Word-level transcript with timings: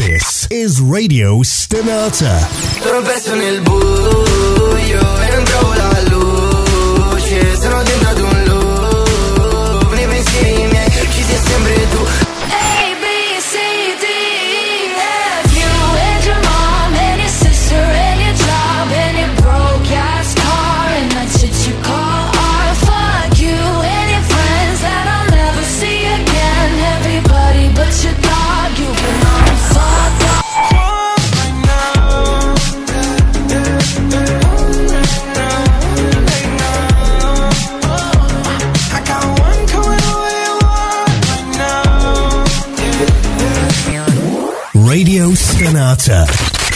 This 0.00 0.48
is 0.50 0.80
Radio 0.80 1.40
Stenata. 1.42 2.40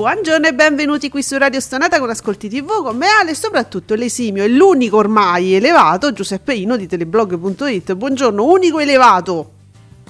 Buongiorno 0.00 0.46
e 0.46 0.54
benvenuti 0.54 1.10
qui 1.10 1.22
su 1.22 1.36
Radio 1.36 1.60
Stonata 1.60 1.98
con 1.98 2.08
Ascolti 2.08 2.48
TV 2.48 2.82
con 2.82 2.96
me 2.96 3.08
Ale 3.20 3.32
e 3.32 3.34
soprattutto 3.34 3.94
l'esimio 3.94 4.42
e 4.42 4.48
l'unico 4.48 4.96
ormai 4.96 5.52
elevato 5.52 6.14
Giuseppe 6.14 6.54
Ino 6.54 6.78
di 6.78 6.86
teleblog.it. 6.86 7.92
Buongiorno, 7.92 8.42
unico 8.42 8.78
elevato. 8.78 9.50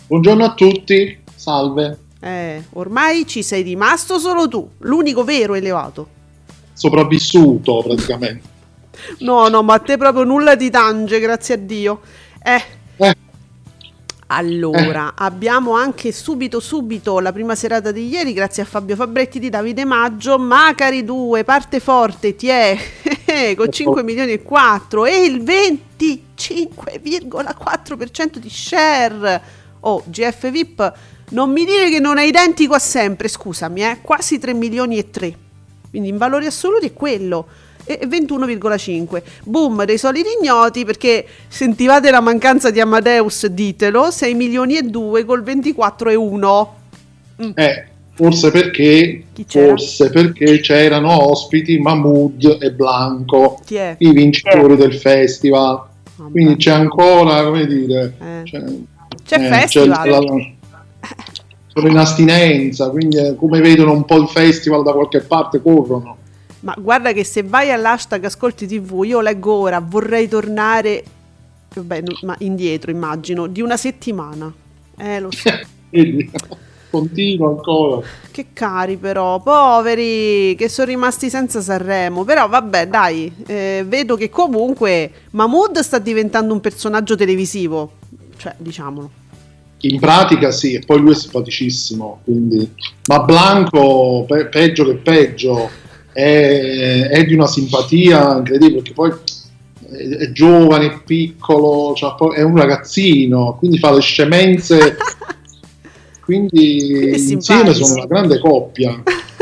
Buongiorno 0.07 0.45
a 0.45 0.55
tutti, 0.55 1.19
salve. 1.35 1.99
Eh, 2.21 2.63
ormai 2.75 3.27
ci 3.27 3.43
sei 3.43 3.63
rimasto 3.63 4.21
solo 4.21 4.47
tu, 4.47 4.71
l'unico 4.79 5.25
vero 5.25 5.55
elevato. 5.55 6.07
Sopravvissuto 6.73 7.83
praticamente. 7.83 8.49
No, 9.19 9.49
no, 9.49 9.65
ma 9.65 9.75
a 9.75 9.79
te 9.81 9.97
proprio 9.97 10.23
nulla 10.23 10.57
ti 10.57 10.71
tange, 10.71 11.19
grazie 11.19 11.55
a 11.55 11.59
Dio. 11.59 12.01
Eh, 12.41 12.63
Eh, 12.97 13.17
Allora, 14.33 15.15
abbiamo 15.17 15.73
anche 15.73 16.13
subito 16.13 16.61
subito 16.61 17.19
la 17.19 17.33
prima 17.33 17.57
serata 17.57 17.91
di 17.91 18.07
ieri, 18.07 18.33
grazie 18.33 18.63
a 18.63 18.67
Fabio 18.67 18.95
Fabretti 18.95 19.41
di 19.41 19.51
Davide 19.51 19.85
Maggio, 19.85 20.39
Macari 20.39 21.03
2, 21.03 21.43
parte 21.43 21.81
forte, 21.81 22.37
ti 22.37 22.47
è 22.47 22.79
con 23.57 23.73
5 23.73 24.05
milioni 24.05 24.31
e 24.31 24.43
4 24.43 25.07
e 25.07 25.25
il 25.25 25.43
25,4% 25.43 28.37
di 28.37 28.49
share. 28.49 29.43
Oh, 29.81 30.05
GF 30.07 30.49
VIP, 30.49 30.93
non 31.31 31.51
mi 31.51 31.65
dire 31.65 31.91
che 31.91 31.99
non 31.99 32.19
è 32.19 32.23
identico 32.23 32.75
a 32.75 32.79
sempre, 32.79 33.27
scusami, 33.27 33.83
eh, 33.83 33.99
quasi 34.01 34.39
3 34.39 34.55
milioni 34.55 34.99
e 34.99 35.11
3. 35.11 35.37
Quindi 35.91 36.09
in 36.09 36.19
valori 36.19 36.47
assoluti 36.47 36.87
è 36.87 36.93
quello 36.93 37.49
e 37.99 38.07
21,5 38.07 39.23
boom 39.45 39.85
dei 39.85 39.99
soliti 39.99 40.29
ignoti 40.41 40.85
perché 40.85 41.25
sentivate 41.49 42.11
la 42.11 42.21
mancanza 42.21 42.71
di 42.71 42.81
Amadeus 42.81 43.47
ditelo 43.47 44.11
6 44.11 44.35
milioni 44.35 44.77
e 44.77 44.83
2 44.83 45.25
col 45.25 45.43
24 45.43 46.11
e 46.11 46.15
1 46.15 46.75
eh, 47.55 47.87
forse 48.13 48.51
perché 48.51 49.25
forse 49.47 50.11
perché 50.11 50.61
c'erano 50.61 51.31
ospiti 51.31 51.79
Mahmood 51.79 52.59
e 52.61 52.71
Blanco, 52.73 53.61
i 53.99 54.13
vincitori 54.13 54.77
del 54.77 54.95
festival. 54.95 55.89
Vabbè. 56.17 56.31
Quindi 56.31 56.57
c'è 56.57 56.73
ancora, 56.73 57.43
come 57.45 57.67
dire, 57.67 58.13
Eh. 58.21 58.43
c'è, 58.45 58.63
C'è 59.25 59.43
eh, 59.43 59.49
festival 59.49 60.03
c'è 60.03 60.11
la- 60.11 60.21
sono 61.73 61.89
in 61.89 61.97
astinenza, 61.97 62.91
quindi 62.91 63.17
eh, 63.17 63.37
come 63.37 63.61
vedono 63.61 63.93
un 63.93 64.05
po' 64.05 64.17
il 64.17 64.29
festival 64.29 64.83
da 64.83 64.93
qualche 64.93 65.21
parte 65.21 65.63
corrono. 65.63 66.17
Ma 66.61 66.75
guarda 66.79 67.13
che 67.13 67.25
se 67.25 67.43
vai 67.43 67.71
all'hashtag 67.71 68.25
ascolti 68.25 68.67
tv 68.67 69.03
io 69.05 69.21
leggo 69.21 69.53
ora 69.53 69.81
vorrei 69.81 70.29
tornare 70.29 71.03
vabbè, 71.75 72.01
no, 72.03 72.19
ma 72.23 72.37
indietro 72.41 72.91
immagino 72.91 73.47
di 73.47 73.61
una 73.61 73.77
settimana 73.77 74.53
eh 74.97 75.21
lo 75.21 75.31
so 75.31 75.51
continua 76.91 77.49
ancora. 77.49 78.07
Che 78.31 78.47
cari 78.53 78.97
però, 78.97 79.41
poveri, 79.41 80.55
che 80.57 80.69
sono 80.69 80.89
rimasti 80.89 81.31
senza 81.31 81.61
Sanremo. 81.61 82.25
Però 82.25 82.49
vabbè, 82.49 82.89
dai, 82.89 83.33
eh, 83.47 83.85
vedo 83.87 84.17
che 84.17 84.29
comunque 84.29 85.11
Mahmood 85.31 85.79
sta 85.79 85.99
diventando 85.99 86.53
un 86.53 86.61
personaggio 86.61 87.15
televisivo. 87.17 87.93
Cioè, 88.37 88.55
diciamolo. 88.59 89.19
In 89.83 89.99
pratica 89.99 90.51
sì, 90.51 90.75
e 90.75 90.81
poi 90.81 91.01
lui 91.01 91.13
è 91.13 91.15
simpaticissimo, 91.15 92.21
quindi... 92.25 92.71
ma 93.07 93.21
Blanco, 93.21 94.27
pe- 94.29 94.49
peggio 94.49 94.85
che 94.85 94.97
peggio, 94.97 95.71
è, 96.13 97.09
è 97.11 97.25
di 97.25 97.35
una 97.35 97.47
simpatia 97.47 98.39
incredibile, 98.39 98.83
perché 98.83 98.93
poi 98.93 99.13
è, 99.91 100.31
giovane, 100.33 100.87
è 100.87 101.01
piccolo, 101.05 101.95
cioè, 101.95 102.15
è 102.35 102.43
un 102.43 102.57
ragazzino, 102.57 103.57
quindi 103.59 103.79
fa 103.79 103.93
le 103.93 104.01
scemenze, 104.01 104.97
quindi 106.25 106.79
Quindi 106.79 107.33
insieme 107.33 107.75
sono 107.75 107.95
una 107.95 108.07
grande 108.07 108.39
coppia. 108.39 109.03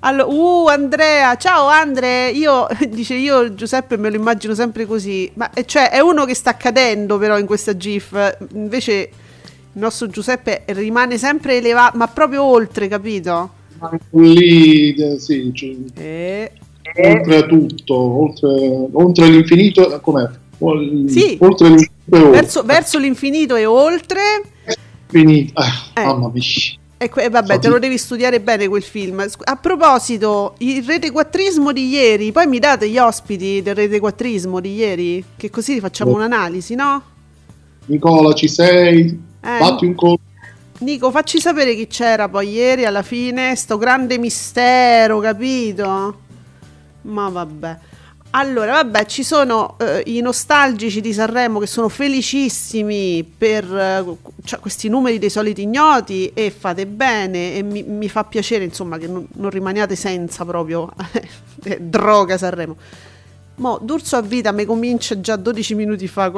Allora, 0.00 0.32
uh, 0.32 0.66
Andrea, 0.68 1.34
ciao 1.34 1.66
Andre, 1.66 2.30
io, 2.30 2.68
dice 2.88 3.14
io 3.14 3.54
Giuseppe 3.54 3.96
me 3.96 4.08
lo 4.08 4.14
immagino 4.14 4.54
sempre 4.54 4.86
così, 4.86 5.28
ma 5.34 5.50
eh, 5.52 5.64
cioè 5.66 5.90
è 5.90 5.98
uno 5.98 6.24
che 6.24 6.34
sta 6.34 6.56
cadendo 6.56 7.18
però 7.18 7.36
in 7.38 7.46
questa 7.46 7.76
GIF, 7.76 8.36
invece 8.52 8.92
il 8.92 9.08
nostro 9.72 10.06
Giuseppe 10.06 10.62
rimane 10.66 11.18
sempre 11.18 11.56
elevato, 11.56 11.96
ma 11.96 12.06
proprio 12.06 12.44
oltre, 12.44 12.86
capito? 12.86 13.50
Lì, 14.10 14.94
eh, 14.94 15.18
sì, 15.18 15.50
cioè, 15.54 15.74
Eh, 15.94 16.52
oltre 16.96 17.36
a 17.36 17.42
tutto, 17.46 17.94
oltre, 17.94 18.88
oltre 18.92 19.28
l'infinito, 19.28 20.00
com'è? 20.00 20.28
Ol- 20.58 21.04
Sì. 21.08 21.36
Oltre 21.40 21.68
l'infinito 21.68 22.16
e 22.16 22.18
oltre. 22.18 22.30
verso, 22.30 22.62
verso 22.62 22.98
l'infinito 22.98 23.56
e 23.56 23.66
oltre. 23.66 24.20
Finito. 25.08 25.60
Eh, 25.62 26.00
Eh. 26.00 26.04
Mamma 26.04 26.30
mia. 26.32 26.42
E 26.98 27.10
que- 27.10 27.24
e 27.24 27.28
vabbè, 27.28 27.58
te 27.58 27.68
lo 27.68 27.78
devi 27.78 27.98
studiare 27.98 28.40
bene 28.40 28.66
quel 28.68 28.82
film. 28.82 29.22
A 29.44 29.56
proposito, 29.56 30.54
il 30.58 30.82
retequattrismo 30.82 31.70
di 31.72 31.88
ieri, 31.88 32.32
poi 32.32 32.46
mi 32.46 32.58
date 32.58 32.88
gli 32.88 32.96
ospiti 32.96 33.60
del 33.60 33.74
retequattrismo 33.74 34.60
di 34.60 34.74
ieri? 34.74 35.22
Che 35.36 35.50
così 35.50 35.78
facciamo 35.78 36.12
Oh. 36.12 36.14
un'analisi, 36.14 36.74
no? 36.74 37.02
Nicola, 37.86 38.32
ci 38.32 38.48
sei? 38.48 39.04
Eh. 39.42 39.56
Fatti 39.58 39.84
un 39.84 39.94
colpo. 39.94 40.22
Nico, 40.78 41.10
facci 41.10 41.40
sapere 41.40 41.74
chi 41.74 41.86
c'era 41.86 42.28
poi 42.28 42.50
ieri 42.50 42.84
alla 42.84 43.02
fine, 43.02 43.56
sto 43.56 43.78
grande 43.78 44.18
mistero, 44.18 45.20
capito? 45.20 46.20
Ma 47.02 47.28
vabbè. 47.30 47.78
Allora, 48.30 48.72
vabbè, 48.72 49.06
ci 49.06 49.22
sono 49.22 49.76
eh, 49.78 50.02
i 50.04 50.20
nostalgici 50.20 51.00
di 51.00 51.14
Sanremo 51.14 51.58
che 51.58 51.66
sono 51.66 51.88
felicissimi 51.88 53.24
per 53.24 53.64
eh, 53.64 54.04
cioè, 54.44 54.58
questi 54.60 54.90
numeri 54.90 55.18
dei 55.18 55.30
soliti 55.30 55.62
ignoti 55.62 56.30
e 56.34 56.50
fate 56.50 56.86
bene 56.86 57.54
e 57.54 57.62
mi, 57.62 57.82
mi 57.82 58.10
fa 58.10 58.24
piacere 58.24 58.64
insomma 58.64 58.98
che 58.98 59.06
non, 59.06 59.26
non 59.36 59.48
rimaniate 59.48 59.96
senza 59.96 60.44
proprio 60.44 60.92
droga 61.80 62.36
Sanremo. 62.36 62.76
Mo, 63.56 63.78
D'Urso 63.80 64.16
a 64.16 64.20
vita 64.20 64.52
mi 64.52 64.64
comincia 64.64 65.18
già 65.20 65.36
12 65.36 65.74
minuti 65.74 66.06
fa. 66.08 66.30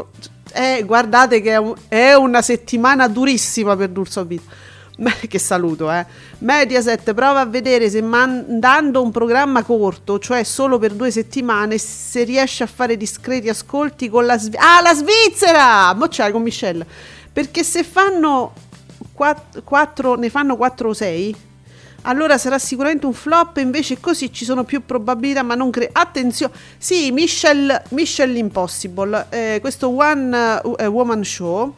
Eh, 0.52 0.82
guardate 0.86 1.40
che 1.40 1.50
è, 1.50 1.56
un- 1.56 1.74
è 1.88 2.14
una 2.14 2.42
settimana 2.42 3.08
durissima 3.08 3.76
per 3.76 3.88
D'Urso 3.88 4.20
a 4.20 4.24
vita. 4.24 4.50
Che 5.28 5.38
saluto, 5.38 5.90
eh. 5.92 6.04
Mediaset 6.38 7.14
prova 7.14 7.40
a 7.40 7.46
vedere 7.46 7.88
se 7.90 8.02
mandando 8.02 9.00
un 9.02 9.10
programma 9.12 9.62
corto, 9.62 10.18
cioè 10.18 10.42
solo 10.42 10.78
per 10.78 10.92
due 10.92 11.10
settimane, 11.12 11.78
se 11.78 12.24
riesce 12.24 12.64
a 12.64 12.66
fare 12.66 12.96
discreti 12.96 13.48
ascolti 13.48 14.08
con 14.08 14.26
la 14.26 14.36
Svizzera. 14.38 14.76
Ah, 14.78 14.82
la 14.82 14.94
Svizzera! 14.94 15.94
Mo 15.94 16.08
c'è 16.08 16.30
con 16.32 16.42
Michelle. 16.42 16.84
Perché 17.32 17.62
se 17.62 17.84
fanno 17.84 18.52
4, 19.14 20.14
ne 20.16 20.30
fanno 20.30 20.56
4 20.56 20.88
o 20.88 20.92
6, 20.92 21.36
allora 22.02 22.38
sarà 22.38 22.58
sicuramente 22.58 23.06
un 23.06 23.12
flop, 23.12 23.56
invece 23.58 24.00
così 24.00 24.32
ci 24.32 24.44
sono 24.44 24.64
più 24.64 24.84
probabilità, 24.84 25.42
ma 25.42 25.54
non 25.54 25.70
credo. 25.70 25.90
Attenzione, 25.94 26.52
sì, 26.78 27.10
Michelle, 27.12 27.82
Michelle 27.90 28.38
Impossible, 28.38 29.26
eh, 29.30 29.58
questo 29.60 29.88
One 29.94 30.60
eh, 30.78 30.86
Woman 30.86 31.24
Show. 31.24 31.74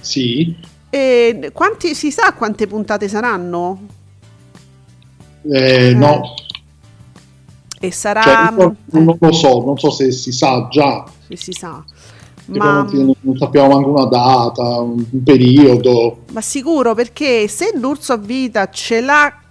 Sì, 0.00 0.54
E 0.90 1.50
quanti, 1.52 1.94
si 1.94 2.10
sa 2.10 2.32
quante 2.34 2.66
puntate 2.66 3.06
saranno? 3.08 3.88
eh, 5.44 5.94
no, 5.94 6.34
E 7.80 7.90
sarà... 7.92 8.20
cioè, 8.20 8.36
non, 8.56 8.76
non 8.90 9.16
lo 9.20 9.32
so, 9.32 9.62
non 9.64 9.78
so 9.78 9.90
se 9.90 10.10
si 10.10 10.32
sa 10.32 10.66
già, 10.68 11.04
Sì, 11.28 11.36
si 11.36 11.52
sa. 11.54 11.84
Ma, 12.46 12.84
non, 12.90 13.36
sappiamo 13.36 13.68
manco 13.74 13.90
una 13.90 14.06
data, 14.06 14.80
un, 14.80 15.06
un 15.10 15.22
periodo. 15.22 16.26
ma 16.32 16.40
sicuro 16.40 16.94
perché 16.94 17.48
se 17.48 17.72
l'Urso 17.76 18.12
a 18.12 18.16
vita 18.16 18.68
ce 18.70 19.00
l'ha 19.00 19.43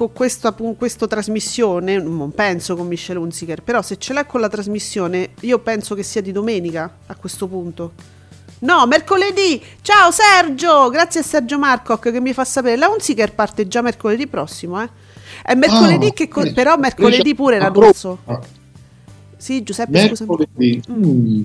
con 0.00 0.14
questa, 0.14 0.52
questa 0.52 1.06
trasmissione, 1.06 1.98
non 1.98 2.32
penso 2.32 2.74
con 2.74 2.86
Michelle 2.86 3.18
Hunziker, 3.18 3.62
però 3.62 3.82
se 3.82 3.98
ce 3.98 4.14
l'ha 4.14 4.24
con 4.24 4.40
la 4.40 4.48
trasmissione, 4.48 5.32
io 5.40 5.58
penso 5.58 5.94
che 5.94 6.02
sia 6.02 6.22
di 6.22 6.32
domenica 6.32 6.90
a 7.04 7.14
questo 7.16 7.46
punto. 7.46 7.92
No, 8.60 8.86
mercoledì! 8.86 9.62
Ciao 9.82 10.10
Sergio! 10.10 10.88
Grazie 10.88 11.20
a 11.20 11.22
Sergio 11.22 11.58
Marcoc 11.58 12.10
che 12.10 12.18
mi 12.18 12.32
fa 12.32 12.46
sapere. 12.46 12.76
La 12.76 12.88
Hunziker 12.88 13.34
parte 13.34 13.68
già 13.68 13.82
mercoledì 13.82 14.26
prossimo, 14.26 14.82
eh? 14.82 14.88
È 15.42 15.54
mercoledì 15.54 16.06
Ah, 16.06 16.12
che... 16.12 16.28
co- 16.28 16.44
eh, 16.44 16.52
però 16.54 16.78
mercoledì 16.78 17.34
pure 17.34 17.56
era 17.56 17.68
d'Urso. 17.68 18.20
Sì, 19.36 19.62
Giuseppe, 19.62 20.00
scusami. 20.00 20.30
Mercoledì. 20.30 20.82
Mm, 20.90 21.42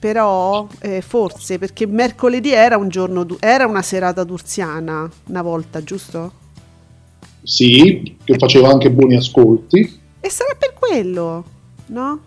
Però 0.00 0.66
eh, 0.80 1.02
forse 1.02 1.58
perché 1.58 1.86
mercoledì 1.86 2.52
era 2.52 2.76
un 2.76 2.88
giorno 2.88 3.24
era 3.38 3.64
una 3.66 3.82
serata 3.82 4.24
d'urziana 4.24 5.08
una 5.26 5.42
volta, 5.42 5.82
giusto? 5.84 6.44
Sì, 7.46 8.16
che 8.24 8.36
faceva 8.38 8.70
anche 8.70 8.90
buoni 8.90 9.14
ascolti. 9.14 10.00
E 10.18 10.30
sarà 10.30 10.56
per 10.58 10.74
quello, 10.74 11.44
no? 11.86 12.20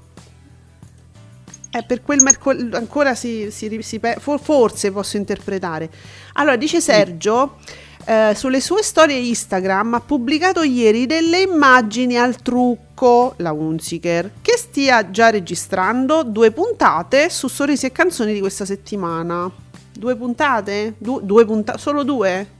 È 1.69 1.83
per 1.85 2.01
quel 2.01 2.23
mercoledì 2.23 2.73
ancora 2.73 3.13
si, 3.15 3.51
si, 3.51 3.81
si 3.81 3.99
forse 4.19 4.91
posso 4.91 5.17
interpretare. 5.17 5.89
Allora, 6.33 6.55
dice 6.55 6.79
Sergio 6.79 7.57
eh, 8.05 8.33
sulle 8.33 8.61
sue 8.61 8.81
storie 8.81 9.17
Instagram 9.17 9.95
ha 9.95 9.99
pubblicato 9.99 10.63
ieri 10.63 11.05
delle 11.05 11.41
immagini 11.41 12.17
al 12.17 12.41
trucco, 12.41 13.33
la 13.37 13.51
Unziker, 13.51 14.31
che 14.41 14.55
stia 14.55 15.11
già 15.11 15.29
registrando 15.29 16.23
due 16.23 16.51
puntate 16.51 17.29
su 17.29 17.49
sorrisi 17.49 17.85
e 17.87 17.91
canzoni 17.91 18.31
di 18.31 18.39
questa 18.39 18.63
settimana. 18.63 19.51
Due 19.91 20.15
puntate? 20.15 20.95
Du- 20.97 21.19
due 21.19 21.45
puntate? 21.45 21.77
Solo 21.77 22.03
due? 22.03 22.57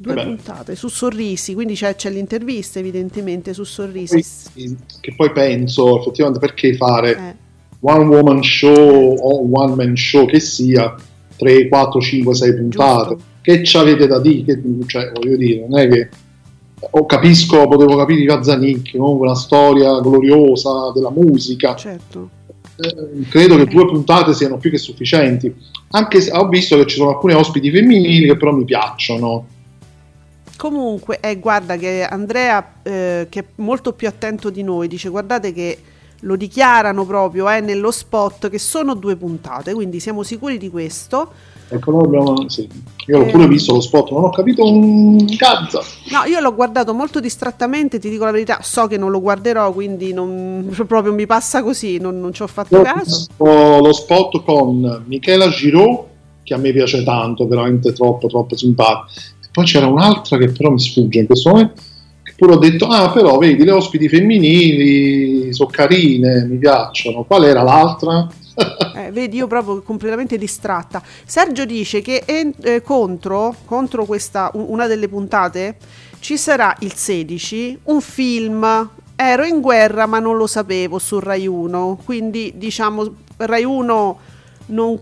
Due 0.00 0.14
Vabbè. 0.14 0.26
puntate 0.28 0.76
su 0.76 0.86
sorrisi, 0.88 1.54
quindi 1.54 1.74
c'è, 1.74 1.96
c'è 1.96 2.08
l'intervista 2.10 2.78
evidentemente 2.78 3.52
su 3.52 3.64
sorrisi. 3.64 4.24
Che 5.00 5.14
poi 5.16 5.32
penso 5.32 5.98
effettivamente 5.98 6.38
perché 6.38 6.76
fare 6.76 7.16
Eh. 7.16 7.34
one 7.80 8.04
woman 8.04 8.42
show 8.42 9.16
o 9.18 9.48
one 9.50 9.74
man 9.74 9.96
show 9.96 10.24
che 10.26 10.38
sia 10.38 10.94
3, 11.36 11.66
4, 11.68 12.00
5, 12.00 12.34
6 12.34 12.54
puntate 12.56 13.08
Giusto. 13.14 13.24
che 13.42 13.64
ci 13.64 13.76
avete 13.76 14.06
da 14.06 14.20
dire 14.20 14.44
Che- 14.44 14.62
cioè 14.86 15.10
voglio 15.12 15.36
dire 15.36 15.66
non 15.68 15.78
è 15.80 15.88
che 15.88 16.08
o 16.90 17.06
capisco 17.06 17.66
potevo 17.66 17.96
capire 17.96 18.20
i 18.20 18.26
Kazzanicchi 18.26 18.98
comunque 18.98 19.26
una 19.26 19.36
storia 19.36 19.98
gloriosa 20.00 20.92
della 20.94 21.10
musica 21.10 21.74
Certo. 21.74 22.30
Eh, 22.76 23.26
credo 23.28 23.56
che 23.56 23.64
due 23.66 23.86
puntate 23.86 24.32
siano 24.32 24.58
più 24.58 24.70
che 24.70 24.78
sufficienti 24.78 25.52
anche 25.90 26.20
se 26.20 26.30
ho 26.32 26.46
visto 26.48 26.76
che 26.76 26.86
ci 26.86 26.96
sono 26.96 27.10
alcune 27.10 27.34
ospiti 27.34 27.68
femminili 27.70 28.26
che 28.26 28.36
però 28.36 28.52
mi 28.52 28.64
piacciono 28.64 29.46
Comunque, 30.58 31.20
eh, 31.20 31.38
guarda 31.38 31.76
che 31.76 32.02
Andrea, 32.04 32.72
eh, 32.82 33.26
che 33.30 33.38
è 33.40 33.44
molto 33.56 33.92
più 33.92 34.08
attento 34.08 34.50
di 34.50 34.64
noi, 34.64 34.88
dice 34.88 35.08
guardate 35.08 35.52
che 35.52 35.78
lo 36.22 36.34
dichiarano 36.34 37.06
proprio 37.06 37.48
eh, 37.48 37.60
nello 37.60 37.92
spot 37.92 38.50
che 38.50 38.58
sono 38.58 38.94
due 38.94 39.14
puntate, 39.14 39.72
quindi 39.72 40.00
siamo 40.00 40.24
sicuri 40.24 40.58
di 40.58 40.68
questo. 40.68 41.30
ecco 41.68 41.92
noi 41.92 42.04
abbiamo 42.06 42.48
sì. 42.48 42.68
io 43.06 43.18
l'ho 43.18 43.26
Eh. 43.26 43.30
pure 43.30 43.46
visto 43.46 43.74
lo 43.74 43.80
spot 43.80 44.10
non 44.10 44.24
ho 44.24 44.30
capito 44.30 44.64
un 44.66 45.22
cazzo 45.36 45.80
No, 46.10 46.24
io 46.26 46.40
l'ho 46.40 46.54
guardato 46.54 46.92
molto 46.94 47.20
distrattamente, 47.20 47.98
ti 48.00 48.08
dico 48.10 48.24
la 48.24 48.30
verità, 48.32 48.58
so 48.62 48.86
che 48.88 48.96
non 48.96 49.10
lo 49.12 49.20
guarderò, 49.20 49.70
quindi 49.72 50.12
non, 50.12 50.74
proprio 50.88 51.12
mi 51.12 51.26
passa 51.26 51.62
così, 51.62 51.98
non, 51.98 52.18
non 52.18 52.32
ci 52.32 52.42
ho 52.42 52.46
fatto 52.48 52.74
Io 52.74 52.80
ho 52.80 52.84
caso. 52.84 53.26
visto 53.28 53.44
lo 53.80 53.92
spot 53.92 54.42
con 54.42 55.04
Michela 55.06 55.48
Giraud, 55.50 56.04
che 56.42 56.54
a 56.54 56.56
me 56.56 56.72
piace 56.72 57.04
tanto, 57.04 57.46
veramente 57.46 57.92
troppo, 57.92 58.26
troppo 58.26 58.56
simpatica. 58.56 59.06
Poi 59.50 59.64
c'era 59.64 59.86
un'altra 59.86 60.36
che 60.38 60.50
però 60.50 60.70
mi 60.70 60.80
sfugge 60.80 61.20
in 61.20 61.26
questo 61.26 61.50
momento, 61.50 61.82
che 62.22 62.32
pure 62.36 62.52
ho 62.54 62.58
detto, 62.58 62.86
ah 62.86 63.10
però 63.10 63.38
vedi, 63.38 63.64
le 63.64 63.72
ospiti 63.72 64.08
femminili 64.08 65.52
sono 65.52 65.70
carine, 65.70 66.44
mi 66.44 66.56
piacciono. 66.56 67.24
Qual 67.24 67.44
era 67.44 67.62
l'altra? 67.62 68.28
Eh, 68.96 69.12
vedi, 69.12 69.36
io 69.36 69.46
proprio 69.46 69.82
completamente 69.82 70.36
distratta. 70.36 71.00
Sergio 71.24 71.64
dice 71.64 72.00
che 72.00 72.22
en- 72.26 72.52
eh, 72.62 72.82
contro, 72.82 73.54
contro 73.64 74.04
questa, 74.04 74.50
una 74.54 74.86
delle 74.86 75.08
puntate 75.08 75.76
ci 76.20 76.36
sarà 76.36 76.74
il 76.80 76.92
16 76.92 77.78
un 77.84 78.00
film. 78.00 78.90
Ero 79.14 79.44
in 79.44 79.60
guerra 79.60 80.06
ma 80.06 80.18
non 80.18 80.36
lo 80.36 80.46
sapevo 80.46 80.98
su 80.98 81.18
Rai 81.18 81.46
1, 81.46 82.00
quindi 82.04 82.52
diciamo 82.56 83.08
Rai 83.36 83.64
1 83.64 84.18
non, 84.66 84.98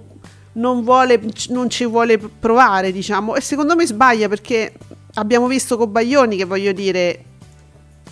non, 0.57 0.83
vuole, 0.83 1.21
non 1.49 1.71
ci 1.71 1.87
vuole 1.87 2.19
provare, 2.19 2.93
diciamo, 2.93 3.35
e 3.37 3.41
secondo 3.41 3.75
me 3.75 3.87
sbaglia 3.87 4.29
perché 4.29 4.73
abbiamo 5.15 5.47
visto 5.47 5.77
con 5.77 5.91
Baglioni 5.91 6.37
che 6.37 6.45
voglio 6.45 6.73
dire, 6.73 7.25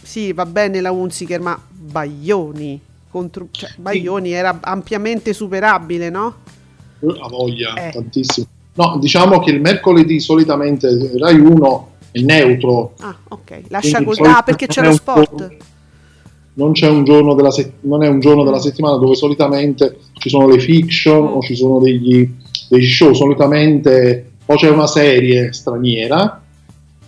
sì, 0.03 0.33
va 0.33 0.47
bene 0.47 0.81
la 0.81 0.91
Unziker, 0.91 1.41
ma 1.41 1.59
Baglioni 1.71 2.81
contro 3.11 3.47
cioè, 3.51 3.71
Baglioni 3.77 4.33
era 4.33 4.59
ampiamente 4.61 5.33
superabile, 5.33 6.11
no? 6.11 6.35
Ha 7.01 7.29
voglia, 7.29 7.75
Eh. 7.75 7.93
tantissimo. 7.93 8.47
No, 8.75 8.97
diciamo 8.99 9.39
che 9.39 9.53
il 9.53 9.61
mercoledì 9.61 10.19
solitamente 10.19 11.13
Rai 11.17 11.39
1 11.39 11.93
è 12.11 12.21
neutro, 12.21 12.95
Ah, 13.01 13.17
ok. 13.29 13.63
Lascia 13.69 14.03
col... 14.03 14.17
Ah, 14.27 14.43
perché 14.43 14.67
c'è 14.67 14.83
lo 14.83 14.93
sport. 14.93 15.57
Non 16.55 16.73
c'è 16.73 16.89
un 16.89 17.05
giorno 17.05 17.35
della, 17.35 17.51
se- 17.51 17.75
non 17.81 18.03
è 18.03 18.09
un 18.09 18.21
giorno 18.21 18.45
della 18.45 18.57
Mm. 18.57 18.61
settimana 18.61 18.97
dove 18.97 19.15
solitamente 19.15 19.99
ci 20.15 20.29
sono 20.29 20.49
le 20.49 20.59
fiction 20.61 21.23
Mm. 21.23 21.27
o 21.37 21.41
ci 21.43 21.55
sono 21.57 21.79
degli, 21.81 22.29
degli 22.69 22.87
show, 22.89 23.13
solitamente 23.13 24.33
o 24.47 24.55
c'è 24.57 24.69
una 24.71 24.87
serie 24.87 25.53
straniera 25.53 26.43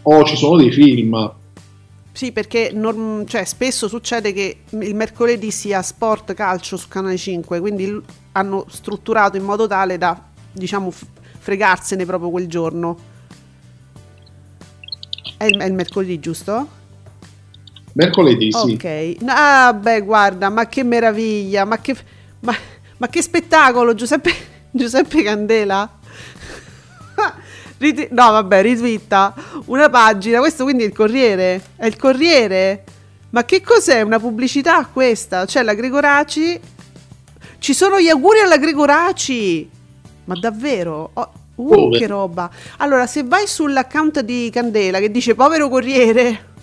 o 0.03 0.25
ci 0.25 0.37
sono 0.37 0.57
dei 0.57 0.71
film. 0.73 1.33
Sì, 2.13 2.33
perché 2.33 2.71
norm- 2.73 3.27
cioè, 3.27 3.45
spesso 3.45 3.89
succede 3.89 4.33
che 4.33 4.61
il 4.71 4.95
mercoledì 4.95 5.51
sia 5.51 5.83
sport 5.83 6.33
calcio 6.33 6.77
su 6.79 6.89
Canale 6.89 7.19
5, 7.19 7.61
quindi 7.61 8.01
hanno 8.33 8.65
strutturato 8.69 9.37
in 9.37 9.45
modo 9.45 9.67
tale 9.67 9.99
da, 9.99 10.19
diciamo, 10.51 10.91
fregarsene 11.39 12.07
proprio 12.07 12.31
quel 12.31 12.47
giorno. 12.49 12.97
È 15.37 15.45
il, 15.45 15.59
è 15.59 15.67
il 15.67 15.75
mercoledì, 15.75 16.19
giusto? 16.19 16.67
Mercoledì 17.97 18.53
sì. 18.53 18.73
Ok. 18.73 19.17
Ah, 19.25 19.73
beh, 19.73 20.03
guarda, 20.03 20.51
ma 20.51 20.67
che 20.67 20.85
meraviglia, 20.85 21.65
ma 21.65 21.79
che, 21.79 21.97
ma, 22.41 22.55
ma 22.99 23.09
che 23.09 23.23
spettacolo, 23.23 23.95
Giuseppe, 23.95 24.33
Giuseppe 24.71 25.23
Candela. 25.23 25.91
No, 28.11 28.31
vabbè, 28.31 28.63
ritwitta 28.63 29.35
una 29.67 29.89
pagina. 29.89 30.41
Questo 30.41 30.65
quindi 30.65 30.83
è 30.83 30.87
il 30.87 30.95
Corriere. 30.95 31.63
È 31.77 31.87
il 31.87 31.97
Corriere. 31.97 32.85
Ma 33.31 33.45
che 33.45 33.63
cos'è? 33.63 34.03
Una 34.03 34.19
pubblicità 34.19 34.87
questa? 34.87 35.47
C'è 35.47 35.63
la 35.63 35.75
Gregoraci. 35.75 36.61
Ci 37.59 37.75
sono 37.75 37.99
gli 37.99 38.09
auguri 38.09 38.41
alla 38.41 38.59
Gregoraci. 38.59 39.69
Ma 40.25 40.35
davvero? 40.39 41.11
Oh, 41.15 41.31
uh, 41.55 41.91
che 41.91 42.07
roba. 42.07 42.51
Allora, 42.79 43.07
se 43.07 43.25
vai 43.25 43.47
sull'account 43.47 44.21
di 44.21 44.51
Candela 44.53 44.99
che 44.99 45.11
dice 45.11 45.35
povero 45.35 45.69
Corriere, 45.69 46.55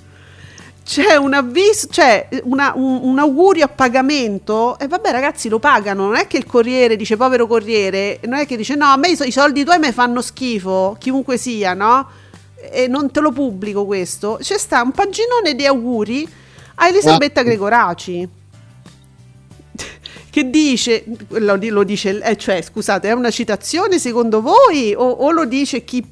c'è 0.84 1.16
un 1.16 1.34
avviso, 1.34 1.88
c'è 1.88 2.28
una- 2.44 2.74
un, 2.76 3.00
un 3.04 3.18
augurio 3.20 3.66
a 3.66 3.68
pagamento 3.70 4.78
e 4.78 4.88
vabbè 4.88 5.12
ragazzi 5.12 5.48
lo 5.50 5.60
pagano, 5.60 6.06
non 6.06 6.16
è 6.16 6.28
che 6.28 6.38
il 6.38 6.46
corriere 6.46 6.96
dice 6.96 7.16
povero 7.18 7.48
corriere, 7.48 8.20
non 8.26 8.40
è 8.40 8.46
che 8.46 8.58
dice 8.58 8.76
no 8.76 8.86
a 8.88 8.98
me 8.98 9.10
i, 9.10 9.18
i 9.26 9.32
soldi 9.32 9.64
tuoi 9.64 9.80
mi 9.80 9.92
fanno 9.92 10.22
schifo, 10.22 10.96
chiunque 11.00 11.38
sia, 11.38 11.74
no? 11.74 12.08
E 12.72 12.88
non 12.88 13.12
te 13.12 13.20
lo 13.22 13.32
pubblico 13.32 13.86
questo, 13.86 14.38
c'è 14.42 14.58
sta 14.58 14.82
un 14.82 14.92
paginone 14.92 15.56
di 15.56 15.66
auguri 15.66 16.28
a 16.76 16.88
Elisabetta 16.88 17.42
Ah. 17.42 17.44
Gregoraci 17.44 18.28
che 20.30 20.50
dice, 20.50 21.04
lo, 21.30 21.58
lo 21.60 21.84
dice, 21.84 22.20
eh, 22.22 22.36
cioè 22.38 22.62
scusate, 22.62 23.08
è 23.08 23.12
una 23.14 23.30
citazione 23.32 24.00
secondo 24.00 24.42
voi 24.42 24.94
o, 24.94 25.04
o 25.10 25.32
lo 25.32 25.46
dice 25.46 25.84
chi 25.84 26.04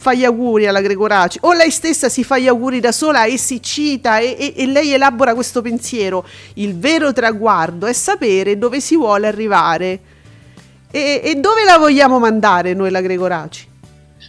fa 0.00 0.14
gli 0.14 0.24
auguri 0.24 0.66
alla 0.68 0.80
Gregoraci 0.80 1.38
o 1.42 1.52
lei 1.52 1.72
stessa 1.72 2.08
si 2.08 2.22
fa 2.22 2.38
gli 2.38 2.46
auguri 2.46 2.78
da 2.78 2.92
sola 2.92 3.24
e 3.24 3.36
si 3.36 3.60
cita 3.60 4.18
e, 4.20 4.36
e- 4.38 4.52
e 4.56 4.66
lei 4.66 4.92
elabora 4.92 5.34
questo 5.34 5.60
pensiero? 5.60 6.24
Il 6.54 6.78
vero 6.78 7.12
traguardo 7.12 7.86
è 7.86 7.92
sapere 7.92 8.56
dove 8.58 8.80
si 8.80 8.96
vuole 8.96 9.26
arrivare 9.26 10.00
e, 10.90 11.20
e 11.24 11.34
dove 11.34 11.64
la 11.64 11.78
vogliamo 11.78 12.18
mandare 12.20 12.74
noi 12.74 12.90
la 12.90 13.00
Gregoraci? 13.00 13.66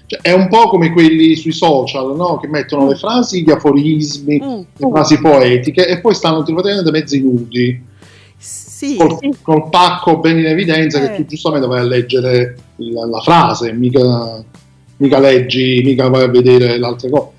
Cioè, 0.08 0.22
è 0.22 0.32
un 0.32 0.48
po' 0.48 0.70
come 0.70 0.92
quelli 0.92 1.36
sui 1.36 1.52
social, 1.52 2.16
no? 2.16 2.38
Che 2.40 2.48
mettono 2.48 2.88
le 2.88 2.96
frasi, 2.96 3.44
gli 3.44 3.52
aforismi, 3.52 4.42
Mm. 4.44 4.62
le 4.76 4.90
frasi 4.92 5.20
poetiche 5.20 5.86
e 5.88 6.00
poi 6.02 6.16
stanno 6.16 6.42
praticamente 6.42 6.90
mezzi 6.90 7.22
nudi, 7.22 7.80
Sì, 8.38 8.96
col, 8.96 9.20
col 9.44 9.70
pacco 9.70 10.18
ben 10.18 10.40
in 10.40 10.46
evidenza 10.48 10.98
Eh. 11.00 11.10
che 11.10 11.16
tu 11.18 11.26
giustamente 11.28 11.68
vai 11.68 11.82
a 11.82 11.84
leggere 11.84 12.58
la, 12.78 13.06
la 13.06 13.20
frase, 13.22 13.72
mica, 13.74 14.44
mica 15.00 15.20
leggi, 15.20 15.82
mica 15.84 16.08
vai 16.10 16.24
a 16.24 16.28
vedere 16.28 16.78
le 16.78 16.86
altre 16.86 17.10
cose. 17.10 17.32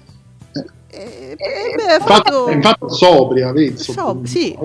Eh, 0.89 1.37
eh, 1.39 1.75
beh, 1.77 1.95
Infatti, 1.95 2.31
fatto... 2.31 2.51
infatti 2.51 2.85
sobria, 2.89 3.53
vedi? 3.53 3.79
so- 3.79 3.93
So- 3.93 4.21
sì. 4.25 4.57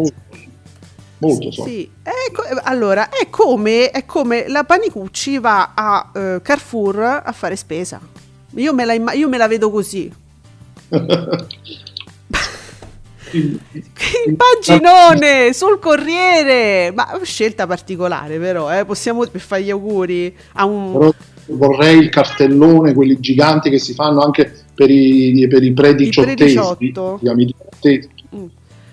Molto 1.17 1.51
sobria. 1.51 1.73
Sì, 1.73 1.89
ecco, 2.03 2.43
eh, 2.43 2.59
allora 2.63 3.09
è 3.09 3.29
come, 3.29 3.89
è 3.89 4.05
come 4.05 4.47
la 4.47 4.63
Panicucci 4.63 5.39
va 5.39 5.71
a 5.73 6.11
eh, 6.13 6.39
Carrefour 6.41 7.21
a 7.23 7.31
fare 7.31 7.55
spesa. 7.55 7.99
Io 8.55 8.73
me 8.73 8.85
la, 8.85 8.93
imma- 8.93 9.13
io 9.13 9.29
me 9.29 9.37
la 9.37 9.47
vedo 9.47 9.69
così. 9.69 10.11
Il 13.31 14.37
paginone 14.37 15.51
sul 15.51 15.79
Corriere, 15.79 16.91
ma 16.91 17.19
scelta 17.23 17.67
particolare 17.67 18.37
però, 18.39 18.73
eh, 18.73 18.85
possiamo 18.85 19.25
per 19.27 19.41
fare 19.41 19.63
gli 19.63 19.71
auguri 19.71 20.33
a 20.53 20.65
un... 20.65 20.93
Però 20.93 21.13
vorrei 21.47 21.97
il 21.97 22.09
cartellone, 22.09 22.93
quelli 22.93 23.19
giganti 23.19 23.69
che 23.69 23.79
si 23.79 23.93
fanno 23.93 24.21
anche 24.21 24.51
per 24.73 24.89
i, 24.89 25.47
per 25.49 25.63
i 25.63 25.73
prediciottesimi. 25.73 26.93
Mm. 28.35 28.45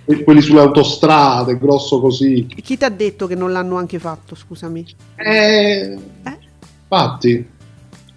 Que- 0.04 0.24
quelli 0.24 0.40
sulle 0.40 0.60
autostrade, 0.60 1.58
grosso 1.58 2.00
così. 2.00 2.46
Chi 2.62 2.76
ti 2.76 2.84
ha 2.84 2.88
detto 2.88 3.26
che 3.26 3.34
non 3.34 3.52
l'hanno 3.52 3.76
anche 3.76 3.98
fatto, 3.98 4.34
scusami? 4.34 4.84
Eh, 5.16 5.96
Eh? 6.24 6.38
infatti, 6.82 7.46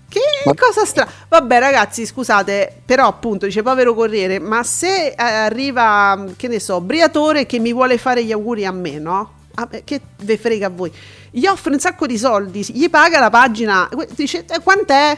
Che 0.07 0.21
Ma- 0.45 0.53
cosa 0.55 0.85
strana. 0.85 1.11
Vabbè, 1.27 1.59
ragazzi, 1.59 2.05
scusate, 2.05 2.81
però 2.85 3.05
appunto 3.07 3.45
dice 3.45 3.61
povero 3.63 3.93
Corriere, 3.93 4.39
ma 4.39 4.63
se 4.63 5.07
eh, 5.07 5.13
arriva, 5.17 6.25
che 6.37 6.47
ne 6.47 6.59
so, 6.59 6.79
Briatore 6.81 7.45
che 7.45 7.59
mi 7.59 7.73
vuole 7.73 7.97
fare 7.97 8.23
gli 8.23 8.31
auguri 8.31 8.65
a 8.65 8.71
me, 8.71 8.97
no? 8.97 9.31
Ah, 9.55 9.67
che 9.83 10.01
ve 10.23 10.37
frega 10.37 10.67
a 10.67 10.69
voi? 10.69 10.91
Gli 11.35 11.47
offre 11.47 11.73
un 11.73 11.81
sacco 11.81 12.07
di 12.07 12.17
soldi, 12.17 12.65
gli 12.71 12.89
paga 12.89 13.19
la 13.19 13.29
pagina, 13.29 13.89
dice 14.15 14.45
eh, 14.49 14.61
quant'è? 14.63 15.17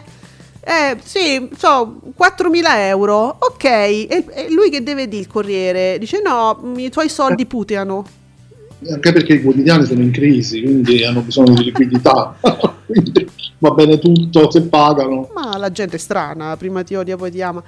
Eh, 0.62 0.97
sì, 1.03 1.47
so, 1.55 2.01
4.000 2.17 2.63
euro, 2.88 3.38
ok. 3.38 3.63
E, 3.63 4.25
e 4.27 4.47
lui 4.50 4.71
che 4.71 4.81
deve 4.81 5.07
dire 5.07 5.21
il 5.21 5.27
Corriere? 5.27 6.00
Dice 6.00 6.19
no, 6.19 6.74
i 6.75 6.89
tuoi 6.89 7.07
soldi 7.07 7.45
puteano. 7.45 8.03
anche 8.89 9.13
perché 9.13 9.33
i 9.33 9.43
quotidiani 9.43 9.86
sono 9.86 10.01
in 10.01 10.09
crisi, 10.09 10.63
quindi 10.63 11.05
hanno 11.05 11.21
bisogno 11.21 11.53
di 11.53 11.65
liquidità. 11.65 12.36
quindi 12.88 13.29
va 13.59 13.69
bene 13.69 14.00
tutto 14.00 14.50
se 14.50 14.63
pagano. 14.63 15.29
Ma 15.36 15.55
la 15.55 15.71
gente 15.71 15.97
è 15.97 16.00
strana, 16.00 16.57
prima 16.57 16.81
ti 16.81 16.95
odia 16.95 17.15
poi 17.15 17.29
ti 17.29 17.43
ama. 17.43 17.62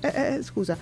Eh, 0.00 0.08
eh, 0.08 0.42
scusa. 0.42 0.78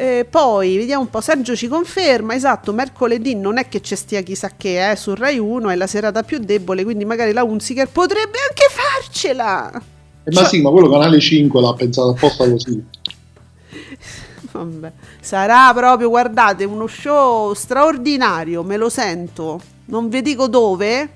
Eh, 0.00 0.24
poi 0.24 0.78
vediamo 0.78 1.02
un 1.02 1.10
po'. 1.10 1.20
Sergio 1.20 1.54
ci 1.54 1.68
conferma: 1.68 2.34
esatto, 2.34 2.72
mercoledì 2.72 3.34
non 3.34 3.58
è 3.58 3.68
che 3.68 3.82
c'è 3.82 3.96
stia 3.96 4.22
chissà 4.22 4.52
che, 4.56 4.92
eh, 4.92 4.96
su 4.96 5.14
Rai 5.14 5.38
1 5.38 5.68
è 5.68 5.74
la 5.74 5.86
serata 5.86 6.22
più 6.22 6.38
debole, 6.38 6.84
quindi 6.84 7.04
magari 7.04 7.32
la 7.34 7.44
Unziker 7.44 7.86
potrebbe 7.88 8.38
anche 8.48 8.64
farcela. 8.70 9.70
Eh, 9.70 9.80
ma 10.24 10.40
Cioè- 10.40 10.46
sì, 10.48 10.62
ma 10.62 10.70
quello 10.70 10.88
canale 10.88 11.20
5 11.20 11.60
l'ha 11.60 11.74
pensato 11.74 12.08
apposta 12.08 12.48
così. 12.48 12.82
Vabbè. 14.52 14.92
Sarà 15.20 15.70
proprio, 15.74 16.08
guardate, 16.08 16.64
uno 16.64 16.86
show 16.86 17.52
straordinario, 17.52 18.62
me 18.62 18.78
lo 18.78 18.88
sento. 18.88 19.60
Non 19.86 20.08
vi 20.08 20.22
dico 20.22 20.48
dove, 20.48 21.10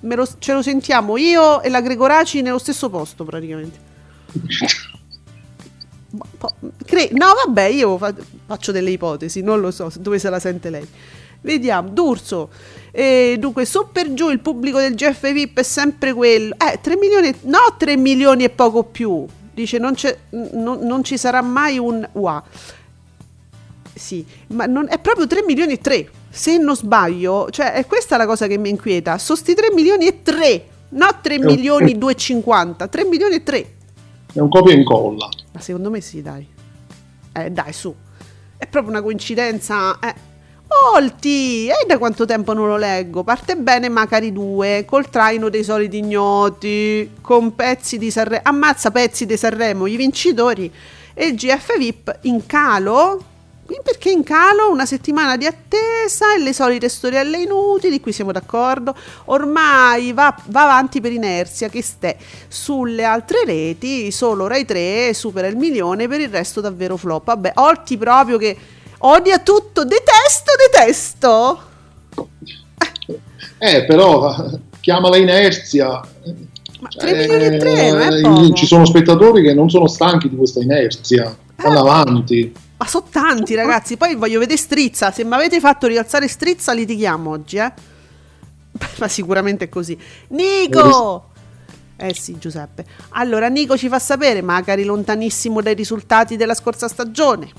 lo- 0.00 0.28
ce 0.38 0.52
lo 0.52 0.62
sentiamo 0.62 1.16
io 1.16 1.62
e 1.62 1.68
la 1.68 1.80
Gregoraci 1.80 2.42
nello 2.42 2.58
stesso 2.58 2.90
posto 2.90 3.22
praticamente. 3.22 3.78
Cre- 6.84 7.10
no, 7.12 7.26
vabbè, 7.44 7.64
io 7.64 7.96
fa- 7.98 8.14
faccio 8.46 8.72
delle 8.72 8.90
ipotesi, 8.90 9.40
non 9.42 9.60
lo 9.60 9.70
so 9.70 9.90
dove 9.98 10.18
se 10.18 10.30
la 10.30 10.38
sente 10.40 10.70
lei. 10.70 10.86
Vediamo, 11.40 11.90
D'Urso. 11.90 12.48
Eh, 12.90 13.36
dunque, 13.38 13.64
su 13.66 13.86
per 13.92 14.12
giù 14.14 14.30
il 14.30 14.40
pubblico 14.40 14.78
del 14.78 14.94
GF 14.94 15.30
VIP 15.32 15.58
è 15.58 15.62
sempre 15.62 16.12
quello. 16.12 16.54
Eh, 16.58 16.78
3 16.80 16.96
milioni, 16.96 17.32
no 17.42 17.58
3 17.76 17.96
milioni 17.96 18.44
e 18.44 18.50
poco 18.50 18.82
più. 18.84 19.24
Dice 19.52 19.78
non, 19.78 19.94
c'è- 19.94 20.16
non- 20.30 20.80
non 20.80 21.04
ci 21.04 21.16
sarà 21.16 21.40
mai 21.42 21.78
un 21.78 22.06
UA. 22.12 22.42
Sì, 23.94 24.24
ma 24.48 24.66
non, 24.66 24.86
è 24.88 24.98
proprio 24.98 25.26
3 25.26 25.42
milioni 25.46 25.74
e 25.74 25.78
3. 25.78 26.08
Se 26.28 26.58
non 26.58 26.76
sbaglio, 26.76 27.48
cioè 27.50 27.72
è 27.72 27.86
questa 27.86 28.16
la 28.18 28.26
cosa 28.26 28.46
che 28.46 28.58
mi 28.58 28.68
inquieta. 28.68 29.16
Sono 29.18 29.38
sti 29.38 29.54
3 29.54 29.68
milioni 29.72 30.06
e 30.06 30.22
3, 30.22 30.64
no 30.90 31.06
3 31.22 31.36
un- 31.36 31.44
milioni 31.46 31.92
e 31.92 31.94
250, 31.94 32.88
3 32.88 33.04
milioni 33.04 33.36
e 33.36 33.42
3. 33.42 33.70
È 34.34 34.40
un 34.40 34.48
copia 34.50 34.74
e 34.74 34.76
incolla. 34.76 35.28
Ma 35.56 35.62
secondo 35.62 35.88
me 35.88 36.02
sì, 36.02 36.20
dai. 36.20 36.46
Eh, 37.32 37.50
dai, 37.50 37.72
su. 37.72 37.94
È 38.58 38.66
proprio 38.66 38.92
una 38.92 39.00
coincidenza. 39.00 39.98
Eh. 40.00 40.14
Olti! 40.92 41.68
E 41.68 41.86
da 41.86 41.96
quanto 41.96 42.26
tempo 42.26 42.52
non 42.52 42.68
lo 42.68 42.76
leggo? 42.76 43.24
Parte 43.24 43.56
bene 43.56 43.88
Macari 43.88 44.32
2, 44.32 44.84
col 44.84 45.08
traino 45.08 45.48
dei 45.48 45.64
soliti 45.64 45.96
ignoti, 45.96 47.10
con 47.22 47.54
pezzi 47.54 47.96
di 47.96 48.10
Sanremo. 48.10 48.42
Ammazza 48.44 48.90
pezzi 48.90 49.24
di 49.24 49.38
Sanremo, 49.38 49.86
i 49.86 49.96
vincitori. 49.96 50.70
E 51.14 51.26
il 51.28 51.36
GF 51.36 51.78
VIP 51.78 52.18
in 52.22 52.44
calo. 52.44 53.24
Perché 53.82 54.10
in 54.10 54.22
calo? 54.22 54.70
Una 54.70 54.86
settimana 54.86 55.36
di 55.36 55.44
attesa 55.44 56.34
e 56.36 56.40
le 56.40 56.52
solite 56.52 56.88
storielle 56.88 57.38
inutili, 57.38 58.00
qui 58.00 58.12
siamo 58.12 58.30
d'accordo. 58.30 58.94
Ormai 59.26 60.12
va, 60.12 60.34
va 60.46 60.62
avanti 60.62 61.00
per 61.00 61.10
inerzia 61.12 61.68
che 61.68 61.82
ste 61.82 62.16
sulle 62.46 63.02
altre 63.02 63.44
reti, 63.44 64.10
solo 64.12 64.46
Rai 64.46 64.64
3 64.64 65.12
supera 65.14 65.48
il 65.48 65.56
milione, 65.56 66.06
per 66.06 66.20
il 66.20 66.28
resto 66.28 66.60
davvero 66.60 66.96
flop. 66.96 67.24
Vabbè, 67.24 67.52
Olti 67.56 67.96
proprio 67.96 68.38
che 68.38 68.56
odia 68.98 69.40
tutto, 69.40 69.84
detesto, 69.84 70.52
detesto. 70.70 71.60
Eh, 73.58 73.84
però 73.84 74.34
chiamala 74.80 75.16
inerzia. 75.16 76.00
Ma 76.78 76.88
Cioè, 76.88 77.00
3 77.00 77.16
milioni 77.16 77.44
e 77.44 77.56
3 77.56 77.90
non 77.90 78.00
è 78.00 78.48
eh, 78.48 78.54
ci 78.54 78.66
sono 78.66 78.84
spettatori 78.84 79.42
che 79.42 79.54
non 79.54 79.70
sono 79.70 79.88
stanchi 79.88 80.28
di 80.28 80.36
questa 80.36 80.60
inerzia. 80.60 81.36
Vanno 81.56 81.80
avanti. 81.80 82.64
Ma 82.78 82.86
sono 82.86 83.06
tanti 83.10 83.54
ragazzi, 83.54 83.96
poi 83.96 84.14
voglio 84.16 84.38
vedere 84.38 84.58
Strizza, 84.58 85.10
se 85.10 85.24
mi 85.24 85.32
avete 85.34 85.60
fatto 85.60 85.86
rialzare 85.86 86.28
Strizza 86.28 86.72
litighiamo 86.72 87.30
oggi, 87.30 87.56
eh. 87.56 87.72
Ma 88.98 89.08
sicuramente 89.08 89.64
è 89.64 89.68
così. 89.68 89.98
Nico! 90.28 91.30
Eh 91.96 92.14
sì, 92.14 92.36
Giuseppe. 92.38 92.84
Allora, 93.10 93.48
Nico 93.48 93.76
ci 93.78 93.88
fa 93.88 93.98
sapere, 93.98 94.42
magari 94.42 94.84
lontanissimo 94.84 95.62
dai 95.62 95.74
risultati 95.74 96.36
della 96.36 96.54
scorsa 96.54 96.86
stagione. 96.88 97.50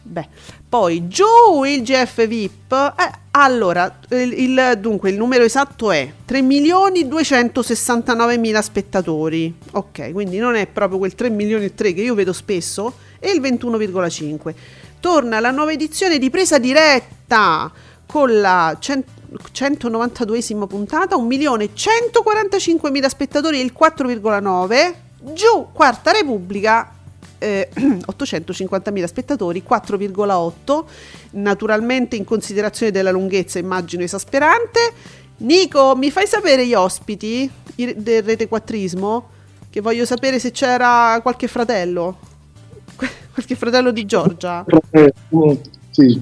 Beh, 0.00 0.28
poi 0.68 1.08
giù 1.08 1.64
il 1.66 1.82
GF 1.82 2.24
VIP. 2.28 2.72
Eh, 2.96 3.10
allora, 3.32 3.98
il, 4.10 4.32
il- 4.32 4.78
dunque 4.78 5.10
il 5.10 5.16
numero 5.16 5.42
esatto 5.42 5.90
è 5.90 6.08
3.269.000 6.26 8.60
spettatori. 8.60 9.52
Ok, 9.72 10.12
quindi 10.12 10.38
non 10.38 10.54
è 10.54 10.68
proprio 10.68 10.98
quel 10.98 11.14
3 11.16 11.28
milioni 11.30 11.64
e 11.66 11.74
3 11.74 11.92
che 11.92 12.02
io 12.02 12.14
vedo 12.14 12.32
spesso, 12.32 12.94
e 13.18 13.30
il 13.30 13.40
21,5. 13.40 14.54
Torna 15.00 15.40
la 15.40 15.50
nuova 15.50 15.72
edizione 15.72 16.18
di 16.18 16.30
presa 16.30 16.58
diretta 16.58 17.70
con 18.06 18.40
la 18.40 18.76
100 18.78 19.16
192esima 19.52 20.66
puntata, 20.66 21.16
1.145.000 21.16 23.06
spettatori, 23.08 23.60
il 23.60 23.74
4,9. 23.78 24.94
Giù, 25.34 25.66
Quarta 25.72 26.12
Repubblica, 26.12 26.94
eh, 27.38 27.68
850.000 27.76 29.04
spettatori, 29.04 29.62
4,8. 29.68 30.84
Naturalmente 31.32 32.16
in 32.16 32.24
considerazione 32.24 32.90
della 32.90 33.10
lunghezza, 33.10 33.58
immagino 33.58 34.02
esasperante. 34.02 34.92
Nico, 35.38 35.94
mi 35.94 36.10
fai 36.10 36.26
sapere 36.26 36.66
gli 36.66 36.74
ospiti 36.74 37.50
del 37.74 38.22
Rete 38.22 38.48
Quattrismo? 38.48 39.36
Che 39.70 39.80
voglio 39.80 40.06
sapere 40.06 40.38
se 40.38 40.50
c'era 40.50 41.20
qualche 41.22 41.46
fratello. 41.46 42.18
Qualche 43.32 43.54
fratello 43.54 43.90
di 43.90 44.04
Giorgia. 44.04 44.64
Eh, 44.90 45.12
uno- 45.30 45.60
sì. 45.90 46.20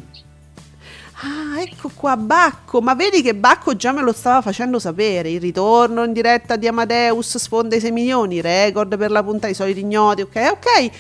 Ah, 1.21 1.63
ecco 1.63 1.91
qua 1.95 2.15
Bacco, 2.17 2.83
ma 2.83 2.95
vedi 2.95 3.23
che 3.23 3.35
Bacco 3.35 3.75
già 3.75 3.91
me 3.91 4.03
lo 4.03 4.13
stava 4.13 4.43
facendo 4.43 4.79
sapere. 4.79 5.31
Il 5.31 5.41
ritorno 5.41 6.05
in 6.05 6.13
diretta 6.13 6.57
di 6.57 6.67
Amadeus 6.67 7.39
sfonda 7.39 7.75
i 7.75 7.81
6 7.81 7.91
milioni, 7.91 8.43
record 8.43 8.99
per 8.99 9.11
la 9.11 9.23
punta 9.23 9.47
ai 9.47 9.55
soliti 9.55 9.81
ignoti, 9.81 10.21
ok, 10.21 10.49
ok, 10.51 10.91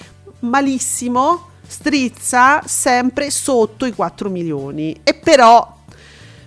malissimo, 0.40 1.48
strizza 1.66 2.62
sempre 2.64 3.30
sotto 3.30 3.84
i 3.84 3.92
4 3.92 4.30
milioni. 4.30 4.98
E 5.04 5.12
però, 5.12 5.76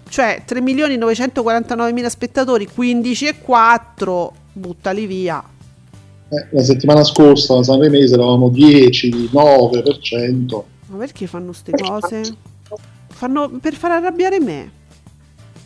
cioè 0.09 0.41
3 0.43 0.61
milioni 0.61 0.97
949 0.97 1.91
mila 1.93 2.09
spettatori, 2.09 2.67
15 2.67 3.27
e 3.27 3.39
4, 3.39 4.33
buttali 4.53 5.05
via. 5.05 5.43
Eh, 6.29 6.47
la 6.51 6.63
settimana 6.63 7.03
scorsa 7.03 7.57
a 7.57 7.63
Sanremese 7.63 8.13
eravamo 8.13 8.49
10, 8.49 9.29
9%. 9.31 10.63
Ma 10.87 10.97
perché 10.97 11.25
fanno 11.25 11.47
queste 11.47 11.71
cose? 11.71 12.21
Fanno 13.07 13.49
per 13.59 13.73
far 13.73 13.91
arrabbiare 13.91 14.39
me. 14.39 14.71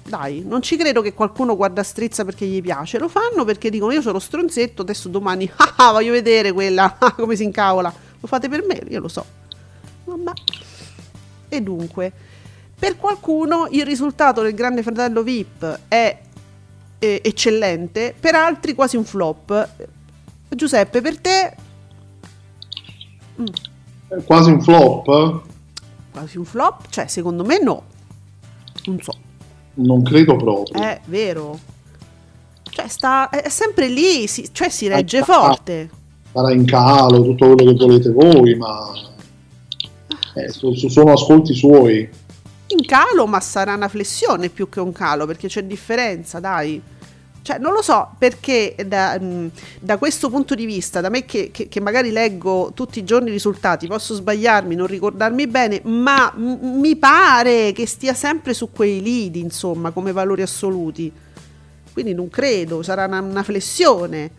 dai, 0.07 0.43
non 0.45 0.61
ci 0.61 0.75
credo 0.77 1.01
che 1.01 1.13
qualcuno 1.13 1.55
guarda 1.55 1.81
a 1.81 1.83
strizza 1.83 2.25
perché 2.25 2.45
gli 2.45 2.61
piace, 2.61 2.97
lo 2.97 3.07
fanno 3.07 3.45
perché 3.45 3.69
dicono 3.69 3.91
io 3.91 4.01
sono 4.01 4.19
stronzetto, 4.19 4.81
adesso 4.81 5.07
domani 5.09 5.49
ah, 5.77 5.91
voglio 5.91 6.11
vedere 6.11 6.51
quella, 6.51 6.95
ah, 6.99 7.13
come 7.13 7.35
si 7.35 7.43
incavola. 7.43 7.93
Lo 8.19 8.27
fate 8.27 8.47
per 8.47 8.63
me, 8.65 8.81
io 8.87 9.01
lo 9.01 9.09
so. 9.09 9.25
Vabbè. 10.05 10.31
E 11.49 11.61
dunque, 11.61 12.11
per 12.79 12.97
qualcuno 12.97 13.67
il 13.71 13.85
risultato 13.85 14.41
del 14.41 14.53
Grande 14.53 14.81
Fratello 14.81 15.23
VIP 15.23 15.79
è 15.89 16.19
eh, 16.99 17.21
eccellente, 17.21 18.15
per 18.17 18.35
altri 18.35 18.73
quasi 18.73 18.95
un 18.95 19.03
flop. 19.03 19.69
Giuseppe, 20.55 21.01
per 21.01 21.19
te 21.19 21.55
È 24.07 24.23
quasi 24.25 24.51
un 24.51 24.61
flop? 24.61 25.41
quasi 26.11 26.37
un 26.37 26.45
flop? 26.45 26.85
Cioè, 26.89 27.07
secondo 27.07 27.43
me 27.43 27.59
no. 27.61 27.83
Non 28.85 28.99
so. 29.01 29.13
Non 29.75 30.03
credo 30.03 30.35
proprio. 30.35 30.79
È 30.81 31.01
vero. 31.05 31.57
Cioè, 32.69 32.87
sta, 32.87 33.29
è 33.29 33.49
sempre 33.49 33.87
lì, 33.87 34.27
si- 34.27 34.49
cioè 34.53 34.69
si 34.69 34.87
regge 34.87 35.19
Ah, 35.19 35.23
forte. 35.23 35.89
Sarà 36.31 36.51
in 36.53 36.65
calo, 36.65 37.23
tutto 37.23 37.53
quello 37.55 37.71
che 37.73 37.77
volete 37.85 38.11
voi, 38.11 38.55
ma 38.55 38.91
eh, 40.35 40.49
so- 40.49 40.75
so- 40.75 40.89
sono 40.89 41.13
ascolti 41.13 41.53
suoi. 41.55 42.07
In 42.67 42.85
calo, 42.85 43.25
ma 43.27 43.39
sarà 43.39 43.73
una 43.73 43.87
flessione 43.87 44.49
più 44.49 44.69
che 44.69 44.79
un 44.79 44.91
calo, 44.91 45.25
perché 45.25 45.47
c'è 45.47 45.63
differenza, 45.63 46.39
dai. 46.39 46.81
Cioè, 47.43 47.57
non 47.57 47.73
lo 47.73 47.81
so 47.81 48.11
perché 48.17 48.73
da, 48.87 49.19
mh, 49.19 49.51
da 49.81 49.97
questo 49.97 50.29
punto 50.29 50.55
di 50.55 50.65
vista, 50.65 51.01
da 51.01 51.09
me 51.09 51.25
che, 51.25 51.51
che- 51.51 51.67
che 51.67 51.81
magari 51.81 52.09
leggo 52.11 52.71
tutti 52.73 52.99
i 52.99 53.03
giorni 53.03 53.27
i 53.27 53.31
risultati, 53.33 53.85
posso 53.85 54.13
sbagliarmi, 54.15 54.75
non 54.75 54.87
ricordarmi 54.87 55.45
bene, 55.47 55.81
ma 55.83 56.31
m- 56.35 56.79
mi 56.79 56.95
pare 56.95 57.73
che 57.73 57.85
stia 57.85 58.13
sempre 58.13 58.53
su 58.53 58.71
quei 58.71 59.01
lidi, 59.01 59.41
insomma, 59.41 59.91
come 59.91 60.13
valori 60.13 60.41
assoluti. 60.41 61.11
Quindi 61.91 62.13
non 62.13 62.29
credo, 62.29 62.81
sarà 62.81 63.05
una, 63.05 63.19
una 63.19 63.43
flessione. 63.43 64.31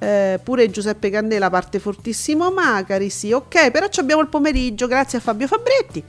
Eh, 0.00 0.38
pure 0.42 0.70
Giuseppe 0.70 1.10
Candela 1.10 1.50
parte 1.50 1.78
fortissimo 1.78 2.50
Macari, 2.50 3.10
sì, 3.10 3.32
ok, 3.32 3.70
però 3.70 3.86
abbiamo 3.96 4.22
il 4.22 4.28
pomeriggio, 4.28 4.88
grazie 4.88 5.18
a 5.18 5.20
Fabio 5.20 5.46
Fabretti. 5.46 6.02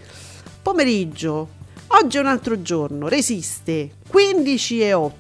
Pomeriggio, 0.61 1.49
oggi 1.87 2.17
è 2.17 2.19
un 2.19 2.25
altro 2.27 2.61
giorno, 2.61 3.07
resiste 3.07 3.91
15 4.09 4.81
e 4.81 4.93
8, 4.93 5.17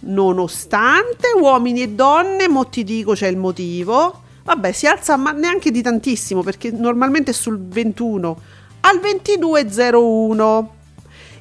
nonostante 0.00 1.28
uomini 1.38 1.82
e 1.82 1.88
donne, 1.90 2.48
mo 2.48 2.66
ti 2.68 2.84
dico 2.84 3.12
c'è 3.12 3.28
il 3.28 3.36
motivo, 3.36 4.22
vabbè 4.44 4.72
si 4.72 4.86
alza 4.86 5.16
ma 5.16 5.32
neanche 5.32 5.70
di 5.70 5.82
tantissimo 5.82 6.42
perché 6.42 6.70
normalmente 6.70 7.30
è 7.30 7.34
sul 7.34 7.60
21, 7.60 8.40
al 8.80 8.98
22,01. 8.98 10.66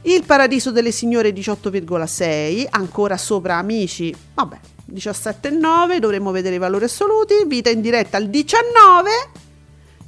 Il 0.03 0.23
Paradiso 0.23 0.71
delle 0.71 0.91
Signore 0.91 1.31
18,6, 1.31 2.67
ancora 2.69 3.17
sopra 3.17 3.57
Amici, 3.57 4.15
vabbè, 4.33 4.57
17,9, 4.93 5.97
dovremmo 5.97 6.31
vedere 6.31 6.55
i 6.55 6.59
valori 6.59 6.85
assoluti, 6.85 7.43
Vita 7.45 7.69
in 7.69 7.81
diretta 7.81 8.15
al 8.15 8.27
19, 8.27 9.09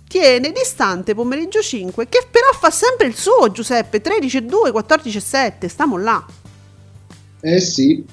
tiene 0.07 0.51
distante 0.51 1.13
pomeriggio 1.13 1.61
5, 1.61 2.07
che 2.07 2.25
però 2.29 2.51
fa 2.51 2.69
sempre 2.69 3.07
il 3.07 3.15
suo 3.15 3.51
Giuseppe, 3.51 4.01
13,2, 4.01 4.71
14,7, 4.71 5.67
stiamo 5.67 5.97
là. 5.97 6.25
Eh 7.41 7.59
sì, 7.59 8.05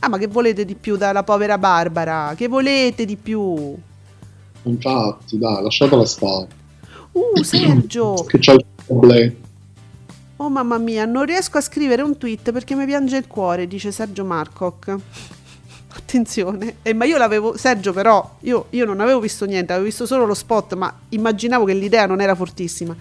Ah, 0.00 0.08
ma 0.08 0.18
che 0.18 0.26
volete 0.26 0.64
di 0.64 0.74
più 0.74 0.96
dalla 0.96 1.22
povera 1.24 1.58
Barbara? 1.58 2.34
Che 2.36 2.48
volete 2.48 3.04
di 3.04 3.16
più? 3.16 3.74
infatti, 4.62 5.38
dai, 5.38 5.62
lasciatela 5.62 6.04
stare. 6.04 6.46
Uh, 7.12 7.38
Sergio! 7.42 8.24
Che 8.26 8.38
c'è 8.38 8.52
il 8.52 8.64
problema. 8.84 9.32
Oh 10.36 10.50
mamma 10.50 10.76
mia, 10.78 11.06
non 11.06 11.24
riesco 11.24 11.56
a 11.56 11.60
scrivere 11.60 12.02
un 12.02 12.18
tweet 12.18 12.52
perché 12.52 12.74
mi 12.74 12.84
piange 12.84 13.16
il 13.16 13.26
cuore, 13.26 13.66
dice 13.66 13.90
Sergio 13.90 14.24
Marcoc. 14.24 14.94
Attenzione, 15.96 16.76
eh, 16.82 16.92
ma 16.92 17.04
io 17.04 17.16
l'avevo, 17.16 17.56
Sergio 17.56 17.92
però, 17.92 18.36
io, 18.40 18.66
io 18.70 18.84
non 18.84 19.00
avevo 19.00 19.18
visto 19.18 19.46
niente, 19.46 19.72
avevo 19.72 19.88
visto 19.88 20.04
solo 20.04 20.26
lo 20.26 20.34
spot, 20.34 20.74
ma 20.74 20.92
immaginavo 21.08 21.64
che 21.64 21.72
l'idea 21.72 22.06
non 22.06 22.20
era 22.20 22.34
fortissima. 22.34 22.94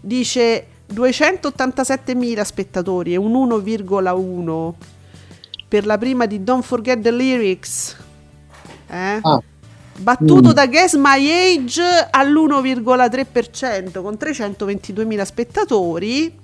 Dice 0.00 0.66
287.000 0.92 2.42
spettatori 2.42 3.12
e 3.12 3.16
un 3.16 3.32
1,1 3.32 4.72
per 5.72 5.86
la 5.86 5.96
prima 5.96 6.26
di 6.26 6.44
Don't 6.44 6.62
Forget 6.62 7.00
the 7.00 7.10
Lyrics. 7.10 7.96
Eh? 8.90 9.18
Ah, 9.22 9.40
Battuto 9.96 10.50
Mm. 10.50 10.52
da 10.52 10.66
Guess 10.66 10.96
My 10.96 11.30
Age 11.30 11.82
all'1,3% 12.10 14.02
con 14.02 14.16
322.000 14.18 15.24
spettatori. 15.24 16.40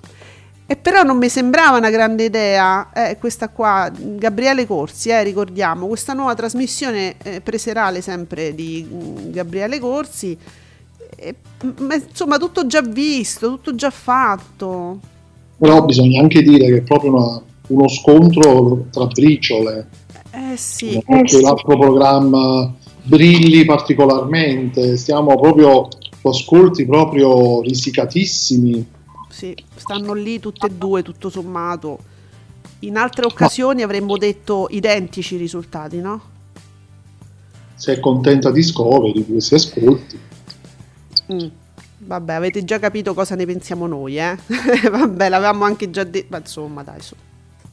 E 0.70 0.76
però 0.76 1.02
non 1.02 1.18
mi 1.18 1.29
sembrava 1.29 1.76
una 1.76 1.90
grande 1.90 2.24
idea 2.24 2.90
eh, 2.92 3.18
questa 3.18 3.50
qua, 3.50 3.90
Gabriele 3.94 4.66
Corsi, 4.66 5.11
eh, 5.11 5.22
ricordiamo, 5.22 5.87
questa 5.88 6.14
nuova 6.14 6.35
trasmissione 6.35 7.16
eh, 7.22 7.40
preserale 7.42 8.00
sempre 8.00 8.55
di 8.55 8.87
mm, 8.90 9.31
Gabriele 9.31 9.79
Corsi. 9.79 10.37
Eh, 11.16 11.35
ma 11.81 11.94
insomma, 11.96 12.38
tutto 12.38 12.66
già 12.66 12.81
visto, 12.81 13.48
tutto 13.48 13.74
già 13.74 13.90
fatto. 13.90 15.00
però 15.59 15.85
bisogna 15.85 16.20
anche 16.22 16.40
dire 16.42 16.66
che 16.66 16.76
è 16.79 16.83
proprio 16.83 17.14
una- 17.14 17.42
uno 17.68 17.88
scontro 17.88 18.87
tra 18.90 19.07
briciole. 19.07 19.88
Eh 20.31 20.57
sì, 20.57 21.02
che 21.07 21.40
l'altro 21.40 21.78
programma 21.78 22.74
brilli 23.02 23.64
particolarmente, 23.64 24.96
stiamo 24.96 25.38
proprio 25.38 25.88
su 26.20 26.28
ascolti 26.28 26.85
proprio 26.85 27.62
risicatissimi. 27.62 28.87
sì, 29.28 29.57
stanno 29.74 30.12
lì 30.12 30.38
tutte 30.38 30.66
e 30.66 30.70
due, 30.70 31.02
tutto 31.02 31.31
sommato. 31.31 32.16
In 32.81 32.96
altre 32.96 33.24
occasioni 33.24 33.83
avremmo 33.83 34.16
detto 34.18 34.68
identici 34.70 35.37
risultati, 35.37 36.00
no? 36.00 36.37
Se 37.74 37.94
è 37.94 38.00
contenta 38.00 38.50
Discovery 38.50 39.12
di 39.12 39.26
questi 39.26 39.54
ascolti. 39.54 40.18
Mm. 41.33 41.48
Vabbè, 42.00 42.35
avete 42.35 42.64
già 42.64 42.78
capito 42.78 43.14
cosa 43.14 43.35
ne 43.35 43.46
pensiamo 43.46 43.87
noi, 43.87 44.18
eh? 44.18 44.37
Vabbè, 44.90 45.28
l'avevamo 45.28 45.64
anche 45.64 45.90
già 45.90 46.04
detto, 46.04 46.26
ma 46.31 46.38
insomma, 46.38 46.83
dai, 46.83 47.00
su. 47.00 47.14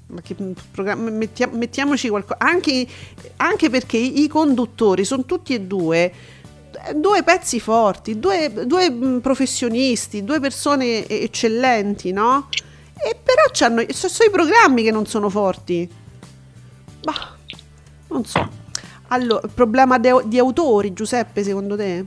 Ma 0.08 0.22
che 0.22 0.36
mm, 0.40 0.52
programma- 0.72 1.10
mettia- 1.10 1.50
mettiamoci 1.52 2.10
qualcosa. 2.10 2.38
Anche, 2.40 2.86
anche 3.38 3.70
perché 3.70 3.98
i, 3.98 4.28
conduttori 4.28 5.04
sono 5.04 5.26
tutti 5.26 5.54
e 5.54 5.62
due 5.62 6.14
due 6.94 7.24
pezzi 7.24 7.60
forti, 7.60 8.20
due, 8.20 8.52
due, 8.66 8.92
professionisti, 9.22 10.24
due 10.24 10.40
persone 10.40 11.08
eccellenti, 11.08 12.12
no? 12.12 12.50
E 12.94 13.16
però 13.22 13.44
c'hanno, 13.52 13.84
so- 13.90 14.08
sono 14.08 14.30
i 14.30 14.32
programmi 14.32 14.84
che 14.84 14.92
non 14.92 15.06
sono 15.06 15.30
forti. 15.30 15.90
Bah, 17.02 17.36
non 18.10 18.26
so. 18.26 18.48
Allora, 19.08 19.48
problema 19.48 19.98
de- 19.98 20.24
di 20.26 20.38
autori, 20.38 20.94
Giuseppe, 20.94 21.44
secondo 21.44 21.76
te? 21.76 22.06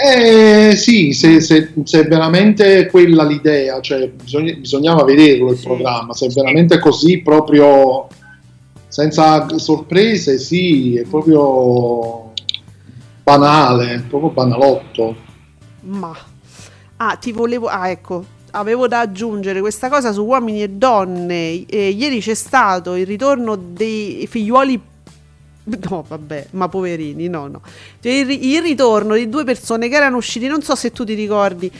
Eh 0.00 0.76
sì, 0.76 1.12
se, 1.12 1.40
se- 1.40 1.72
se 1.82 2.00
è 2.00 2.06
veramente 2.06 2.86
quella 2.86 3.24
l'idea, 3.24 3.80
cioè 3.80 4.08
bisogna- 4.08 4.52
bisognava 4.54 5.02
vederlo 5.02 5.50
il 5.50 5.58
programma, 5.60 6.12
se 6.14 6.26
è 6.26 6.28
veramente 6.30 6.78
così 6.78 7.20
proprio 7.20 8.06
senza 8.86 9.46
sorprese, 9.58 10.38
sì, 10.38 10.96
è 10.96 11.02
proprio 11.02 12.32
banale, 13.24 14.04
proprio 14.08 14.30
banalotto. 14.30 15.16
Ma 15.80 16.16
ah, 16.96 17.16
ti 17.16 17.32
volevo. 17.32 17.66
Ah, 17.66 17.88
ecco. 17.88 18.36
Avevo 18.52 18.88
da 18.88 19.00
aggiungere 19.00 19.60
questa 19.60 19.88
cosa 19.88 20.12
su 20.12 20.24
uomini 20.24 20.62
e 20.62 20.68
donne. 20.68 21.66
Eh, 21.66 21.88
ieri 21.90 22.20
c'è 22.20 22.34
stato 22.34 22.94
il 22.94 23.06
ritorno 23.06 23.56
dei 23.56 24.26
figliuoli. 24.28 24.80
No, 25.88 26.04
vabbè, 26.06 26.48
ma 26.52 26.68
poverini, 26.68 27.28
no, 27.28 27.46
no. 27.46 27.62
Cioè, 28.00 28.12
il, 28.12 28.30
il 28.30 28.62
ritorno 28.62 29.14
di 29.14 29.28
due 29.28 29.44
persone 29.44 29.88
che 29.88 29.96
erano 29.96 30.16
usciti, 30.16 30.46
non 30.46 30.62
so 30.62 30.74
se 30.74 30.92
tu 30.92 31.04
ti 31.04 31.14
ricordi, 31.14 31.70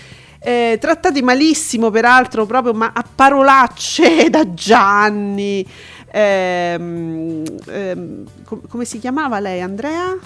eh, 0.41 0.79
trattati 0.81 1.23
malissimo, 1.23 1.91
peraltro, 1.91 2.47
proprio 2.47 2.73
ma 2.75 2.93
a 2.95 3.05
parolacce 3.15 4.29
da 4.31 4.53
Gianni. 4.53 5.67
Ehm, 6.11 7.45
ehm, 7.67 8.25
com- 8.45 8.67
come 8.69 8.85
si 8.85 8.99
chiamava 8.99 9.41
lei? 9.41 9.61
Andrea? 9.61 10.17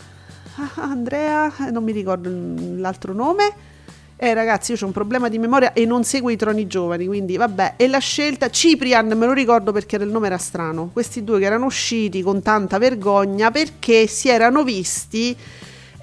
Ah, 0.57 0.83
Andrea, 0.83 1.51
eh, 1.67 1.71
non 1.71 1.83
mi 1.83 1.93
ricordo 1.93 2.31
l'altro 2.77 3.13
nome. 3.13 3.71
Eh 4.25 4.35
ragazzi, 4.35 4.71
io 4.71 4.79
ho 4.81 4.87
un 4.87 4.93
problema 4.93 5.29
di 5.29 5.37
memoria 5.37 5.73
e 5.73 5.85
non 5.85 6.05
seguo 6.05 6.31
i 6.31 6.37
troni 6.37 6.69
giovani, 6.69 7.07
quindi 7.07 7.37
vabbè. 7.37 7.75
E 7.77 7.89
la 7.89 7.99
scelta 7.99 8.51
Ciprian, 8.51 9.09
me 9.09 9.27
lo 9.27 9.33
ricordo 9.33 9.73
perché 9.73 9.97
il 9.97 10.07
nome 10.07 10.29
era 10.29 10.39
strano. 10.39 10.91
Questi 10.93 11.25
due 11.25 11.41
che 11.41 11.47
erano 11.47 11.65
usciti 11.65 12.23
con 12.23 12.41
tanta 12.41 12.79
vergogna 12.79 13.51
perché 13.51 14.07
si 14.07 14.29
erano 14.29 14.63
visti 14.63 15.37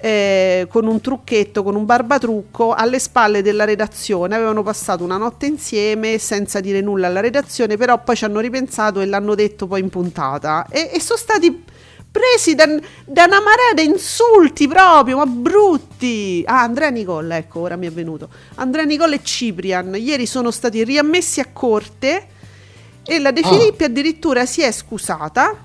eh, 0.02 0.66
con 0.68 0.86
un 0.86 1.00
trucchetto, 1.00 1.62
con 1.62 1.74
un 1.76 1.86
barbatrucco 1.86 2.74
alle 2.74 2.98
spalle 2.98 3.40
della 3.40 3.64
redazione. 3.64 4.34
Avevano 4.34 4.62
passato 4.62 5.02
una 5.02 5.16
notte 5.16 5.46
insieme 5.46 6.18
senza 6.18 6.60
dire 6.60 6.82
nulla 6.82 7.06
alla 7.06 7.20
redazione, 7.20 7.78
però 7.78 8.02
poi 8.02 8.16
ci 8.16 8.26
hanno 8.26 8.40
ripensato 8.40 9.00
e 9.00 9.06
l'hanno 9.06 9.34
detto 9.34 9.66
poi 9.66 9.80
in 9.80 9.88
puntata. 9.88 10.66
E, 10.68 10.90
e 10.92 11.00
sono 11.00 11.18
stati 11.18 11.64
presi 12.10 12.54
da, 12.54 12.66
da 12.66 13.24
una 13.24 13.40
marea 13.40 13.74
di 13.74 13.84
insulti 13.84 14.66
proprio, 14.66 15.18
ma 15.18 15.26
brutti. 15.26 16.42
Ah, 16.46 16.62
Andrea 16.62 16.90
Nicolla, 16.90 17.36
ecco, 17.36 17.60
ora 17.60 17.76
mi 17.76 17.86
è 17.86 17.92
venuto. 17.92 18.28
Andrea 18.56 18.84
Nicolla 18.84 19.14
e 19.14 19.20
Ciprian 19.22 19.94
ieri 19.96 20.26
sono 20.26 20.50
stati 20.50 20.82
riammessi 20.84 21.40
a 21.40 21.46
corte 21.52 22.26
E 23.04 23.18
la 23.18 23.30
De 23.30 23.40
Ah. 23.42 23.48
Filippi 23.48 23.84
addirittura 23.84 24.44
si 24.46 24.60
è 24.62 24.70
scusata 24.70 25.56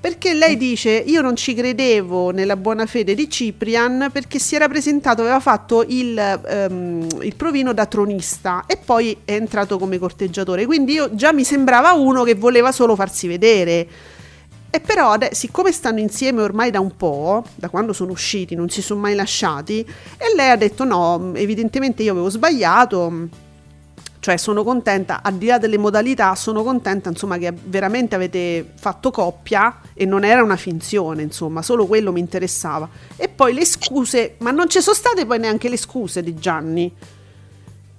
perché 0.00 0.32
lei 0.32 0.56
dice 0.56 0.90
io 0.90 1.20
non 1.20 1.36
ci 1.36 1.52
credevo 1.52 2.30
nella 2.30 2.56
buona 2.56 2.86
fede 2.86 3.14
di 3.14 3.28
Ciprian 3.28 4.08
perché 4.10 4.38
si 4.38 4.54
era 4.54 4.66
presentato, 4.66 5.20
aveva 5.20 5.40
fatto 5.40 5.84
il, 5.86 6.18
ehm, 6.18 7.06
il 7.20 7.36
provino 7.36 7.74
da 7.74 7.84
tronista 7.84 8.64
e 8.66 8.78
poi 8.82 9.14
è 9.26 9.32
entrato 9.34 9.78
come 9.78 9.98
corteggiatore, 9.98 10.64
quindi 10.64 10.94
io 10.94 11.14
già 11.14 11.32
mi 11.34 11.44
sembrava 11.44 11.92
uno 11.92 12.24
che 12.24 12.34
voleva 12.34 12.72
solo 12.72 12.96
farsi 12.96 13.26
vedere. 13.28 13.86
E 14.72 14.78
però, 14.78 15.16
siccome 15.32 15.72
stanno 15.72 15.98
insieme 15.98 16.42
ormai 16.42 16.70
da 16.70 16.78
un 16.78 16.96
po', 16.96 17.44
da 17.56 17.68
quando 17.68 17.92
sono 17.92 18.12
usciti, 18.12 18.54
non 18.54 18.68
si 18.68 18.82
sono 18.82 19.00
mai 19.00 19.16
lasciati, 19.16 19.80
e 19.80 20.34
lei 20.36 20.50
ha 20.50 20.56
detto 20.56 20.84
no, 20.84 21.32
evidentemente 21.34 22.04
io 22.04 22.12
avevo 22.12 22.30
sbagliato, 22.30 23.28
cioè 24.20 24.36
sono 24.36 24.62
contenta, 24.62 25.22
al 25.22 25.34
di 25.34 25.46
là 25.46 25.58
delle 25.58 25.76
modalità, 25.76 26.36
sono 26.36 26.62
contenta 26.62 27.08
insomma 27.08 27.36
che 27.36 27.52
veramente 27.64 28.14
avete 28.14 28.72
fatto 28.76 29.10
coppia 29.10 29.80
e 29.92 30.04
non 30.04 30.24
era 30.24 30.42
una 30.42 30.56
finzione, 30.56 31.22
insomma, 31.22 31.62
solo 31.62 31.86
quello 31.86 32.12
mi 32.12 32.20
interessava. 32.20 32.88
E 33.16 33.28
poi 33.28 33.52
le 33.54 33.64
scuse, 33.64 34.36
ma 34.38 34.52
non 34.52 34.68
ci 34.68 34.80
sono 34.80 34.94
state 34.94 35.26
poi 35.26 35.40
neanche 35.40 35.68
le 35.68 35.78
scuse 35.78 36.22
di 36.22 36.34
Gianni, 36.36 36.94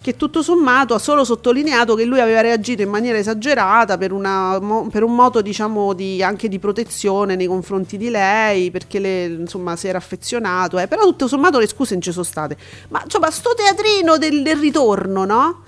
che 0.02 0.16
tutto 0.16 0.42
sommato 0.42 0.96
ha 0.96 1.00
solo 1.00 1.24
sottolineato 1.24 1.94
che 1.94 2.06
lui 2.06 2.20
aveva 2.20 2.42
reagito 2.42 2.82
in 2.82 2.90
maniera 2.90 3.20
esagerata 3.20 4.00
per, 4.00 4.12
una 4.12 4.60
per 4.90 5.04
un 5.04 5.14
moto 5.14 5.42
diciamo 5.42 5.94
di, 5.94 6.24
anche 6.24 6.50
di 6.50 6.58
protezione 6.58 7.36
nei 7.36 7.46
confronti 7.46 7.98
di 7.98 8.10
lei, 8.10 8.72
perché 8.72 8.98
le, 8.98 9.26
insomma 9.26 9.76
si 9.76 9.88
era 9.88 10.00
affezionato, 10.00 10.80
eh. 10.80 10.88
però 10.88 11.04
tutto 11.04 11.28
sommato 11.28 11.60
le 11.60 11.68
scuse 11.68 11.94
non 11.94 12.02
ci 12.02 12.12
sono 12.12 12.24
state. 12.24 12.58
Ma 12.90 13.02
insomma 13.04 13.30
sto 13.30 13.54
teatrino 13.56 14.18
del, 14.18 14.42
del 14.42 14.58
ritorno, 14.58 15.24
no? 15.24 15.64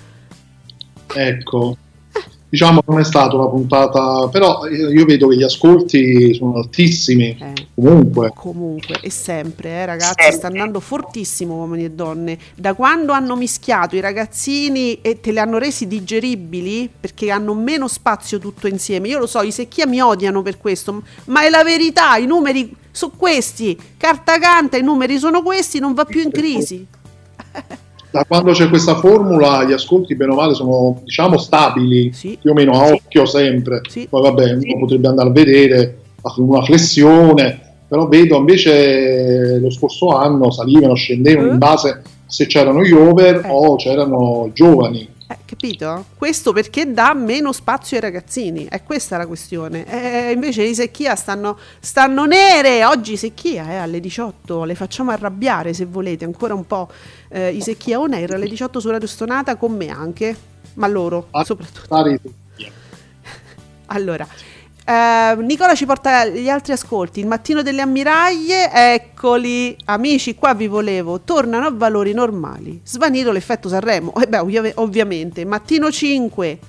Ecco, 1.14 1.78
diciamo 2.54 2.82
non 2.86 3.00
è 3.00 3.04
stata 3.04 3.36
una 3.36 3.48
puntata, 3.48 4.28
però 4.28 4.68
io 4.68 4.92
io 4.92 5.06
vedo 5.06 5.28
che 5.30 5.38
gli 5.38 5.42
ascolti 5.42 6.36
sono 6.36 6.58
altissimi, 6.58 7.36
Eh. 7.40 7.68
comunque. 7.74 8.32
Comunque, 8.36 9.00
e 9.02 9.10
sempre, 9.10 9.70
eh, 9.70 9.86
ragazzi, 9.88 10.32
sta 10.32 10.48
andando 10.48 10.80
fortissimo 10.80 11.56
uomini 11.56 11.86
e 11.86 11.90
donne. 11.90 12.38
Da 12.54 12.76
quando 12.76 13.12
hanno 13.12 13.36
mischiato 13.36 13.96
i 13.96 14.02
ragazzini 14.02 15.02
e 15.02 15.20
te 15.20 15.32
li 15.32 15.40
hanno 15.40 15.58
resi 15.58 15.88
digeribili, 15.88 16.88
perché 17.00 17.32
hanno 17.32 17.56
meno 17.56 17.88
spazio 17.88 18.38
tutto 18.38 18.68
insieme. 18.68 19.08
Io 19.08 19.18
lo 19.18 19.26
so, 19.26 19.42
i 19.42 19.52
secchia 19.52 19.88
mi 19.88 20.00
odiano 20.00 20.44
per 20.44 20.60
questo, 20.60 21.02
ma 21.26 21.44
è 21.44 21.50
la 21.50 21.64
verità, 21.64 22.18
i 22.18 22.28
numeri 22.28 22.72
sono 22.92 23.14
questi. 23.18 23.76
Carta 23.98 24.38
canta, 24.38 24.78
i 24.78 24.84
numeri 24.84 25.18
sono 25.18 25.42
questi, 25.42 25.80
non 25.80 25.96
va 25.96 26.06
più 26.06 26.22
in 26.22 26.30
crisi. 26.32 26.86
Da 28.14 28.26
quando 28.26 28.52
c'è 28.52 28.70
questa 28.70 28.94
formula 28.94 29.64
gli 29.64 29.72
ascolti 29.72 30.14
bene 30.16 30.34
o 30.34 30.36
male 30.36 30.54
sono 30.54 31.02
diciamo 31.04 31.36
stabili, 31.40 32.14
Sì. 32.14 32.38
più 32.40 32.52
o 32.52 32.54
meno 32.54 32.74
a 32.74 32.86
occhio 32.94 33.26
sempre. 33.26 33.82
Sì. 33.90 34.06
Poi 34.08 34.22
vabbè, 34.22 34.52
uno 34.54 34.78
potrebbe 34.80 35.08
andare 35.08 35.30
a 35.30 35.32
vedere 35.32 35.98
una 36.38 36.62
flessione, 36.62 37.60
però 37.88 38.08
vedo 38.08 38.38
invece 38.38 39.58
lo 39.60 39.72
scorso 39.72 40.10
anno 40.10 40.52
salivano, 40.52 40.94
scendevano 40.94 41.48
Eh. 41.48 41.52
in 41.54 41.58
base 41.58 41.90
a 41.90 42.00
se 42.28 42.46
c'erano 42.46 42.84
gli 42.84 42.92
over 42.94 43.42
Eh. 43.46 43.50
o 43.50 43.76
c'erano 43.78 44.52
giovani. 44.54 45.10
Eh, 45.30 45.38
capito? 45.46 46.06
Questo 46.18 46.52
perché 46.52 46.92
dà 46.92 47.14
meno 47.14 47.52
spazio 47.54 47.96
ai 47.98 48.04
ragazzini, 48.04 48.66
è 48.70 48.84
questa 48.84 49.18
la 49.18 49.26
questione. 49.26 49.86
Eh, 49.88 50.32
invece 50.34 50.64
i 50.64 50.76
secchia 50.76 51.16
stanno, 51.16 51.58
stanno 51.80 52.26
nere, 52.26 52.84
oggi 52.86 53.18
secchia 53.18 53.68
è 53.70 53.76
alle 53.76 54.00
18, 54.00 54.64
le 54.66 54.76
facciamo 54.76 55.12
arrabbiare 55.12 55.74
se 55.74 55.86
volete, 55.86 56.26
ancora 56.26 56.54
un 56.54 56.68
po' 56.68 56.90
eh, 57.34 57.50
i 57.52 57.62
secchia 57.62 58.00
on 58.00 58.14
air 58.14 58.32
alle 58.36 58.48
18 58.48 58.80
su 58.80 58.90
Radio 58.90 59.08
Stonata 59.08 59.56
con 59.56 59.72
me 59.76 59.90
anche, 59.90 60.36
ma 60.76 60.88
loro 60.88 61.28
Ah. 61.32 61.44
soprattutto. 61.44 61.86
Stare- 61.86 62.20
Allora, 63.88 64.28
eh, 64.86 65.36
Nicola 65.40 65.76
ci 65.76 65.86
porta 65.86 66.26
gli 66.26 66.50
altri 66.50 66.74
ascolti. 66.74 67.20
Il 67.20 67.28
mattino 67.28 67.62
delle 67.62 67.82
ammiraglie, 67.82 68.72
eccoli, 68.72 69.76
amici, 69.86 70.36
qua 70.36 70.54
vi 70.54 70.68
volevo. 70.68 71.22
Tornano 71.22 71.66
a 71.68 71.72
valori 71.72 72.14
normali. 72.14 72.82
Svanito 72.84 73.32
l'effetto 73.32 73.68
Sanremo. 73.70 74.14
Eh 74.16 74.28
beh, 74.28 74.38
ovvia- 74.40 74.72
ovviamente. 74.76 75.46
Mattino 75.46 75.92
5, 75.92 76.60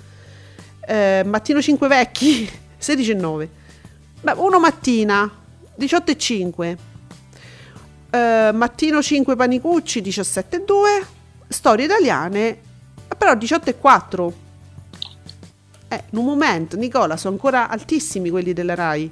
eh, 0.86 1.22
mattino 1.24 1.60
5 1.62 1.88
vecchi, 1.88 2.48
16 2.76 3.10
e 3.10 3.14
9. 3.14 3.48
Beh, 4.20 4.32
uno 4.36 4.58
mattina, 4.58 5.30
18 5.74 6.10
e 6.10 6.16
5. 6.18 6.78
Eh, 8.14 8.52
mattino 8.52 9.02
5 9.02 9.34
Panicucci, 9.34 10.00
17 10.00 10.56
e 10.56 10.64
2. 10.64 11.06
Storie 11.48 11.86
italiane, 11.86 12.56
però 13.18 13.34
18 13.34 13.70
e 13.70 13.76
4. 13.76 14.32
Eh, 15.88 16.04
un 16.10 16.24
momento, 16.24 16.76
Nicola, 16.76 17.16
sono 17.16 17.34
ancora 17.34 17.68
altissimi 17.68 18.30
quelli 18.30 18.52
della 18.52 18.74
RAI. 18.76 19.10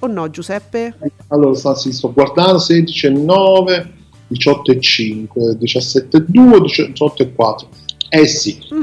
O 0.00 0.06
no, 0.08 0.28
Giuseppe? 0.28 0.94
Allora, 1.28 1.74
sì, 1.74 1.90
sto 1.92 2.12
guardando 2.12 2.58
16 2.58 3.06
e 3.06 3.10
9, 3.10 3.92
18 4.26 4.72
e 4.72 4.80
5, 4.80 5.56
17 5.56 6.16
e 6.18 6.24
2, 6.26 6.60
18 6.60 7.22
e 7.22 7.32
4. 7.32 7.68
Eh 8.10 8.26
sì, 8.26 8.58
Mm. 8.74 8.82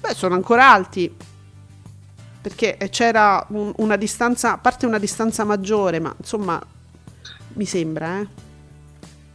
Beh, 0.00 0.14
sono 0.14 0.34
ancora 0.34 0.72
alti. 0.72 1.08
Perché 2.42 2.76
c'era 2.90 3.46
un- 3.50 3.72
una 3.76 3.94
distanza, 3.96 4.54
a 4.54 4.58
parte 4.58 4.86
una 4.86 4.98
distanza 4.98 5.44
maggiore, 5.44 6.00
ma 6.00 6.12
insomma, 6.18 6.60
mi 7.54 7.64
sembra, 7.64 8.20
eh. 8.20 8.26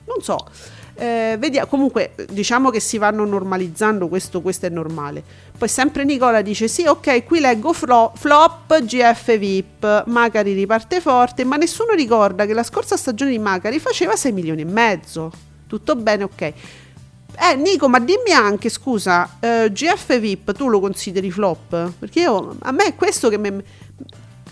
Non 0.05 0.21
so. 0.21 0.47
Eh, 0.95 1.37
vediamo, 1.39 1.67
comunque, 1.67 2.13
diciamo 2.29 2.69
che 2.69 2.81
si 2.81 2.97
vanno 2.97 3.23
normalizzando, 3.23 4.09
questo, 4.09 4.41
questo 4.41 4.65
è 4.65 4.69
normale. 4.69 5.23
Poi 5.57 5.69
sempre 5.69 6.03
Nicola 6.03 6.41
dice: 6.41 6.67
Sì, 6.67 6.85
ok, 6.85 7.23
qui 7.23 7.39
leggo 7.39 7.71
flo- 7.71 8.11
flop 8.15 8.83
GF 8.83 9.37
VIP. 9.37 10.03
Macari 10.07 10.51
riparte 10.53 10.99
forte, 10.99 11.45
ma 11.45 11.55
nessuno 11.55 11.93
ricorda 11.93 12.45
che 12.45 12.53
la 12.53 12.63
scorsa 12.63 12.97
stagione 12.97 13.31
di 13.31 13.39
Macari 13.39 13.79
faceva 13.79 14.17
6 14.17 14.31
milioni 14.33 14.61
e 14.61 14.65
mezzo. 14.65 15.31
Tutto 15.67 15.95
bene, 15.95 16.23
ok. 16.23 16.41
Eh, 16.41 17.55
Nico, 17.55 17.87
ma 17.87 17.99
dimmi 17.99 18.31
anche, 18.33 18.67
scusa, 18.67 19.37
eh, 19.39 19.71
GF 19.71 20.19
VIP 20.19 20.51
tu 20.51 20.67
lo 20.67 20.81
consideri 20.81 21.31
flop? 21.31 21.93
Perché 21.97 22.19
io, 22.21 22.57
a 22.59 22.71
me 22.71 22.83
è 22.83 22.95
questo 22.95 23.29
che 23.29 23.37
mi, 23.37 23.63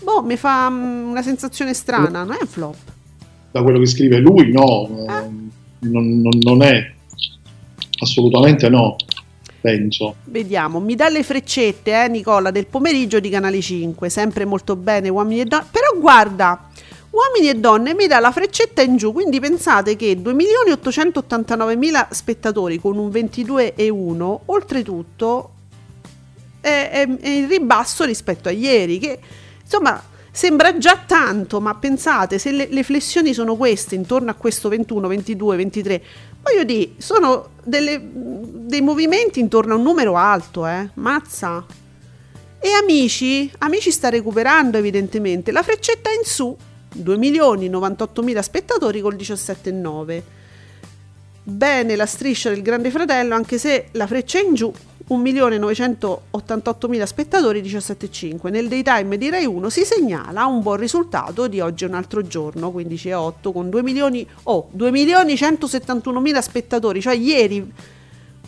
boh, 0.00 0.22
mi 0.22 0.36
fa 0.38 0.70
mm, 0.70 1.10
una 1.10 1.22
sensazione 1.22 1.74
strana, 1.74 2.24
non 2.24 2.32
è 2.32 2.38
un 2.40 2.46
flop. 2.46 2.76
Da 3.50 3.62
quello 3.62 3.78
che 3.78 3.86
scrive 3.86 4.18
lui, 4.18 4.52
no, 4.52 5.04
Ah. 5.06 5.20
non, 5.80 6.20
non- 6.20 6.38
non 6.40 6.62
è 6.62 6.92
assolutamente 8.00 8.68
no, 8.68 8.96
penso. 9.60 10.16
Vediamo, 10.24 10.80
mi 10.80 10.94
dà 10.94 11.08
le 11.08 11.22
freccette, 11.22 12.04
eh, 12.04 12.08
Nicola, 12.08 12.50
del 12.50 12.66
pomeriggio 12.66 13.20
di 13.20 13.28
Canale 13.28 13.60
5, 13.60 14.08
sempre 14.08 14.44
molto 14.44 14.76
bene, 14.76 15.08
uomini 15.08 15.40
e 15.40 15.44
donne. 15.46 15.66
Però 15.70 15.98
guarda, 15.98 16.68
uomini 17.10 17.48
e 17.48 17.54
donne 17.58 17.94
mi 17.94 18.06
dà 18.06 18.20
la 18.20 18.30
freccetta 18.32 18.82
in 18.82 18.96
giù, 18.96 19.12
quindi 19.12 19.40
pensate 19.40 19.96
che 19.96 20.20
2.889.000 20.20 22.08
spettatori 22.10 22.78
con 22.78 22.96
un 22.98 23.08
22,1, 23.10 24.40
oltretutto 24.46 25.50
è, 26.60 26.90
è- 26.92 27.16
è 27.18 27.28
in 27.28 27.48
ribasso 27.48 28.04
rispetto 28.04 28.48
a 28.48 28.52
ieri, 28.52 28.98
che 28.98 29.18
insomma 29.62 30.00
sembra 30.38 30.78
già 30.78 31.02
tanto, 31.04 31.60
ma 31.60 31.74
pensate, 31.74 32.38
se 32.38 32.52
le, 32.52 32.68
le 32.70 32.84
flessioni 32.84 33.34
sono 33.34 33.56
queste, 33.56 33.96
intorno 33.96 34.30
a 34.30 34.34
questo 34.34 34.68
21, 34.68 35.08
22, 35.08 35.56
23, 35.56 36.02
voglio 36.44 36.62
dire, 36.62 36.90
sono 36.98 37.48
delle- 37.64 38.00
dei 38.00 38.80
movimenti 38.80 39.40
intorno 39.40 39.72
a 39.74 39.76
un 39.76 39.82
numero 39.82 40.16
alto, 40.16 40.64
eh, 40.64 40.90
mazza. 40.94 41.66
E 42.60 42.68
amici, 42.70 43.50
amici 43.58 43.90
sta 43.90 44.10
recuperando 44.10 44.78
evidentemente, 44.78 45.50
la 45.50 45.64
freccetta 45.64 46.10
in 46.10 46.22
su, 46.22 46.56
2.098.000 46.96 48.38
spettatori 48.38 49.00
col 49.00 49.16
17,9. 49.16 50.22
Bene 51.42 51.96
la 51.96 52.06
striscia 52.06 52.50
del 52.50 52.62
Grande 52.62 52.92
Fratello, 52.92 53.34
anche 53.34 53.58
se 53.58 53.88
la 53.90 54.06
freccia 54.06 54.38
in 54.38 54.54
giù, 54.54 54.72
1.988.000 55.08 57.02
spettatori, 57.04 57.62
17,5. 57.62 58.50
Nel 58.50 58.68
daytime 58.68 59.16
di 59.16 59.30
Rai 59.30 59.46
1 59.46 59.70
si 59.70 59.84
segnala 59.84 60.44
un 60.46 60.60
buon 60.60 60.76
risultato 60.76 61.46
di 61.48 61.60
oggi 61.60 61.84
un 61.84 61.94
altro 61.94 62.26
giorno, 62.26 62.70
15,8 62.70 63.52
con 63.52 63.70
2 63.70 63.82
milioni, 63.82 64.28
oh, 64.44 64.70
2.171.000 64.76 66.38
spettatori, 66.40 67.00
cioè 67.00 67.14
ieri 67.14 67.72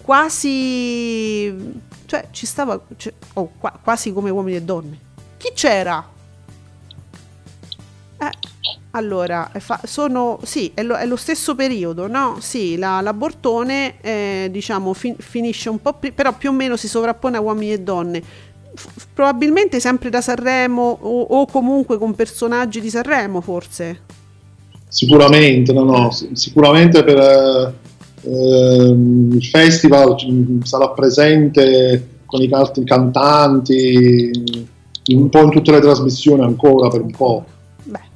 quasi, 0.03 1.81
cioè 2.07 2.29
ci 2.31 2.47
stava, 2.47 2.81
cioè, 2.97 3.13
oh, 3.35 3.53
qua- 3.59 3.79
quasi 3.83 4.13
come 4.13 4.31
uomini 4.31 4.57
e 4.57 4.63
donne. 4.63 4.99
Chi 5.37 5.53
c'era? 5.55 6.07
Eh, 8.19 8.31
allora, 8.93 9.51
è 9.53 9.61
fa- 9.61 9.81
sono, 9.85 10.41
sì, 10.43 10.73
è 10.75 10.83
lo, 10.83 10.97
è 10.97 11.07
lo 11.07 11.15
stesso 11.17 11.55
periodo, 11.55 12.09
no? 12.09 12.39
Sì, 12.41 12.77
la, 12.77 13.01
la 13.01 13.13
Bortone, 13.13 14.01
eh, 14.01 14.49
diciamo, 14.51 14.93
fin- 14.95 15.15
finisce 15.17 15.69
un 15.69 15.81
po', 15.81 15.93
pri- 15.93 16.11
però 16.11 16.35
più 16.37 16.51
o 16.51 16.53
meno 16.53 16.77
si 16.77 16.89
sovrappone 16.89 17.37
a 17.37 17.41
uomini 17.41 17.73
e 17.73 17.81
donne. 17.81 18.23
F- 18.75 19.07
probabilmente 19.15 19.79
sempre 19.79 20.11
da 20.11 20.21
Sanremo 20.21 20.99
o, 21.01 21.21
o 21.21 21.47
comunque 21.47 21.99
con 21.99 22.15
personaggi 22.15 22.81
di 22.81 22.91
Sanremo, 22.91 23.41
forse. 23.41 24.01
Sicuramente, 24.89 25.73
no, 25.73 25.85
no, 25.85 26.11
si- 26.11 26.31
sicuramente 26.33 27.05
per 27.05 27.19
eh, 28.23 28.89
il 28.89 29.45
festival 29.45 30.17
mm, 30.29 30.63
sarà 30.63 30.89
presente 30.89 32.09
con 32.27 32.43
i 32.43 32.49
altri 32.51 32.85
cantanti, 32.85 34.31
un 35.13 35.29
po' 35.29 35.43
in 35.43 35.51
tutte 35.51 35.71
le 35.71 35.81
trasmissioni 35.81 36.43
ancora 36.43 36.89
per 36.89 37.03
un 37.03 37.11
po'. 37.13 37.45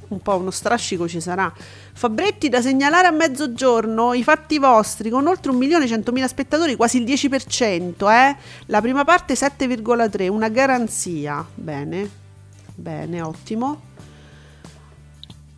Un 0.07 0.19
po' 0.21 0.35
uno 0.37 0.51
strascico 0.51 1.07
ci 1.07 1.19
sarà. 1.19 1.51
Fabretti 1.93 2.47
da 2.47 2.61
segnalare 2.61 3.07
a 3.07 3.11
mezzogiorno 3.11 4.13
i 4.13 4.23
fatti 4.23 4.59
vostri 4.59 5.09
con 5.09 5.25
oltre 5.27 5.51
1.100.000 5.51 6.25
spettatori, 6.25 6.75
quasi 6.75 6.97
il 7.01 7.05
10%, 7.05 8.09
eh? 8.11 8.35
La 8.67 8.81
prima 8.81 9.03
parte 9.03 9.33
7,3, 9.33 10.27
una 10.27 10.49
garanzia. 10.49 11.43
Bene, 11.55 12.07
bene, 12.75 13.21
ottimo. 13.21 13.81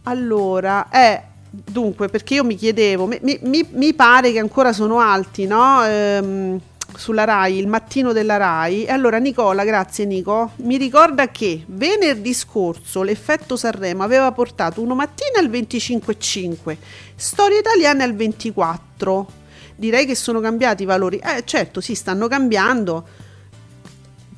Allora, 0.04 0.88
eh, 0.90 1.22
dunque, 1.50 2.08
perché 2.08 2.36
io 2.36 2.46
mi 2.46 2.56
chiedevo, 2.56 3.06
mi- 3.06 3.20
mi- 3.42 3.68
mi 3.72 3.94
pare 3.94 4.32
che 4.32 4.40
ancora 4.40 4.72
sono 4.72 5.00
alti, 5.00 5.46
no? 5.46 5.84
Ehm, 5.84 6.60
sulla 6.96 7.24
RAI, 7.24 7.58
il 7.58 7.68
mattino 7.68 8.14
della 8.14 8.38
RAI. 8.38 8.86
E 8.86 8.92
allora 8.92 9.18
Nicola, 9.18 9.64
grazie 9.64 10.06
Nico, 10.06 10.52
mi 10.58 10.78
ricorda 10.78 11.30
che 11.30 11.64
venerdì 11.68 12.34
scorso 12.34 13.04
l'effetto 13.04 13.56
Sanremo 13.56 14.04
aveva 14.04 14.32
portato 14.32 14.82
uno 14.82 14.96
mattina 14.96 15.40
al 15.40 15.50
25,5, 15.50 16.78
storia 17.16 17.60
italiana 17.60 18.04
al 18.04 18.16
24. 18.16 19.46
Direi 19.76 20.06
che 20.06 20.16
sono 20.16 20.40
cambiati 20.40 20.84
i 20.84 20.86
valori. 20.88 21.18
Eh 21.18 21.44
certo, 21.46 21.82
sì, 21.82 21.94
stanno 21.94 22.28
cambiando. 22.28 23.26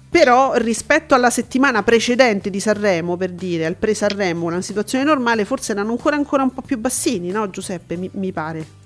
Però 0.10 0.56
rispetto 0.56 1.14
alla 1.14 1.30
settimana 1.30 1.84
precedente 1.84 2.50
di 2.50 2.60
Sanremo, 2.60 3.16
per 3.16 3.32
dire, 3.32 3.66
al 3.66 3.76
pre-Sanremo, 3.76 4.48
una 4.48 4.62
situazione 4.62 5.04
normale, 5.04 5.46
forse 5.46 5.74
erano 5.74 5.92
ancora, 5.92 6.16
ancora 6.16 6.44
un 6.44 6.52
po' 6.52 6.64
più 6.64 6.80
bassini, 6.80 7.30
no 7.30 7.50
Giuseppe? 7.52 7.96
Mi, 7.96 8.10
mi 8.14 8.32
pare. 8.32 8.79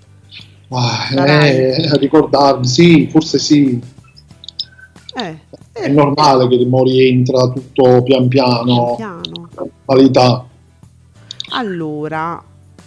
Ah, 0.69 1.07
eh, 1.27 1.87
a 1.91 1.95
ricordarmi, 1.97 2.65
sì, 2.65 3.07
forse 3.11 3.37
sì. 3.37 3.81
Eh, 5.15 5.37
È 5.71 5.87
normale 5.87 6.47
che 6.47 6.65
mo 6.65 6.83
rientra 6.83 7.47
tutto 7.49 8.01
pian 8.03 8.27
piano, 8.27 8.95
piano. 8.95 9.49
qualità. 9.85 10.45
Allora, 11.49 12.43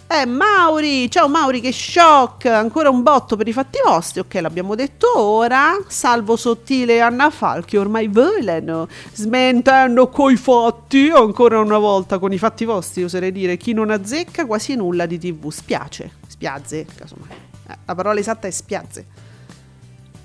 eh, 0.09 0.25
Mauri, 0.25 1.11
ciao 1.11 1.27
Mauri, 1.27 1.59
che 1.59 1.71
shock! 1.73 2.45
Ancora 2.45 2.89
un 2.89 3.03
botto 3.03 3.35
per 3.35 3.47
i 3.47 3.53
fatti 3.53 3.77
vostri, 3.85 4.21
ok, 4.21 4.35
l'abbiamo 4.35 4.73
detto 4.73 5.19
ora. 5.19 5.77
Salvo 5.87 6.37
Sottile 6.37 7.01
Anna 7.01 7.29
Falchi 7.29 7.75
ormai 7.75 8.07
volano, 8.07 8.87
smentendo 9.13 10.07
coi 10.07 10.37
fatti, 10.37 11.09
ancora 11.09 11.59
una 11.59 11.77
volta 11.77 12.19
con 12.19 12.31
i 12.31 12.37
fatti 12.37 12.63
vostri, 12.65 13.03
oserei 13.03 13.31
dire, 13.33 13.57
chi 13.57 13.73
non 13.73 13.89
azzecca 13.89 14.45
quasi 14.45 14.75
nulla 14.75 15.05
di 15.05 15.17
tv, 15.19 15.49
spiace, 15.49 16.11
spiazze, 16.27 16.85
casomai. 16.95 17.45
La 17.85 17.95
parola 17.95 18.19
esatta 18.19 18.47
è 18.47 18.51
spiazze. 18.51 19.05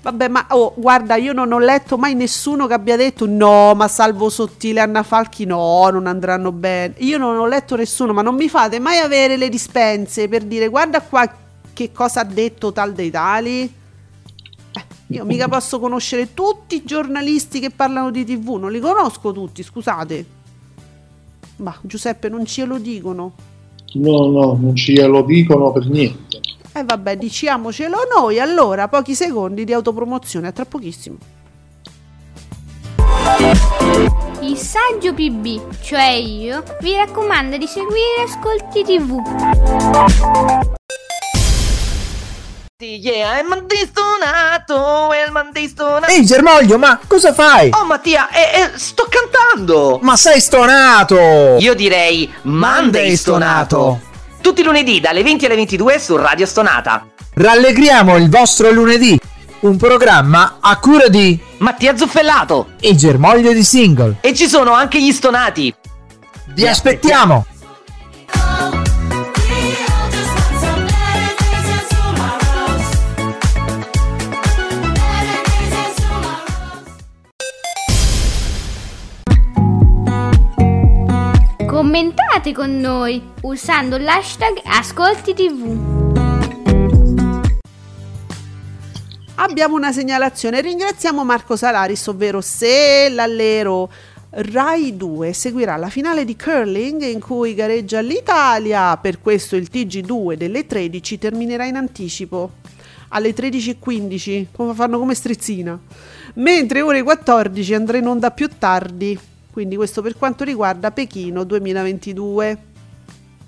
Vabbè, 0.03 0.27
ma 0.27 0.45
oh, 0.49 0.73
guarda, 0.75 1.15
io 1.15 1.31
non 1.31 1.53
ho 1.53 1.59
letto 1.59 1.97
mai 1.97 2.13
nessuno 2.13 2.67
che 2.67 2.73
abbia 2.73 2.97
detto 2.97 3.25
no, 3.25 3.73
ma 3.73 3.87
Salvo 3.87 4.29
Sottile 4.29 4.81
Anna 4.81 5.01
Falchi 5.01 5.45
no, 5.45 5.87
non 5.89 6.07
andranno 6.07 6.51
bene. 6.51 6.95
Io 6.97 7.17
non 7.17 7.37
ho 7.37 7.47
letto 7.47 7.77
nessuno, 7.77 8.11
ma 8.11 8.21
non 8.21 8.35
mi 8.35 8.49
fate 8.49 8.79
mai 8.79 8.97
avere 8.97 9.37
le 9.37 9.47
dispense 9.47 10.27
per 10.27 10.43
dire 10.43 10.67
guarda 10.67 11.01
qua 11.01 11.31
che 11.71 11.91
cosa 11.93 12.19
ha 12.19 12.25
detto 12.25 12.73
tal 12.73 12.91
dei 12.91 13.11
tali. 13.11 13.61
Eh, 13.63 14.85
io 15.07 15.23
mica 15.23 15.47
posso 15.47 15.79
conoscere 15.79 16.33
tutti 16.33 16.75
i 16.75 16.83
giornalisti 16.83 17.61
che 17.61 17.69
parlano 17.69 18.11
di 18.11 18.25
TV, 18.25 18.55
non 18.55 18.73
li 18.73 18.81
conosco 18.81 19.31
tutti, 19.31 19.63
scusate. 19.63 20.25
Ma 21.57 21.73
Giuseppe 21.81 22.27
non 22.27 22.45
ce 22.45 22.65
lo 22.65 22.77
dicono. 22.77 23.35
No, 23.93 24.27
no, 24.27 24.57
non 24.59 24.75
ce 24.75 25.05
lo 25.05 25.21
dicono 25.21 25.71
per 25.71 25.87
niente. 25.87 26.41
E 26.75 26.79
eh, 26.79 26.83
vabbè, 26.83 27.17
diciamocelo 27.17 27.97
noi 28.15 28.39
allora, 28.39 28.87
pochi 28.87 29.13
secondi 29.13 29.63
di 29.63 29.73
autopromozione, 29.73 30.47
a 30.47 30.51
tra 30.51 30.65
pochissimo. 30.65 31.17
Il 34.41 34.57
saggio 34.57 35.13
PB, 35.13 35.81
cioè 35.81 36.09
io, 36.09 36.63
vi 36.81 36.95
raccomanda 36.95 37.57
di 37.57 37.67
seguire 37.67 38.23
Ascolti 38.25 38.83
TV. 38.83 39.21
Yeah, 42.79 43.39
il 43.39 43.45
mandistonato, 43.47 45.11
il 45.25 45.31
mandistonato. 45.31 46.11
Ehi 46.11 46.25
Germoglio, 46.25 46.79
ma 46.79 46.99
cosa 47.07 47.33
fai? 47.33 47.69
Oh 47.71 47.85
Mattia, 47.85 48.29
eh, 48.29 48.61
eh, 48.61 48.77
sto 48.77 49.07
cantando! 49.07 49.99
Ma 50.01 50.17
sei 50.17 50.41
stonato! 50.41 51.15
Io 51.59 51.73
direi 51.75 52.33
Monday 52.41 53.15
stonato. 53.15 54.11
Tutti 54.43 54.59
i 54.59 54.65
lunedì 54.65 54.99
dalle 54.99 55.23
20 55.23 55.45
alle 55.45 55.55
22 55.55 55.99
su 55.99 56.17
Radio 56.17 56.45
Stonata. 56.45 57.07
Rallegriamo 57.33 58.17
il 58.17 58.29
vostro 58.29 58.71
lunedì, 58.71 59.17
un 59.61 59.77
programma 59.77 60.57
a 60.59 60.77
cura 60.79 61.07
di 61.07 61.39
Mattia 61.59 61.95
Zuffellato. 61.95 62.71
Il 62.81 62.97
Germoglio 62.97 63.53
di 63.53 63.63
Single. 63.63 64.17
E 64.19 64.33
ci 64.33 64.49
sono 64.49 64.73
anche 64.73 65.01
gli 65.01 65.13
stonati. 65.13 65.73
Vi 66.55 66.67
aspettiamo! 66.67 67.45
Commentate 81.83 82.53
con 82.53 82.79
noi 82.79 83.21
usando 83.41 83.97
l'hashtag 83.97 84.61
Ascolti 84.63 85.33
TV. 85.33 85.77
Abbiamo 89.35 89.75
una 89.75 89.91
segnalazione, 89.91 90.61
ringraziamo 90.61 91.25
Marco 91.25 91.57
Salaris, 91.57 92.07
ovvero 92.07 92.39
se 92.39 93.09
l'allero 93.09 93.91
Rai 94.29 94.95
2 94.95 95.33
seguirà 95.33 95.75
la 95.75 95.89
finale 95.89 96.23
di 96.23 96.37
curling 96.37 97.01
in 97.01 97.19
cui 97.19 97.53
gareggia 97.53 97.99
l'Italia, 97.99 98.95
per 98.95 99.19
questo 99.19 99.57
il 99.57 99.67
TG2 99.69 100.35
delle 100.35 100.65
13 100.65 101.17
terminerà 101.17 101.65
in 101.65 101.75
anticipo. 101.75 102.51
Alle 103.09 103.35
13.15, 103.35 104.45
come 104.53 104.73
fanno 104.73 104.97
come 104.97 105.15
strizzina, 105.15 105.77
mentre 106.35 106.81
ore 106.81 107.03
14 107.03 107.73
andrà 107.73 107.97
in 107.97 108.07
onda 108.07 108.31
più 108.31 108.47
tardi, 108.57 109.19
quindi 109.53 109.75
questo 109.77 110.01
per 110.01 110.17
quanto 110.17 110.43
riguarda 110.43 110.91
Pechino 110.91 111.43
2022. 111.45 112.57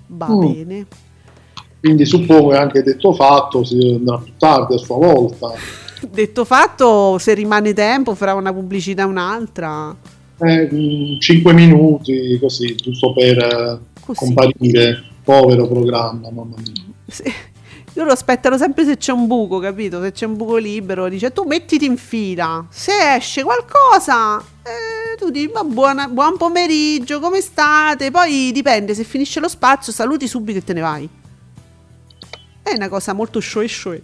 Va 0.06 0.28
Mm. 0.28 0.38
bene. 0.40 0.86
Quindi 1.80 2.06
suppongo 2.06 2.50
che 2.50 2.56
anche 2.56 2.82
detto 2.82 3.12
fatto 3.12 3.62
si 3.64 3.94
andrà 3.98 4.16
più 4.18 4.32
tardi 4.38 4.74
a 4.74 4.78
sua 4.78 4.96
volta. 4.96 5.52
Detto 6.08 6.44
fatto, 6.44 7.18
se 7.18 7.34
rimane 7.34 7.72
tempo 7.74 8.14
farà 8.14 8.34
una 8.34 8.52
pubblicità 8.52 9.04
un'altra. 9.06 9.94
Eh, 10.38 11.16
5 11.20 11.52
minuti 11.52 12.38
così, 12.40 12.74
giusto 12.76 13.12
per 13.12 13.38
eh, 13.38 13.78
Così. 14.00 14.18
comparire. 14.18 15.02
Povero 15.24 15.66
programma, 15.66 16.30
mamma 16.30 16.54
mia. 16.56 16.84
Sì. 17.08 17.24
Loro 17.94 18.10
aspettano 18.12 18.58
sempre 18.58 18.84
se 18.84 18.96
c'è 18.96 19.10
un 19.12 19.26
buco, 19.26 19.58
capito? 19.58 20.00
Se 20.02 20.12
c'è 20.12 20.26
un 20.26 20.36
buco 20.36 20.56
libero, 20.56 21.08
dice 21.08 21.32
tu 21.32 21.44
mettiti 21.44 21.84
in 21.86 21.96
fila. 21.96 22.64
Se 22.68 22.92
esce 23.16 23.42
qualcosa, 23.42 24.38
eh, 24.38 24.95
tu 25.16 25.30
dici 25.30 25.50
ma 25.52 25.64
buona- 25.64 26.08
buon 26.08 26.36
pomeriggio, 26.36 27.18
come 27.20 27.40
state? 27.40 28.10
Poi 28.10 28.52
dipende, 28.52 28.94
se 28.94 29.04
finisce 29.04 29.40
lo 29.40 29.48
spazio, 29.48 29.92
saluti 29.92 30.28
subito 30.28 30.58
e 30.58 30.64
te 30.64 30.72
ne 30.72 30.80
vai. 30.80 31.08
È 32.62 32.72
una 32.74 32.88
cosa 32.88 33.12
molto 33.12 33.40
show 33.40 33.64
show. 33.66 33.96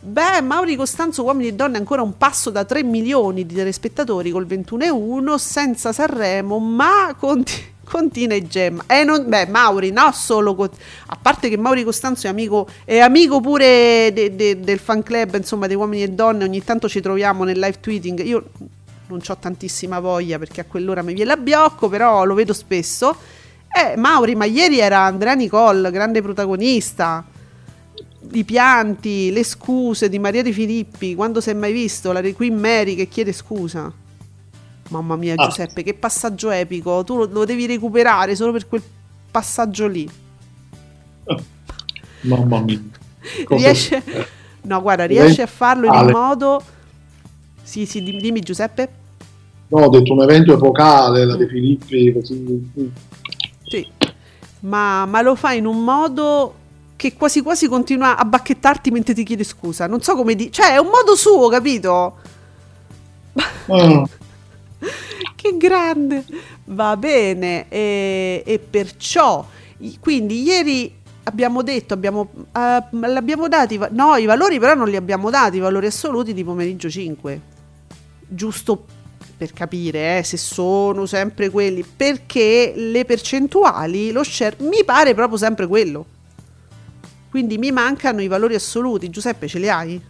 Beh, 0.00 0.40
Mauri 0.40 0.76
Costanzo, 0.76 1.24
uomini 1.24 1.48
e 1.48 1.52
donne, 1.54 1.78
ancora 1.78 2.00
un 2.02 2.16
passo 2.16 2.50
da 2.50 2.64
3 2.64 2.84
milioni 2.84 3.44
di 3.44 3.54
telespettatori 3.54 4.30
col 4.30 4.46
21,1 4.46 5.36
senza 5.36 5.92
Sanremo, 5.92 6.58
ma 6.60 7.16
conti- 7.18 7.74
continua 7.84 8.36
e 8.36 8.46
gemma. 8.46 8.84
Eh, 8.86 9.02
non- 9.02 9.28
beh, 9.28 9.46
Mauri, 9.48 9.90
no 9.90 10.12
solo. 10.12 10.54
co- 10.54 10.70
a 11.06 11.18
parte 11.20 11.48
che 11.48 11.56
Mauri 11.56 11.82
Costanzo 11.82 12.28
è 12.28 12.30
amico, 12.30 12.68
è 12.84 12.98
amico 12.98 13.40
pure 13.40 14.12
de- 14.12 14.36
de- 14.36 14.60
del 14.60 14.78
fan 14.78 15.02
club, 15.02 15.34
insomma, 15.34 15.66
dei 15.66 15.74
uomini 15.76 16.04
e 16.04 16.08
donne. 16.08 16.44
Ogni 16.44 16.62
tanto 16.62 16.88
ci 16.88 17.00
troviamo 17.00 17.42
nel 17.42 17.58
live 17.58 17.80
tweeting. 17.80 18.22
Io 18.24 18.44
non 19.08 19.20
ho 19.26 19.36
tantissima 19.38 20.00
voglia 20.00 20.38
perché 20.38 20.62
a 20.62 20.64
quell'ora 20.64 21.02
mi 21.02 21.14
viene 21.14 21.30
l'abbiocco, 21.30 21.88
però 21.88 22.24
lo 22.24 22.34
vedo 22.34 22.52
spesso. 22.52 23.16
Eh, 23.68 23.96
Mauri, 23.96 24.34
ma 24.34 24.44
ieri 24.46 24.78
era 24.80 25.00
Andrea 25.00 25.34
Nicole, 25.34 25.90
grande 25.90 26.22
protagonista 26.22 27.24
i 28.32 28.44
pianti, 28.44 29.30
le 29.30 29.44
scuse 29.44 30.08
di 30.08 30.18
Maria 30.18 30.42
Di 30.42 30.52
Filippi, 30.52 31.14
quando 31.14 31.40
si 31.40 31.50
è 31.50 31.54
mai 31.54 31.72
visto 31.72 32.10
la 32.12 32.20
Queen 32.32 32.58
Mary 32.58 32.94
che 32.96 33.06
chiede 33.08 33.32
scusa. 33.32 33.92
Mamma 34.88 35.16
mia, 35.16 35.34
Ah. 35.36 35.44
Giuseppe, 35.44 35.82
che 35.82 35.94
passaggio 35.94 36.50
epico! 36.50 37.02
Tu 37.04 37.16
lo, 37.16 37.28
lo 37.30 37.44
devi 37.44 37.66
recuperare 37.66 38.34
solo 38.34 38.52
per 38.52 38.66
quel 38.68 38.82
passaggio 39.30 39.86
lì. 39.86 40.08
Mamma 42.22 42.60
mia. 42.60 42.80
Cosa- 43.44 43.64
Riesce... 43.64 44.02
No, 44.66 44.82
guarda, 44.82 45.04
riesce 45.04 45.42
a 45.42 45.46
farlo 45.46 45.86
in 45.86 45.92
un 45.92 46.10
modo. 46.10 46.60
Sì, 47.66 47.84
sì, 47.84 48.00
dim- 48.00 48.20
dimmi 48.20 48.40
Giuseppe. 48.40 48.88
No, 49.68 49.80
ho 49.80 49.88
detto 49.88 50.12
un 50.12 50.22
evento 50.22 50.54
epocale, 50.54 51.24
la 51.24 51.34
De 51.34 51.48
Filippi, 51.48 52.12
così. 52.12 52.70
Sì. 53.64 53.84
Ma, 54.60 55.04
ma 55.04 55.20
lo 55.20 55.34
fa 55.34 55.50
in 55.52 55.66
un 55.66 55.82
modo 55.82 56.54
che 56.94 57.14
quasi 57.14 57.42
quasi 57.42 57.66
continua 57.66 58.16
a 58.16 58.24
bacchettarti 58.24 58.92
mentre 58.92 59.14
ti 59.14 59.24
chiede 59.24 59.42
scusa. 59.42 59.88
Non 59.88 60.00
so 60.00 60.14
come 60.14 60.36
dire. 60.36 60.50
Cioè, 60.52 60.74
è 60.74 60.78
un 60.78 60.86
modo 60.86 61.16
suo, 61.16 61.48
capito? 61.48 62.16
Ah, 63.66 64.04
Che 65.34 65.56
grande! 65.56 66.24
Va 66.66 66.96
bene, 66.96 67.66
e, 67.68 68.42
e 68.46 68.58
perciò, 68.58 69.44
quindi 70.00 70.42
ieri 70.42 70.92
abbiamo 71.24 71.62
detto, 71.62 71.94
abbiamo, 71.94 72.30
eh, 72.52 72.84
l'abbiamo 72.90 73.48
dati, 73.48 73.78
no, 73.90 74.16
i 74.16 74.24
valori 74.24 74.58
però 74.58 74.74
non 74.74 74.88
li 74.88 74.96
abbiamo 74.96 75.30
dati, 75.30 75.56
i 75.56 75.60
valori 75.60 75.86
assoluti 75.86 76.32
di 76.32 76.44
pomeriggio 76.44 76.88
5, 76.88 77.40
giusto 78.28 78.84
per 79.36 79.52
capire 79.52 80.18
eh, 80.18 80.22
se 80.22 80.36
sono 80.36 81.06
sempre 81.06 81.50
quelli, 81.50 81.84
perché 81.84 82.72
le 82.74 83.04
percentuali, 83.04 84.10
lo 84.10 84.24
share, 84.24 84.56
mi 84.60 84.82
pare 84.84 85.14
proprio 85.14 85.36
sempre 85.36 85.66
quello. 85.66 86.06
Quindi 87.28 87.58
mi 87.58 87.70
mancano 87.70 88.22
i 88.22 88.28
valori 88.28 88.54
assoluti, 88.54 89.10
Giuseppe 89.10 89.46
ce 89.46 89.58
li 89.58 89.68
hai? 89.68 90.00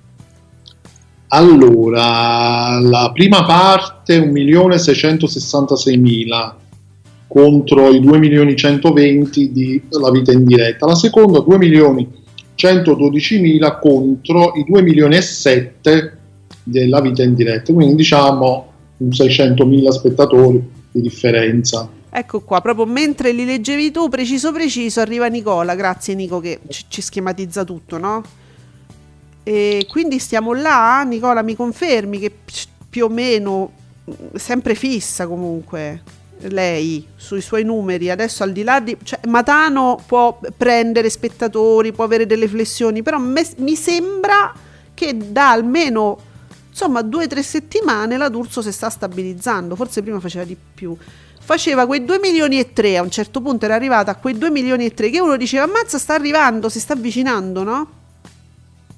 Allora, 1.29 2.79
la 2.79 3.11
prima 3.12 3.44
parte 3.44 4.20
1.666.000 4.20 6.52
contro 7.26 7.90
i 7.90 8.00
2.120.000 8.00 9.50
di 9.50 9.83
la 9.90 10.12
vita 10.12 10.31
in 10.31 10.44
diretta, 10.44 10.87
la 10.87 10.94
seconda 10.94 11.40
2.112.000 11.40 13.81
contro 13.81 14.52
i 14.55 14.64
2.007.000 14.70 16.15
della 16.68 17.00
vita 17.00 17.22
in 17.22 17.35
diretta, 17.35 17.72
quindi 17.72 17.94
diciamo 17.94 18.72
un 18.96 19.09
600.000 19.09 19.88
spettatori 19.88 20.68
di 20.90 21.00
differenza. 21.00 21.88
Ecco 22.11 22.40
qua, 22.40 22.61
proprio 22.61 22.87
mentre 22.87 23.31
li 23.31 23.44
leggevi 23.44 23.90
tu, 23.92 24.09
preciso 24.09 24.50
preciso, 24.50 25.00
arriva 25.00 25.26
Nicola, 25.26 25.74
grazie 25.76 26.14
Nico 26.14 26.40
che 26.40 26.61
ci, 26.68 27.02
schematizza 27.02 27.62
tutto, 27.62 27.98
no? 27.98 28.22
E 29.44 29.87
quindi 29.88 30.18
stiamo 30.18 30.55
là, 30.55 31.02
Nicola 31.05 31.42
mi 31.42 31.55
confermi 31.55 32.18
che 32.18 32.33
più 32.88 33.05
o 33.05 33.09
meno, 33.09 33.70
mh, 34.05 34.12
sempre 34.35 34.74
fissa 34.74 35.29
comunque, 35.29 36.02
lei 36.48 37.07
sui 37.14 37.40
suoi 37.40 37.62
numeri, 37.62 38.11
adesso 38.11 38.42
al 38.42 38.52
di 38.52 38.64
là 38.64 38.81
di... 38.81 38.96
Cioè, 39.02 39.20
Matano 39.29 40.02
può 40.05 40.38
prendere 40.57 41.11
spettatori, 41.11 41.92
può 41.92 42.05
avere 42.05 42.26
delle 42.26 42.48
flessioni, 42.48 43.02
però 43.02 43.18
me- 43.18 43.55
mi 43.59 43.76
sembra 43.76 44.52
che 44.94 45.14
da 45.31 45.50
almeno 45.50 46.18
insomma 46.76 47.00
due 47.00 47.24
o 47.24 47.26
tre 47.26 47.42
settimane 47.42 48.18
la 48.18 48.28
D'Urso 48.28 48.60
si 48.60 48.70
sta 48.70 48.90
stabilizzando, 48.90 49.74
forse 49.76 50.02
prima 50.02 50.20
faceva 50.20 50.44
di 50.44 50.54
più. 50.74 50.94
Faceva 51.40 51.86
quei 51.86 52.04
2 52.04 52.18
milioni 52.18 52.58
e 52.58 52.74
3, 52.74 52.98
a 52.98 53.02
un 53.02 53.10
certo 53.10 53.40
punto 53.40 53.64
era 53.64 53.74
arrivata 53.74 54.10
a 54.10 54.16
quei 54.16 54.36
2 54.36 54.50
milioni 54.50 54.84
e 54.84 54.92
3 54.92 55.08
che 55.08 55.18
uno 55.18 55.38
diceva 55.38 55.64
ammazza 55.64 55.96
sta 55.96 56.12
arrivando, 56.12 56.68
si 56.68 56.78
sta 56.78 56.92
avvicinando, 56.92 57.62
no? 57.62 57.90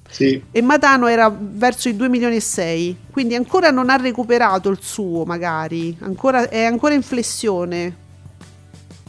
Sì, 0.09 0.41
E 0.51 0.61
Matano 0.61 1.07
era 1.07 1.33
verso 1.33 1.87
i 1.87 1.95
2 1.95 2.09
milioni 2.09 2.35
e 2.35 2.41
6, 2.41 2.97
quindi 3.11 3.35
ancora 3.35 3.69
non 3.71 3.89
ha 3.89 3.95
recuperato 3.95 4.67
il 4.69 4.79
suo 4.81 5.23
magari, 5.23 5.95
ancora, 6.01 6.49
è 6.49 6.65
ancora 6.65 6.95
in 6.95 7.03
flessione. 7.03 7.95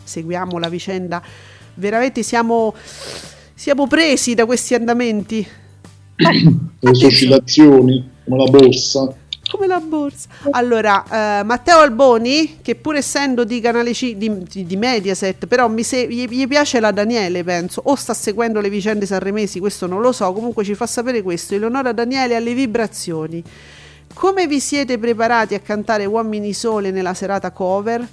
Seguiamo 0.04 0.58
la 0.58 0.68
vicenda, 0.68 1.20
veramente 1.74 2.22
siamo, 2.22 2.74
siamo 3.54 3.88
presi 3.88 4.34
da 4.34 4.44
questi 4.44 4.74
andamenti. 4.74 5.44
le 6.80 6.94
sue 6.94 7.06
oscillazioni, 7.06 8.18
come 8.30 8.44
la 8.44 8.50
borsa. 8.50 9.14
Come 9.50 9.66
la 9.66 9.80
borsa. 9.80 10.28
Allora, 10.50 11.40
eh, 11.40 11.42
Matteo 11.42 11.78
Alboni, 11.80 12.58
che 12.62 12.76
pur 12.76 12.94
essendo 12.94 13.42
di 13.42 13.60
canale 13.60 13.92
C, 13.92 14.14
di, 14.14 14.44
di- 14.44 14.64
di 14.64 14.76
Mediaset, 14.76 15.46
però 15.46 15.66
mi 15.68 15.82
se- 15.82 16.06
gli, 16.06 16.28
gli 16.28 16.46
piace 16.46 16.78
la 16.78 16.92
Daniele, 16.92 17.42
penso, 17.42 17.80
o 17.84 17.96
sta 17.96 18.14
seguendo 18.14 18.60
le 18.60 18.70
vicende 18.70 19.06
sanremesi, 19.06 19.58
questo 19.58 19.88
non 19.88 20.00
lo 20.00 20.12
so, 20.12 20.32
comunque 20.32 20.62
ci 20.62 20.74
fa 20.76 20.86
sapere 20.86 21.22
questo. 21.22 21.54
Eleonora 21.56 21.90
Daniele 21.92 22.36
alle 22.36 22.54
vibrazioni. 22.54 23.42
Come 24.14 24.46
vi 24.46 24.60
siete 24.60 24.98
preparati 24.98 25.54
a 25.54 25.60
cantare 25.60 26.04
Uomini 26.04 26.52
Sole 26.52 26.92
nella 26.92 27.14
serata 27.14 27.50
cover? 27.50 28.06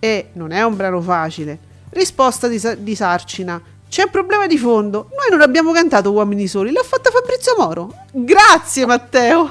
E 0.00 0.28
non 0.32 0.50
è 0.50 0.62
un 0.62 0.74
brano 0.74 1.00
facile. 1.00 1.58
Risposta 1.90 2.48
di, 2.48 2.60
di 2.78 2.94
Sarcina. 2.96 3.60
C'è 3.90 4.04
un 4.04 4.10
problema 4.10 4.46
di 4.46 4.56
fondo. 4.56 5.08
Noi 5.10 5.30
non 5.30 5.40
abbiamo 5.40 5.72
cantato 5.72 6.12
Uomini 6.12 6.46
Soli, 6.46 6.70
l'ha 6.70 6.84
fatta 6.84 7.10
Fabrizio 7.10 7.56
Moro. 7.58 7.92
Grazie 8.12 8.86
Matteo. 8.86 9.50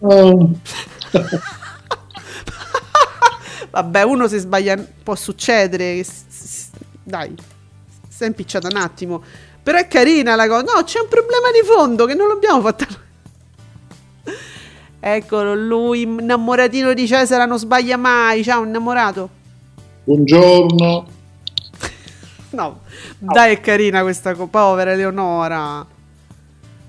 Ah, 0.00 0.30
Vabbè, 3.70 4.02
uno 4.04 4.28
se 4.28 4.38
sbaglia 4.38 4.76
può 5.02 5.16
succedere. 5.16 6.04
Dai, 7.02 7.34
sei 8.08 8.28
impicciata 8.28 8.68
un 8.68 8.76
attimo. 8.76 9.24
Però 9.60 9.76
è 9.76 9.88
carina 9.88 10.36
la 10.36 10.46
cosa. 10.46 10.72
No, 10.72 10.84
c'è 10.84 11.00
un 11.00 11.08
problema 11.08 11.50
di 11.50 11.66
fondo 11.66 12.06
che 12.06 12.14
non 12.14 12.28
l'abbiamo 12.28 12.60
fatta. 12.60 12.86
Eccolo, 15.00 15.56
lui 15.56 16.02
innamoratino 16.02 16.94
di 16.94 17.08
Cesare 17.08 17.44
non 17.44 17.58
sbaglia 17.58 17.96
mai. 17.96 18.44
Ciao, 18.44 18.62
innamorato. 18.62 19.28
buongiorno. 20.04 21.18
No, 22.56 22.80
dai, 23.18 23.54
è 23.54 23.60
carina 23.60 24.02
questa 24.02 24.34
co- 24.34 24.46
povera 24.46 24.92
Eleonora. 24.92 25.86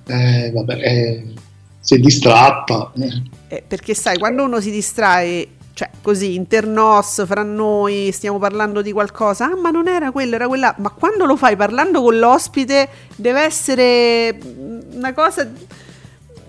Eh, 0.07 0.51
vabbè, 0.53 0.73
eh, 0.81 1.33
si 1.79 1.95
è 1.95 1.97
distratta. 1.99 2.91
eh. 2.99 3.21
Eh, 3.47 3.63
perché 3.67 3.93
sai, 3.93 4.17
quando 4.17 4.43
uno 4.43 4.59
si 4.59 4.71
distrae, 4.71 5.47
cioè 5.73 5.89
così, 6.01 6.35
internos, 6.35 7.25
fra 7.25 7.43
noi, 7.43 8.11
stiamo 8.11 8.39
parlando 8.39 8.81
di 8.81 8.91
qualcosa, 8.91 9.45
ah 9.45 9.55
ma 9.55 9.69
non 9.69 9.87
era 9.87 10.11
quello, 10.11 10.35
era 10.35 10.47
quella, 10.47 10.73
ma 10.77 10.89
quando 10.89 11.25
lo 11.25 11.35
fai 11.35 11.55
parlando 11.55 12.01
con 12.01 12.17
l'ospite 12.17 12.87
deve 13.15 13.41
essere 13.41 14.33
mm, 14.33 14.79
una 14.95 15.13
cosa, 15.13 15.49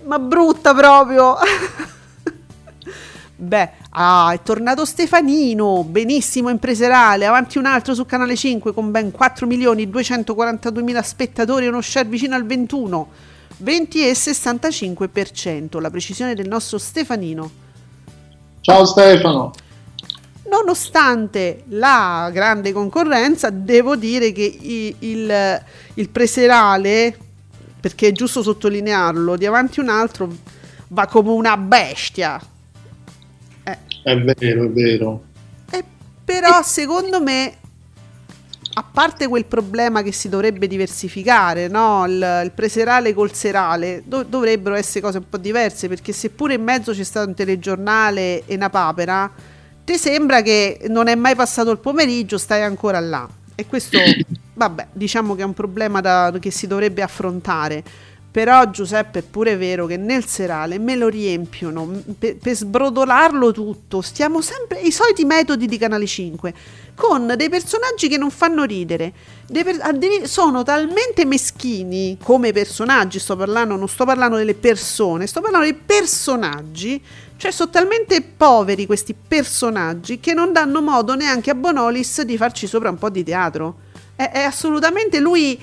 ma 0.05 0.19
brutta 0.19 0.73
proprio. 0.73 1.35
Beh, 3.43 3.69
ah, 3.89 4.31
è 4.31 4.41
tornato 4.41 4.85
Stefanino, 4.85 5.83
benissimo 5.83 6.49
impreserale, 6.49 7.25
avanti 7.25 7.57
un 7.57 7.65
altro 7.65 7.93
su 7.93 8.05
Canale 8.05 8.37
5 8.37 8.73
con 8.73 8.89
ben 8.89 9.11
4 9.11 9.45
milioni 9.45 9.89
242 9.89 10.81
mila 10.81 11.01
spettatori 11.01 11.65
e 11.65 11.67
uno 11.67 11.81
share 11.81 12.07
vicino 12.07 12.35
al 12.35 12.45
21, 12.45 13.09
20 13.57 14.07
e 14.07 14.13
65%, 14.13 15.81
la 15.81 15.89
precisione 15.89 16.35
del 16.35 16.47
nostro 16.47 16.77
Stefanino. 16.77 17.51
Ciao 18.61 18.85
Stefano. 18.85 19.51
Nonostante 20.49 21.63
la 21.69 22.29
grande 22.31 22.71
concorrenza, 22.71 23.49
devo 23.49 23.97
dire 23.97 24.31
che 24.31 24.43
i- 24.43 24.95
il, 24.99 25.61
il 25.95 26.09
preserale, 26.09 27.17
perché 27.77 28.07
è 28.07 28.11
giusto 28.13 28.41
sottolinearlo, 28.41 29.35
di 29.35 29.45
avanti 29.45 29.81
un 29.81 29.89
altro 29.89 30.31
va 30.89 31.07
come 31.07 31.31
una 31.31 31.57
bestia. 31.57 32.39
È 34.03 34.15
vero, 34.21 34.65
è 34.65 34.69
vero. 34.69 35.23
eh, 35.71 35.83
però 36.25 36.61
secondo 36.63 37.21
me, 37.21 37.53
a 38.75 38.83
parte 38.91 39.27
quel 39.27 39.45
problema 39.45 40.01
che 40.01 40.11
si 40.11 40.29
dovrebbe 40.29 40.67
diversificare, 40.67 41.67
no? 41.67 42.05
il, 42.07 42.41
il 42.43 42.51
preserale 42.51 43.13
col 43.13 43.33
serale, 43.33 44.01
do- 44.05 44.23
dovrebbero 44.23 44.75
essere 44.75 45.01
cose 45.01 45.19
un 45.19 45.29
po' 45.29 45.37
diverse, 45.37 45.87
perché 45.87 46.11
seppure 46.11 46.55
in 46.55 46.63
mezzo 46.63 46.91
c'è 46.91 47.03
stato 47.03 47.27
un 47.27 47.35
telegiornale 47.35 48.45
e 48.45 48.55
una 48.55 48.69
papera, 48.69 49.31
ti 49.85 49.95
sembra 49.97 50.41
che 50.41 50.79
non 50.89 51.07
è 51.07 51.15
mai 51.15 51.35
passato 51.35 51.71
il 51.71 51.77
pomeriggio, 51.77 52.37
stai 52.37 52.61
ancora 52.63 52.99
là. 52.99 53.27
E 53.55 53.65
questo, 53.67 53.97
vabbè, 54.55 54.87
diciamo 54.91 55.35
che 55.35 55.43
è 55.43 55.45
un 55.45 55.53
problema 55.53 56.01
da- 56.01 56.33
che 56.39 56.51
si 56.51 56.67
dovrebbe 56.67 57.01
affrontare. 57.03 57.83
Però 58.33 58.67
Giuseppe 58.71 59.19
è 59.19 59.21
pure 59.21 59.55
vero 59.57 59.85
che 59.85 59.95
nel 59.95 60.25
serale 60.25 60.79
me 60.79 60.95
lo 60.95 61.07
riempiono 61.07 62.01
per, 62.17 62.35
per 62.37 62.55
sbrodolarlo 62.55 63.51
tutto. 63.51 64.01
Stiamo 64.01 64.41
sempre 64.41 64.79
i 64.79 64.91
soliti 64.91 65.23
metodi 65.23 65.67
di 65.67 65.77
Canale 65.77 66.07
5 66.07 66.53
con 66.95 67.31
dei 67.37 67.47
personaggi 67.47 68.07
che 68.07 68.17
non 68.17 68.31
fanno 68.31 68.63
ridere. 68.63 69.13
Per- 69.45 70.27
sono 70.27 70.63
talmente 70.63 71.25
meschini 71.25 72.17
come 72.23 72.51
personaggi. 72.51 73.19
Sto 73.19 73.35
parlando, 73.35 73.75
non 73.75 73.87
sto 73.87 74.03
parlando 74.03 74.37
delle 74.37 74.55
persone, 74.55 75.27
sto 75.27 75.39
parlando 75.39 75.67
dei 75.67 75.75
personaggi. 75.75 76.99
Cioè, 77.37 77.51
sono 77.51 77.69
talmente 77.69 78.19
poveri 78.23 78.87
questi 78.87 79.13
personaggi 79.13 80.19
che 80.19 80.33
non 80.33 80.51
danno 80.51 80.81
modo 80.81 81.13
neanche 81.13 81.51
a 81.51 81.55
Bonolis 81.55 82.23
di 82.23 82.35
farci 82.35 82.65
sopra 82.65 82.89
un 82.89 82.97
po' 82.97 83.11
di 83.11 83.23
teatro. 83.23 83.75
È, 84.15 84.27
è 84.31 84.41
assolutamente 84.41 85.19
lui 85.19 85.59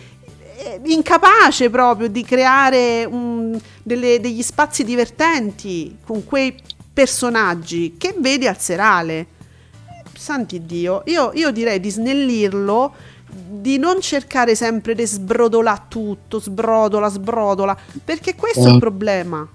incapace 0.84 1.70
proprio 1.70 2.08
di 2.08 2.22
creare 2.22 3.04
un- 3.04 3.58
delle- 3.82 4.20
degli 4.20 4.42
spazi 4.42 4.84
divertenti 4.84 5.96
con 6.04 6.24
quei 6.24 6.54
personaggi 6.92 7.94
che 7.96 8.14
vedi 8.18 8.46
al 8.46 8.58
serale. 8.58 9.26
Santi 10.16 10.66
Dio, 10.66 11.02
io, 11.06 11.30
io 11.34 11.50
direi 11.50 11.80
di 11.80 11.90
snellirlo, 11.90 12.92
di 13.48 13.78
non 13.78 14.00
cercare 14.00 14.54
sempre 14.54 14.94
di 14.94 15.06
sbrodolare 15.06 15.82
tutto, 15.88 16.40
sbrodola, 16.40 17.08
sbrodola, 17.08 17.76
perché 18.04 18.34
questo 18.34 18.66
è 18.66 18.68
il 18.70 18.74
Eh. 18.74 18.78
problema. 18.78 19.48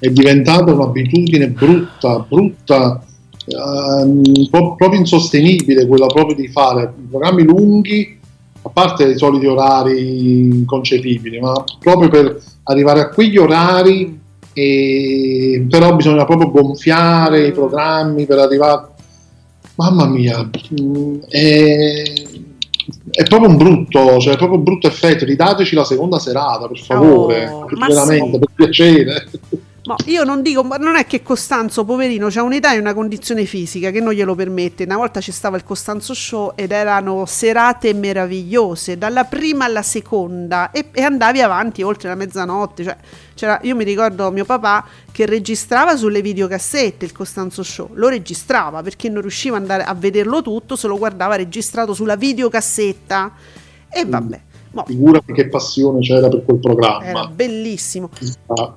È 0.00 0.08
diventata 0.08 0.72
un'abitudine 0.72 1.48
brutta, 1.50 2.18
brutta, 2.20 3.04
ehm, 3.46 4.48
pro- 4.50 4.74
proprio 4.74 4.98
insostenibile 4.98 5.86
quella 5.86 6.06
proprio 6.06 6.34
di 6.34 6.48
fare 6.48 6.92
programmi 7.08 7.42
lunghi, 7.44 8.17
a 8.62 8.68
parte 8.70 9.04
i 9.04 9.16
soliti 9.18 9.46
orari 9.46 10.58
inconcepibili, 10.58 11.38
ma 11.40 11.64
proprio 11.78 12.08
per 12.08 12.40
arrivare 12.64 13.00
a 13.00 13.08
quegli 13.08 13.36
orari 13.38 14.18
e- 14.52 15.66
però 15.68 15.94
bisogna 15.94 16.24
proprio 16.24 16.50
gonfiare 16.50 17.46
i 17.46 17.52
programmi 17.52 18.26
per 18.26 18.38
arrivare. 18.38 18.86
Mamma 19.76 20.06
mia, 20.06 20.42
mm, 20.80 21.18
è, 21.28 22.02
è 23.10 23.22
proprio 23.24 23.48
un 23.48 23.56
brutto, 23.56 24.18
cioè 24.18 24.34
è 24.34 24.36
proprio 24.36 24.58
un 24.58 24.64
brutto 24.64 24.88
effetto. 24.88 25.24
Ridateci 25.24 25.76
la 25.76 25.84
seconda 25.84 26.18
serata, 26.18 26.66
per 26.66 26.78
favore, 26.80 27.48
Oh, 27.48 27.66
veramente, 27.66 28.32
sì. 28.32 28.38
per 28.38 28.48
piacere. 28.54 29.28
Ma 29.88 29.96
io 30.04 30.22
non 30.22 30.42
dico, 30.42 30.62
ma 30.62 30.76
non 30.76 30.96
è 30.96 31.06
che 31.06 31.22
Costanzo, 31.22 31.82
poverino, 31.82 32.26
ha 32.26 32.42
un'età 32.42 32.74
e 32.74 32.78
una 32.78 32.92
condizione 32.92 33.46
fisica 33.46 33.90
che 33.90 34.00
non 34.00 34.12
glielo 34.12 34.34
permette. 34.34 34.84
Una 34.84 34.98
volta 34.98 35.18
ci 35.22 35.32
stava 35.32 35.56
il 35.56 35.64
Costanzo 35.64 36.12
Show 36.12 36.52
ed 36.54 36.72
erano 36.72 37.24
serate 37.24 37.94
meravigliose, 37.94 38.98
dalla 38.98 39.24
prima 39.24 39.64
alla 39.64 39.80
seconda, 39.80 40.72
e, 40.72 40.90
e 40.92 41.00
andavi 41.00 41.40
avanti 41.40 41.82
oltre 41.82 42.10
la 42.10 42.16
mezzanotte. 42.16 42.84
Cioè, 42.84 42.96
c'era- 43.34 43.60
io 43.62 43.74
mi 43.76 43.84
ricordo 43.84 44.30
mio 44.30 44.44
papà 44.44 44.84
che 45.10 45.24
registrava 45.24 45.96
sulle 45.96 46.20
videocassette 46.20 47.06
il 47.06 47.12
Costanzo 47.12 47.62
Show, 47.62 47.88
lo 47.94 48.08
registrava 48.08 48.82
perché 48.82 49.08
non 49.08 49.22
riusciva 49.22 49.56
ad 49.56 49.62
andare 49.62 49.84
a 49.84 49.94
vederlo 49.94 50.42
tutto, 50.42 50.76
se 50.76 50.86
lo 50.86 50.98
guardava 50.98 51.34
registrato 51.36 51.94
sulla 51.94 52.16
videocassetta. 52.16 53.32
E 53.88 54.04
vabbè, 54.04 54.40
mo, 54.72 54.84
Figurati 54.86 55.32
che 55.32 55.48
passione 55.48 56.00
c'era 56.00 56.28
per 56.28 56.44
quel 56.44 56.58
era 56.60 56.74
programma. 56.74 57.26
bellissimo. 57.28 58.10
Ah, 58.48 58.74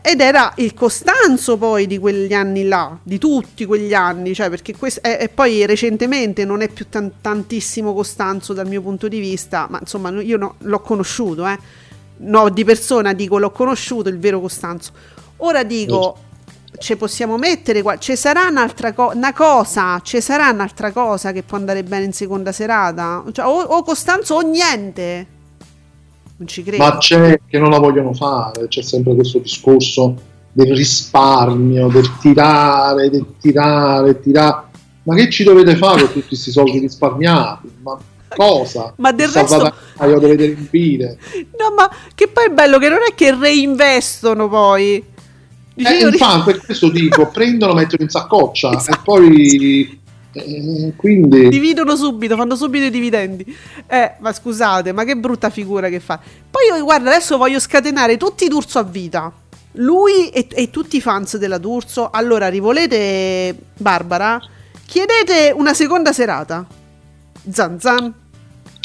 Ed 0.00 0.20
era 0.20 0.52
il 0.56 0.72
Costanzo 0.74 1.56
poi 1.58 1.86
di 1.86 1.98
quegli 1.98 2.32
anni 2.32 2.64
là, 2.64 2.96
di 3.02 3.18
tutti 3.18 3.66
quegli 3.66 3.92
anni, 3.92 4.34
cioè 4.34 4.48
perché 4.48 4.74
questo, 4.74 5.02
e, 5.02 5.18
e 5.20 5.28
poi 5.28 5.66
recentemente 5.66 6.44
non 6.44 6.62
è 6.62 6.68
più 6.68 6.88
tan- 6.88 7.12
tantissimo 7.20 7.92
Costanzo 7.92 8.52
dal 8.52 8.66
mio 8.66 8.80
punto 8.80 9.08
di 9.08 9.18
vista, 9.20 9.66
ma 9.68 9.78
insomma 9.80 10.10
io 10.20 10.36
no- 10.38 10.54
l'ho 10.58 10.80
conosciuto, 10.80 11.46
eh. 11.46 11.58
no 12.18 12.48
di 12.48 12.64
persona 12.64 13.12
dico 13.12 13.38
l'ho 13.38 13.50
conosciuto 13.50 14.08
il 14.08 14.18
vero 14.18 14.40
Costanzo. 14.40 14.92
Ora 15.38 15.62
dico, 15.64 16.16
ci 16.78 16.96
possiamo 16.96 17.36
mettere 17.36 17.82
qua, 17.82 17.98
ci 17.98 18.16
sarà 18.16 18.46
un'altra 18.48 18.92
co- 18.92 19.12
una 19.14 19.32
cosa, 19.32 20.00
ci 20.02 20.20
sarà 20.20 20.48
un'altra 20.50 20.92
cosa 20.92 21.32
che 21.32 21.42
può 21.42 21.58
andare 21.58 21.82
bene 21.82 22.04
in 22.04 22.12
seconda 22.12 22.52
serata? 22.52 23.24
Cioè, 23.30 23.44
o, 23.44 23.60
o 23.60 23.82
Costanzo 23.82 24.36
o 24.36 24.40
niente. 24.40 25.31
Non 26.42 26.46
ci 26.50 26.64
credo. 26.64 26.82
Ma 26.82 26.98
c'è 26.98 27.38
che 27.46 27.58
non 27.60 27.70
la 27.70 27.78
vogliono 27.78 28.12
fare, 28.12 28.66
c'è 28.66 28.82
sempre 28.82 29.14
questo 29.14 29.38
discorso 29.38 30.14
del 30.50 30.74
risparmio, 30.74 31.86
del 31.86 32.18
tirare, 32.18 33.10
del 33.10 33.24
tirare, 33.40 34.20
tirare. 34.20 34.64
Ma 35.04 35.14
che 35.14 35.30
ci 35.30 35.44
dovete 35.44 35.76
fare 35.76 36.02
con 36.02 36.12
tutti 36.12 36.26
questi 36.28 36.50
soldi 36.50 36.80
risparmiati? 36.80 37.70
Ma 37.80 37.96
cosa? 38.26 38.92
Ma 38.96 39.12
del 39.12 39.28
resto- 39.28 39.46
salvadanaio 39.46 40.18
dovete 40.18 40.46
riempire. 40.46 41.16
No, 41.56 41.74
ma 41.76 41.88
che 42.12 42.26
poi 42.26 42.46
è 42.46 42.50
bello 42.50 42.78
che 42.78 42.88
non 42.88 42.98
è 43.08 43.14
che 43.14 43.36
reinvestono 43.38 44.48
poi. 44.48 44.94
Eh, 45.74 45.82
io 45.82 46.08
ri- 46.08 46.14
infatti, 46.14 46.42
per 46.50 46.64
questo 46.64 46.90
dico, 46.90 47.30
prendono, 47.32 47.72
mettono 47.72 48.02
in 48.02 48.08
saccoccia 48.08 48.76
Esatto. 48.76 48.90
e 48.90 49.00
poi... 49.04 50.00
eh, 50.32 50.92
quindi... 50.96 51.48
dividono 51.48 51.94
subito, 51.96 52.36
fanno 52.36 52.56
subito 52.56 52.86
i 52.86 52.90
dividendi. 52.90 53.56
Eh, 53.86 54.12
ma 54.20 54.32
scusate, 54.32 54.92
ma 54.92 55.04
che 55.04 55.16
brutta 55.16 55.50
figura 55.50 55.88
che 55.88 56.00
fa. 56.00 56.18
Poi 56.50 56.66
io, 56.66 56.82
guarda, 56.82 57.10
adesso 57.10 57.36
voglio 57.36 57.60
scatenare 57.60 58.16
tutti 58.16 58.44
i 58.44 58.48
D'Urso 58.48 58.78
a 58.78 58.82
vita. 58.82 59.32
Lui 59.76 60.28
e, 60.30 60.46
e 60.50 60.70
tutti 60.70 60.96
i 60.96 61.00
fans 61.00 61.36
della 61.36 61.58
D'Urso. 61.58 62.10
Allora, 62.10 62.48
rivolete 62.48 63.54
Barbara, 63.76 64.40
chiedete 64.86 65.52
una 65.54 65.74
seconda 65.74 66.12
serata. 66.12 66.66
Zan 67.50 67.80
zan. 67.80 68.14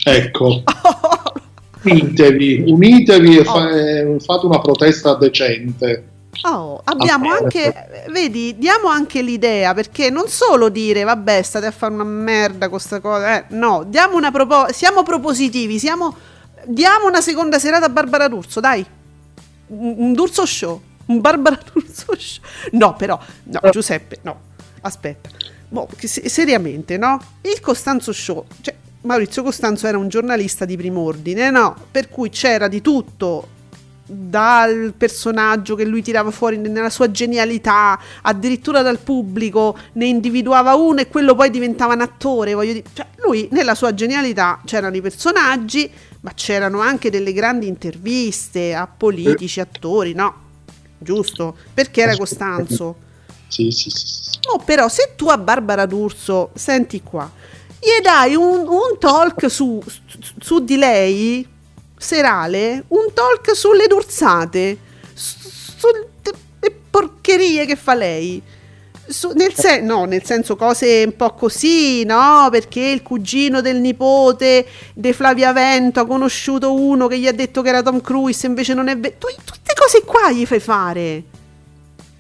Ecco, 0.03 0.63
unitevi, 1.83 2.63
unitevi 2.65 3.37
e 3.37 3.43
fa- 3.43 3.69
eh, 3.69 4.15
fate 4.19 4.45
una 4.45 4.59
protesta 4.59 5.15
decente. 5.15 6.15
Oh, 6.43 6.81
abbiamo 6.83 7.31
anche, 7.31 8.05
vedi, 8.09 8.57
diamo 8.57 8.89
anche 8.89 9.21
l'idea 9.21 9.73
perché 9.73 10.09
non 10.09 10.27
solo 10.27 10.69
dire 10.69 11.03
vabbè 11.03 11.41
state 11.41 11.65
a 11.65 11.71
fare 11.71 11.93
una 11.93 12.03
merda 12.03 12.69
con 12.69 12.77
questa 12.77 12.99
cosa, 12.99 13.37
eh, 13.37 13.45
no, 13.49 13.83
diamo 13.87 14.15
una 14.17 14.31
proposta, 14.31 14.71
siamo 14.71 15.03
propositivi, 15.03 15.79
siamo, 15.79 16.15
diamo 16.65 17.07
una 17.07 17.21
seconda 17.21 17.59
serata 17.59 17.85
a 17.85 17.89
Barbara 17.89 18.27
D'Urso, 18.27 18.59
dai, 18.59 18.85
un, 19.67 19.95
un 19.97 20.13
D'Urso 20.13 20.45
show, 20.45 20.81
un 21.07 21.19
Barbara 21.21 21.57
D'Urso 21.73 22.15
show, 22.17 22.43
no 22.73 22.95
però, 22.95 23.19
no 23.43 23.59
Giuseppe, 23.71 24.19
no, 24.21 24.39
aspetta, 24.81 25.29
se- 25.97 26.29
seriamente, 26.29 26.97
no, 26.97 27.19
il 27.41 27.59
Costanzo 27.59 28.13
show, 28.13 28.45
cioè 28.61 28.75
Maurizio 29.01 29.41
Costanzo 29.41 29.87
era 29.87 29.97
un 29.97 30.07
giornalista 30.07 30.65
di 30.65 30.77
prim'ordine, 30.77 31.49
no, 31.49 31.75
per 31.89 32.09
cui 32.09 32.29
c'era 32.29 32.67
di 32.67 32.81
tutto 32.81 33.55
dal 34.09 34.93
personaggio 34.97 35.75
che 35.75 35.83
lui 35.83 36.01
tirava 36.01 36.31
fuori 36.31 36.57
nella 36.57 36.89
sua 36.89 37.11
genialità, 37.11 37.99
addirittura 38.21 38.81
dal 38.81 38.99
pubblico 38.99 39.77
ne 39.93 40.05
individuava 40.05 40.75
uno 40.75 41.01
e 41.01 41.09
quello 41.09 41.35
poi 41.35 41.49
diventava 41.49 41.93
un 41.93 42.01
attore, 42.01 42.53
voglio 42.53 42.73
dire, 42.73 42.85
cioè 42.93 43.05
lui 43.17 43.49
nella 43.51 43.75
sua 43.75 43.93
genialità 43.93 44.61
c'erano 44.63 44.95
i 44.95 45.01
personaggi, 45.01 45.91
ma 46.21 46.31
c'erano 46.33 46.79
anche 46.79 47.09
delle 47.09 47.33
grandi 47.33 47.67
interviste 47.67 48.73
a 48.73 48.87
politici, 48.87 49.59
attori, 49.59 50.13
no? 50.13 50.45
Giusto? 50.97 51.55
Perché 51.73 52.01
era 52.01 52.15
Costanzo. 52.15 52.95
Sì, 53.47 53.71
sì, 53.71 53.89
sì. 53.89 54.07
sì. 54.07 54.39
Oh, 54.49 54.59
però 54.59 54.87
se 54.87 55.13
tu 55.15 55.27
a 55.27 55.37
Barbara 55.37 55.85
D'Urso, 55.85 56.51
senti 56.55 57.01
qua, 57.03 57.29
gli 57.79 58.01
dai 58.01 58.35
un, 58.35 58.65
un 58.67 58.97
talk 58.99 59.49
su- 59.49 59.83
su 60.39 60.59
di 60.63 60.77
lei, 60.77 61.47
serale, 61.97 62.83
un 62.89 63.07
talk 63.13 63.55
sulle 63.55 63.87
durzate, 63.87 64.77
su- 65.13 65.49
sulle 65.77 66.75
porcherie 66.89 67.65
che 67.65 67.75
fa 67.75 67.93
lei. 67.93 68.41
Su- 69.09 69.31
nel, 69.35 69.53
sen- 69.53 69.85
no, 69.85 70.03
nel 70.03 70.25
senso 70.25 70.57
cose 70.57 71.03
un 71.05 71.15
po' 71.15 71.33
così, 71.33 72.03
no? 72.03 72.49
Perché 72.51 72.81
il 72.81 73.01
cugino 73.03 73.61
del 73.61 73.77
nipote 73.77 74.65
di 74.93 75.13
Flavia 75.13 75.53
Vento 75.53 76.01
ha 76.01 76.05
conosciuto 76.05 76.73
uno 76.73 77.07
che 77.07 77.17
gli 77.17 77.27
ha 77.27 77.31
detto 77.31 77.61
che 77.61 77.69
era 77.69 77.81
Tom 77.81 78.01
Cruise, 78.01 78.45
invece 78.45 78.73
non 78.73 78.89
è 78.89 78.97
vero. 78.97 79.15
Tutte 79.17 79.73
cose 79.79 80.03
qua 80.03 80.31
gli 80.31 80.45
fai 80.45 80.59
fare. 80.59 81.23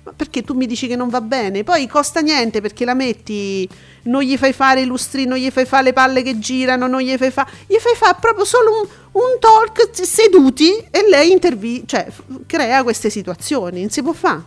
Ma 0.07 0.13
perché 0.15 0.41
tu 0.41 0.53
mi 0.53 0.67
dici 0.67 0.87
che 0.87 0.95
non 0.95 1.09
va 1.09 1.19
bene? 1.19 1.65
Poi 1.65 1.85
costa 1.85 2.21
niente 2.21 2.61
perché 2.61 2.85
la 2.85 2.93
metti, 2.93 3.67
non 4.03 4.21
gli 4.21 4.37
fai 4.37 4.53
fare 4.53 4.79
i 4.79 4.85
lustri, 4.85 5.25
non 5.25 5.37
gli 5.37 5.49
fai 5.49 5.65
fare 5.65 5.83
le 5.83 5.91
palle 5.91 6.21
che 6.21 6.39
girano, 6.39 6.87
non 6.87 7.01
gli 7.01 7.13
fai 7.17 7.29
fare. 7.29 7.51
Gli 7.67 7.75
fai 7.75 7.93
fare 7.93 8.15
proprio 8.21 8.45
solo 8.45 8.69
un, 8.71 8.87
un 9.11 9.37
talk 9.37 9.89
seduti 9.91 10.77
e 10.89 11.05
lei 11.09 11.31
intervi- 11.31 11.83
cioè 11.85 12.07
f- 12.09 12.23
crea 12.45 12.83
queste 12.83 13.09
situazioni. 13.09 13.81
Non 13.81 13.89
si 13.89 14.01
può 14.01 14.13
fare. 14.13 14.41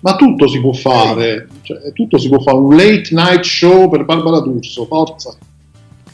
Ma 0.00 0.16
tutto 0.16 0.48
si 0.48 0.58
può 0.60 0.72
fare, 0.72 1.46
cioè, 1.62 1.92
tutto 1.92 2.18
si 2.18 2.28
può 2.28 2.40
fare. 2.40 2.56
Un 2.56 2.74
late 2.76 3.10
night 3.12 3.44
show 3.44 3.88
per 3.88 4.04
Barbara 4.04 4.40
D'Urso, 4.40 4.86
forza. 4.86 5.36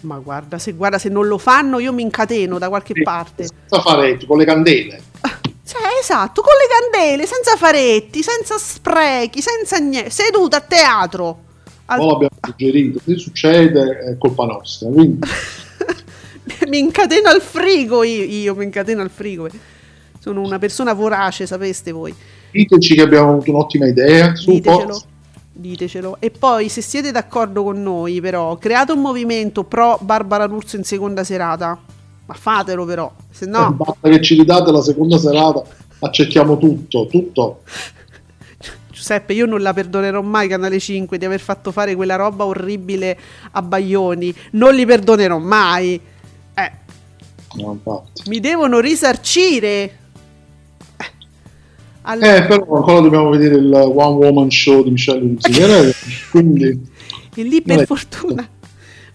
Ma 0.03 0.19
guarda, 0.19 0.59
se, 0.59 0.73
guarda, 0.73 0.99
se 0.99 1.09
non 1.09 1.27
lo 1.27 1.39
fanno 1.39 1.79
io 1.79 1.95
mi 1.95 2.03
incateno 2.03 2.59
da 2.59 2.69
qualche 2.69 2.93
parte. 3.03 3.47
Senza 3.47 3.81
faretti, 3.81 4.27
con 4.27 4.37
le 4.37 4.45
candele. 4.45 5.03
Cioè, 5.73 5.81
esatto, 6.03 6.43
con 6.43 6.53
le 6.53 6.91
candele, 7.01 7.27
senza 7.27 7.57
faretti, 7.57 8.23
senza 8.23 8.59
sprechi, 8.59 9.41
senza 9.41 9.79
niente, 9.79 10.11
seduta 10.11 10.59
a 10.59 10.61
teatro. 10.61 11.39
Al- 11.87 11.99
Non 11.99 12.09
l'abbiamo 12.09 12.37
suggerito, 12.43 13.01
se 13.03 13.17
succede 13.17 13.99
è 14.11 14.19
colpa 14.19 14.45
nostra. 14.45 14.91
Quindi 14.91 15.27
mi 16.69 16.79
incateno 16.79 17.31
al 17.31 17.41
frigo 17.41 18.03
io, 18.03 18.23
io 18.23 18.55
mi 18.55 18.65
incateno 18.65 19.01
al 19.01 19.09
frigo. 19.11 19.49
Sono 20.19 20.43
una 20.43 20.59
persona 20.59 20.93
vorace, 20.93 21.47
sapeste 21.47 21.91
voi. 21.91 22.15
diteci 22.51 22.95
che 22.95 23.03
abbiamo 23.03 23.31
avuto 23.31 23.51
un'ottima 23.51 23.87
idea. 23.87 24.35
Su, 24.37 24.51
Ditecelo. 24.51 24.83
forza. 24.93 25.07
Ditecelo. 25.55 26.17
E 26.21 26.31
poi, 26.31 26.69
se 26.69 26.83
siete 26.83 27.11
d'accordo 27.13 27.63
con 27.63 27.83
noi, 27.83 28.21
però, 28.21 28.57
create 28.59 28.93
un 28.93 29.01
movimento 29.01 29.65
pro 29.65 29.99
Barbara 30.03 30.47
D'Urso 30.47 30.77
in 30.77 30.85
seconda 30.85 31.25
serata. 31.25 31.79
Ma 32.33 32.39
fatelo, 32.39 32.87
però, 32.87 33.13
se 33.31 33.47
no. 33.47 33.73
Basta 33.77 34.09
che 34.09 34.23
ci 34.23 34.37
ridate 34.37 34.73
la 34.73 34.81
seconda 34.83 35.19
serata, 35.19 35.63
accettiamo 36.01 36.57
tutto, 36.57 37.07
tutto. 37.07 37.61
Giuseppe, 38.91 39.35
io 39.35 39.47
non 39.47 39.61
la 39.61 39.73
perdonerò 39.73 40.23
mai, 40.23 40.49
Canale 40.49 40.79
5, 40.79 41.19
di 41.19 41.25
aver 41.25 41.41
fatto 41.41 41.73
fare 41.73 41.95
quella 41.95 42.17
roba 42.17 42.45
orribile 42.45 43.19
a 43.51 43.61
Baglioni. 43.63 44.35
Non 44.53 44.75
li 44.75 44.87
perdonerò 44.87 45.39
mai. 45.39 46.01
Eh, 46.55 46.73
No, 47.55 48.07
mi 48.29 48.41
devono 48.41 48.81
risarcire. 48.81 49.67
Eh. 50.97 51.11
Allora, 52.03 52.37
Eh, 52.37 52.47
però 52.47 52.77
ancora 52.77 53.01
dobbiamo 53.01 53.29
vedere 53.29 53.57
il 53.57 53.71
One 53.75 54.25
Woman 54.25 54.51
Show 54.51 54.83
di 54.83 54.91
Michelle 54.93 55.21
Luzigerelli, 55.21 55.93
quindi 56.31 56.91
E 57.35 57.43
lì 57.43 57.61
per 57.63 57.87
fortuna, 57.87 58.49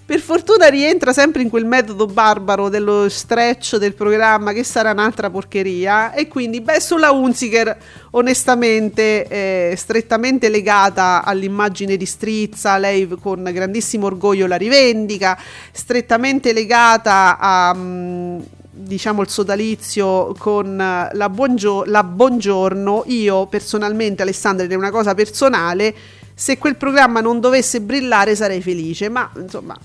per 0.07 0.21
fortuna 0.21 0.67
rientra 0.67 1.11
sempre 1.11 1.41
in 1.41 1.49
quel 1.49 1.65
metodo 1.65 2.05
barbaro 2.05 2.69
dello 2.69 3.09
stretch 3.09 3.75
del 3.75 3.93
programma 3.93 4.53
che 4.53 4.63
sarà 4.63 4.91
un'altra 4.91 5.29
porcheria. 5.29 6.13
E 6.13 6.29
quindi 6.29 6.61
beh 6.61 6.79
sulla 6.79 7.11
Unziker 7.11 7.77
onestamente 8.11 9.27
eh, 9.27 9.73
strettamente 9.75 10.47
legata 10.47 11.25
all'immagine 11.25 11.97
di 11.97 12.05
Strizza, 12.05 12.77
lei 12.77 13.05
con 13.19 13.43
grandissimo 13.51 14.05
orgoglio 14.05 14.47
la 14.47 14.55
rivendica, 14.55 15.37
strettamente 15.73 16.53
legata 16.53 17.37
a... 17.37 17.73
mm, 17.75 18.39
diciamo 18.71 19.23
il 19.23 19.27
sodalizio 19.27 20.33
con 20.37 20.77
la, 20.77 21.29
buongio- 21.29 21.83
la 21.83 22.03
buongiorno, 22.05 23.03
io 23.07 23.45
personalmente 23.47 24.21
Alessandra 24.21 24.65
è 24.65 24.73
una 24.73 24.91
cosa 24.91 25.13
personale, 25.13 25.93
se 26.33 26.57
quel 26.57 26.77
programma 26.77 27.19
non 27.19 27.41
dovesse 27.41 27.81
brillare 27.81 28.35
sarei 28.35 28.61
felice, 28.61 29.09
ma 29.09 29.29
insomma 29.35 29.77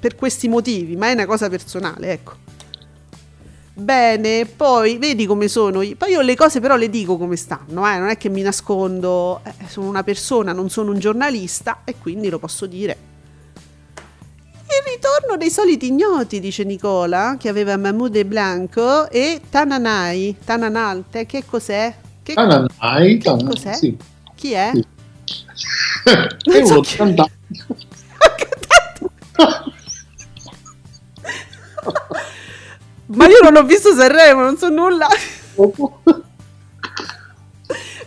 per 0.00 0.16
questi 0.16 0.48
motivi, 0.48 0.96
ma 0.96 1.08
è 1.08 1.12
una 1.12 1.26
cosa 1.26 1.48
personale, 1.48 2.10
ecco. 2.12 2.32
Bene, 3.74 4.44
poi 4.46 4.98
vedi 4.98 5.24
come 5.26 5.48
sono. 5.48 5.80
io- 5.82 5.96
Poi 5.96 6.10
io 6.10 6.20
le 6.20 6.34
cose 6.36 6.60
però 6.60 6.76
le 6.76 6.90
dico 6.90 7.16
come 7.16 7.36
stanno, 7.36 7.86
eh, 7.88 7.98
non 7.98 8.08
è 8.08 8.16
che 8.18 8.28
mi 8.28 8.42
nascondo, 8.42 9.40
eh, 9.44 9.52
sono 9.68 9.88
una 9.88 10.02
persona, 10.02 10.52
non 10.52 10.68
sono 10.70 10.90
un 10.92 10.98
giornalista 10.98 11.80
e 11.84 11.94
quindi 11.98 12.28
lo 12.28 12.38
posso 12.38 12.66
dire. 12.66 13.08
Il 14.70 14.92
ritorno 14.94 15.36
dei 15.36 15.50
soliti 15.50 15.86
ignoti, 15.86 16.40
dice 16.40 16.62
Nicola, 16.64 17.36
che 17.38 17.48
aveva 17.48 17.76
Mahmoud 17.76 18.14
e 18.16 18.24
Blanco 18.24 19.08
e 19.10 19.40
Tananai, 19.48 20.36
Tananalte, 20.44 21.26
che 21.26 21.44
cos'è? 21.44 21.94
Che, 22.22 22.34
Tananai, 22.34 23.18
Tananai, 23.18 23.44
cos'è? 23.54 23.72
sì. 23.74 23.96
Chi 24.34 24.52
è? 24.52 24.70
Sì. 24.74 24.84
è 26.58 26.64
so 26.64 26.72
uno 26.72 26.80
chi- 26.82 26.96
cantante. 26.96 27.32
Ma 33.06 33.26
io 33.26 33.38
non 33.42 33.56
ho 33.56 33.64
visto 33.64 33.94
Sanremo, 33.94 34.42
non 34.42 34.56
so 34.56 34.68
nulla. 34.68 35.08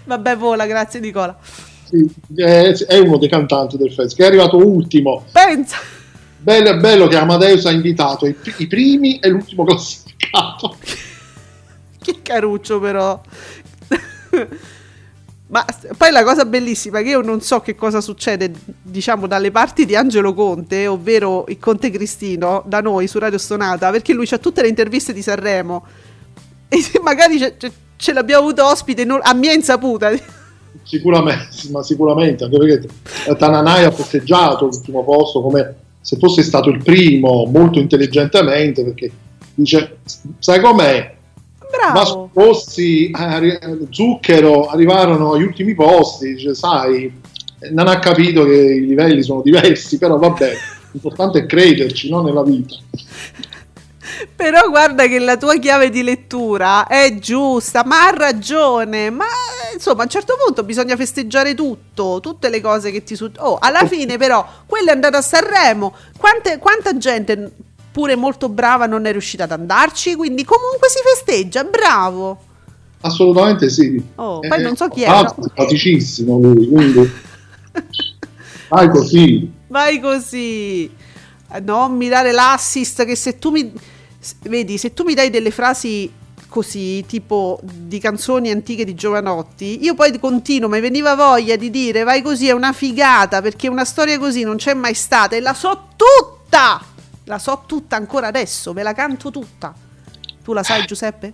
Vabbè, 0.06 0.38
vola, 0.38 0.66
grazie 0.66 1.00
Nicola. 1.00 1.38
Sì, 1.84 2.10
è, 2.36 2.72
è 2.72 2.98
uno 3.00 3.18
dei 3.18 3.30
cantanti 3.30 3.78
del 3.78 3.92
festival 3.92 4.16
che 4.16 4.24
è 4.24 4.28
arrivato 4.28 4.58
ultimo. 4.58 5.26
Pensa. 5.32 5.78
Bello 6.38 6.70
è 6.72 6.78
bello 6.78 7.08
che 7.08 7.16
Amadeus 7.16 7.66
ha 7.66 7.72
invitato 7.72 8.26
i, 8.26 8.36
i 8.58 8.68
primi 8.68 9.20
e 9.20 9.30
l'ultimo 9.30 9.64
classificato. 9.64 10.78
Che 12.02 12.22
caruccio 12.22 12.80
però. 12.80 13.22
Ma 15.54 15.64
poi 15.96 16.10
la 16.10 16.24
cosa 16.24 16.46
bellissima 16.46 16.98
è 16.98 17.04
che 17.04 17.10
io 17.10 17.22
non 17.22 17.40
so 17.40 17.60
che 17.60 17.76
cosa 17.76 18.02
succede, 18.02 18.52
diciamo, 18.82 19.28
dalle 19.28 19.52
parti 19.52 19.86
di 19.86 19.96
Angelo 19.96 20.34
Conte, 20.34 20.88
ovvero 20.88 21.46
il 21.48 21.60
Conte 21.60 21.92
Cristino, 21.92 22.64
da 22.66 22.82
noi 22.82 23.06
su 23.06 23.20
Radio 23.20 23.38
Stonata, 23.38 23.92
perché 23.92 24.14
lui 24.14 24.28
ha 24.32 24.40
tutte 24.40 24.64
le 24.64 24.68
interviste 24.68 25.14
di 25.14 25.22
Sanremo 25.22 25.86
e 26.68 26.80
magari 27.04 27.38
ce, 27.38 27.54
ce- 27.60 27.72
ce 27.98 28.14
l'abbiamo 28.14 28.42
avuto 28.46 28.66
ospite 28.66 29.06
non- 29.06 29.20
a 29.22 29.36
mia 29.36 29.54
insaputa. 29.54 30.12
Sicuramente, 30.82 31.70
ma 31.70 31.84
sicuramente, 31.84 32.46
anche 32.46 32.58
perché 32.58 32.88
Tananai 33.38 33.86
ha 33.86 33.92
festeggiato 33.92 34.66
l'ultimo 34.66 35.04
posto 35.04 35.40
come 35.44 35.76
se 36.02 36.18
fosse 36.18 36.42
stato 36.42 36.72
il 36.72 36.82
primo, 36.82 37.46
molto 37.46 37.78
intelligentemente, 37.78 38.84
perché 38.84 39.12
dice, 39.54 39.98
sai 40.40 40.60
com'è? 40.60 41.16
Bravo. 41.76 42.30
Rossi, 42.34 43.10
eh, 43.10 43.88
Zucchero 43.90 44.68
arrivarono 44.68 45.34
agli 45.34 45.42
ultimi 45.42 45.74
posti, 45.74 46.36
dice, 46.36 46.54
sai, 46.54 47.12
non 47.72 47.88
ha 47.88 47.98
capito 47.98 48.46
che 48.46 48.56
i 48.56 48.86
livelli 48.86 49.24
sono 49.24 49.42
diversi, 49.42 49.98
però 49.98 50.18
vabbè, 50.18 50.54
l'importante 50.92 51.40
è 51.40 51.46
crederci, 51.48 52.10
no, 52.10 52.22
nella 52.22 52.44
vita. 52.44 52.76
Però 54.36 54.70
guarda 54.70 55.08
che 55.08 55.18
la 55.20 55.38
tua 55.38 55.58
chiave 55.58 55.90
di 55.90 56.04
lettura 56.04 56.86
è 56.88 57.18
giusta, 57.18 57.84
ma 57.84 58.08
ha 58.08 58.16
ragione. 58.16 59.10
Ma 59.10 59.26
insomma, 59.74 60.02
a 60.02 60.04
un 60.04 60.10
certo 60.10 60.36
punto 60.44 60.64
bisogna 60.64 60.96
festeggiare 60.96 61.56
tutto, 61.56 62.20
tutte 62.22 62.50
le 62.50 62.62
cose 62.62 62.92
che 62.92 63.04
ti 63.04 63.16
succedono. 63.16 63.50
Oh, 63.50 63.58
alla 63.60 63.86
fine, 63.88 64.18
però, 64.18 64.46
quello 64.66 64.90
è 64.90 64.94
andato 64.94 65.18
a 65.18 65.22
Sanremo. 65.22 65.96
Quante- 66.18 66.60
quanta 66.60 66.96
gente, 66.98 67.52
pure 67.94 68.16
molto 68.18 68.50
brava, 68.50 68.88
non 68.88 69.06
è 69.06 69.12
riuscita 69.12 69.46
ad 69.46 69.52
andarci? 69.52 70.16
Quindi, 70.16 70.44
comunque 70.44 70.90
si 70.90 70.98
festeggia. 71.02 71.64
Bravo. 71.64 72.42
Assolutamente 73.02 73.70
sì. 73.70 74.04
Oh, 74.16 74.40
poi 74.40 74.62
non 74.62 74.76
so 74.76 74.88
chi 74.88 75.04
è, 75.04 75.08
Ah, 75.08 75.34
simpaticissimo 75.34 76.40
lui, 76.40 76.68
quindi... 76.68 77.12
Vai 78.70 78.90
così. 78.90 79.52
Vai 79.68 80.00
così. 80.00 80.90
Eh, 81.52 81.60
Non 81.60 81.96
mi 81.96 82.10
dare 82.10 82.32
l'assist 82.32 83.06
che 83.06 83.16
se 83.16 83.38
tu 83.38 83.52
mi 83.52 83.72
vedi, 84.44 84.78
se 84.78 84.94
tu 84.94 85.04
mi 85.04 85.14
dai 85.14 85.30
delle 85.30 85.52
frasi 85.52 86.12
così, 86.48 87.04
tipo 87.08 87.60
di 87.64 88.00
canzoni 88.00 88.52
antiche 88.52 88.86
di 88.86 88.96
Giovanotti, 88.96 89.84
io 89.84 89.96
poi 89.96 90.18
continuo, 90.20 90.70
mi 90.70 90.80
veniva 90.80 91.14
voglia 91.16 91.56
di 91.56 91.70
dire 91.70 92.04
vai 92.04 92.22
così 92.22 92.48
è 92.48 92.52
una 92.52 92.74
figata 92.74 93.42
perché 93.42 93.68
una 93.68 93.86
storia 93.86 94.18
così 94.18 94.44
non 94.44 94.56
c'è 94.58 94.74
mai 94.74 94.94
stata 94.94 95.36
e 95.36 95.40
la 95.40 95.54
so 95.54 95.88
tutta. 95.96 96.80
La 97.26 97.40
so 97.40 97.64
tutta 97.66 97.96
ancora 97.96 98.28
adesso, 98.28 98.74
me 98.74 98.84
la 98.84 98.94
canto 98.94 99.32
tutta. 99.32 99.74
Tu 100.44 100.54
la 100.54 100.64
sai 100.64 100.86
Giuseppe? 100.86 101.34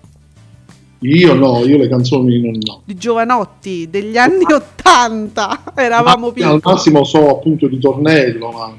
Io 1.00 1.34
no, 1.34 1.64
io 1.66 1.78
le 1.78 1.88
canzoni 1.88 2.42
non 2.42 2.60
no. 2.64 2.82
Di 2.84 2.96
Giovanotti 2.96 3.90
degli 3.90 4.18
anni 4.18 4.44
Ottanta. 4.52 5.64
Eravamo 5.76 6.28
Ma- 6.28 6.34
piccoli. 6.34 6.54
Al 6.54 6.62
massimo 6.64 7.04
so 7.04 7.30
appunto 7.30 7.68
di 7.68 7.80
tornello, 7.80 8.52
ma 8.52 8.74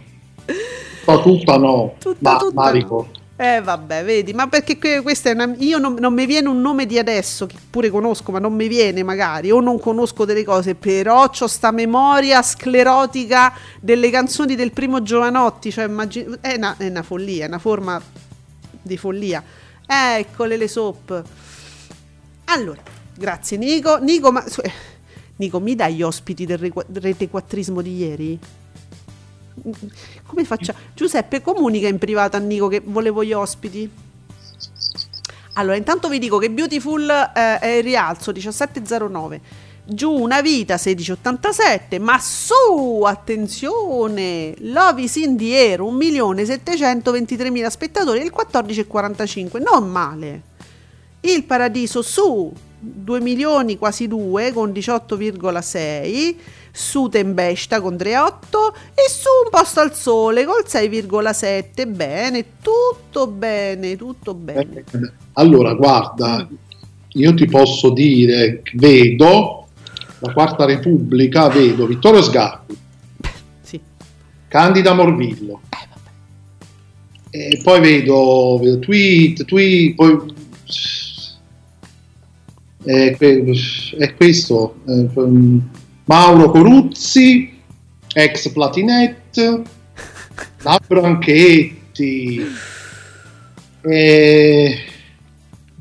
tutta, 0.45 1.23
tutta 1.23 1.57
no. 1.57 1.95
Tutta, 1.99 2.33
ma, 2.33 2.37
tutta 2.37 2.55
ma 2.55 2.73
no. 2.73 3.09
Eh 3.43 3.63
vabbè, 3.63 4.05
vedi, 4.05 4.35
ma 4.35 4.49
perché 4.49 4.77
que- 4.77 5.01
questa 5.01 5.31
è 5.31 5.33
una... 5.33 5.55
Io 5.61 5.79
non, 5.79 5.95
non 5.95 6.13
mi 6.13 6.27
viene 6.27 6.47
un 6.49 6.61
nome 6.61 6.85
di 6.85 6.99
adesso, 6.99 7.47
che 7.47 7.57
pure 7.71 7.89
conosco, 7.89 8.33
ma 8.33 8.39
non 8.39 8.53
mi 8.53 8.69
viene 8.69 9.03
magari, 9.03 9.51
o 9.51 9.61
non 9.61 9.81
conosco 9.81 10.27
delle 10.27 10.45
cose, 10.45 10.75
però 10.75 11.25
ho 11.35 11.47
sta 11.47 11.71
memoria 11.71 12.43
sclerotica 12.43 13.55
delle 13.81 14.11
canzoni 14.11 14.57
del 14.57 14.73
primo 14.73 15.03
Giovanotti, 15.03 15.73
cioè 15.73 15.87
immagin- 15.87 16.37
è, 16.43 16.57
una, 16.57 16.75
è 16.77 16.89
una 16.89 17.03
follia, 17.03 17.47
è 17.47 17.49
una 17.49 17.59
forma 17.59 17.99
di 18.83 18.99
follia. 18.99 19.43
Eccole 19.87 20.59
le 20.59 20.69
soap. 20.69 21.23
Allora, 22.45 22.83
grazie 23.17 23.57
Nico. 23.57 23.97
Nico, 24.01 24.33
ma... 24.33 24.45
eh, 24.45 24.73
Nico, 25.37 25.61
mi 25.61 25.75
dai 25.75 25.95
gli 25.95 26.03
ospiti 26.03 26.45
del 26.45 26.59
retequattrismo 26.93 27.81
di 27.81 27.97
ieri? 27.97 28.39
Come 30.27 30.45
faccia? 30.45 30.75
Giuseppe, 30.95 31.43
comunica 31.43 31.89
in 31.89 31.99
privato 31.99 32.37
a 32.37 32.41
Nico 32.41 32.69
che 32.69 32.81
volevo 32.85 33.25
gli 33.25 33.33
ospiti. 33.33 33.91
Allora, 35.55 35.77
intanto 35.77 36.09
vi 36.09 36.19
dico 36.19 36.39
che 36.39 36.51
Beautiful 36.51 37.09
eh, 37.09 37.59
è 37.59 37.77
in 37.77 37.83
rialzo 37.83 38.31
17,09. 38.33 39.41
Giù 39.85 40.13
una 40.13 40.41
vita 40.41 40.77
16,87. 40.77 42.01
Ma 42.01 42.19
su, 42.19 43.03
attenzione, 43.05 44.55
Love 44.59 45.03
is 45.03 45.17
in 45.17 45.37
the 45.37 45.57
air 45.57 45.81
1.723.000 45.81 47.67
spettatori 47.69 48.21
il 48.21 48.33
14,45. 48.35 49.61
Non 49.61 49.91
male. 49.91 50.43
Il 51.21 51.45
Paradiso 51.45 52.03
su 52.03 52.53
2 52.79 53.21
milioni 53.21 53.77
quasi 53.77 54.09
2 54.09 54.53
con 54.53 54.71
18,6 54.71 56.37
su 56.73 57.09
Tempesta 57.09 57.81
con 57.81 57.95
3,8 57.95 58.35
e 58.95 59.09
su 59.09 59.29
Un 59.45 59.51
posto 59.51 59.81
al 59.81 59.95
sole 59.95 60.45
col 60.45 60.65
6,7 60.67 61.89
bene 61.89 62.45
tutto 62.63 63.27
bene 63.27 63.97
tutto 63.97 64.35
bene. 64.35 64.85
Allora, 65.35 65.75
guarda, 65.75 66.49
io 67.09 67.35
ti 67.35 67.47
posso 67.47 67.91
dire, 67.91 68.63
vedo 68.75 69.67
la 70.19 70.33
Quarta 70.33 70.65
Repubblica, 70.65 71.49
vedo 71.49 71.87
Vittorio 71.87 72.23
Sgarbi, 72.23 72.77
sì. 73.63 73.81
Candida 74.49 74.93
Morvillo, 74.93 75.61
e 77.31 77.61
poi 77.63 77.81
vedo, 77.81 78.59
vedo 78.61 78.79
tweet, 78.81 79.45
tweet, 79.45 79.95
poi... 79.95 80.39
È, 82.83 83.15
que- 83.17 83.45
è 83.99 84.15
questo, 84.15 84.77
eh, 84.89 85.09
Mauro 86.11 86.51
Coruzzi, 86.51 87.57
ex 88.15 88.49
Platinette, 88.49 89.63
Labbro 90.63 91.05
Anchetti, 91.05 92.45
e... 93.83 94.79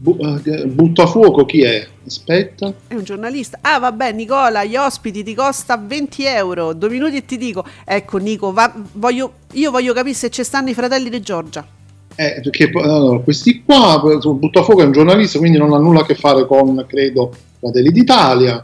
Eh, 0.01 0.65
butto 0.67 1.01
a 1.01 1.07
fuoco 1.07 1.45
chi 1.45 1.63
è? 1.63 1.85
Aspetta. 2.05 2.71
è 2.87 2.93
un 2.93 3.03
giornalista 3.03 3.57
ah 3.61 3.79
vabbè 3.79 4.13
Nicola 4.13 4.63
gli 4.63 4.75
ospiti 4.75 5.23
ti 5.23 5.35
costa 5.35 5.77
20 5.77 6.25
euro 6.25 6.73
due 6.73 6.89
minuti 6.89 7.17
e 7.17 7.25
ti 7.25 7.37
dico 7.37 7.63
ecco 7.83 8.17
Nico 8.17 8.53
va- 8.53 8.73
voglio, 8.93 9.33
io 9.53 9.69
voglio 9.69 9.93
capire 9.93 10.15
se 10.15 10.29
ci 10.29 10.43
stanno 10.43 10.69
i 10.69 10.73
fratelli 10.73 11.09
di 11.09 11.21
Giorgia 11.21 11.65
Eh, 12.15 12.39
perché 12.41 12.71
allora, 12.75 13.19
questi 13.19 13.63
qua, 13.63 13.99
Butto 13.99 14.59
a 14.59 14.63
fuoco 14.63 14.81
è 14.81 14.85
un 14.85 14.91
giornalista, 14.91 15.39
quindi 15.39 15.57
non 15.57 15.73
ha 15.73 15.77
nulla 15.77 16.01
a 16.01 16.05
che 16.05 16.15
fare 16.15 16.45
con, 16.45 16.85
credo, 16.87 17.31
Fratelli 17.59 17.91
d'Italia. 17.91 18.61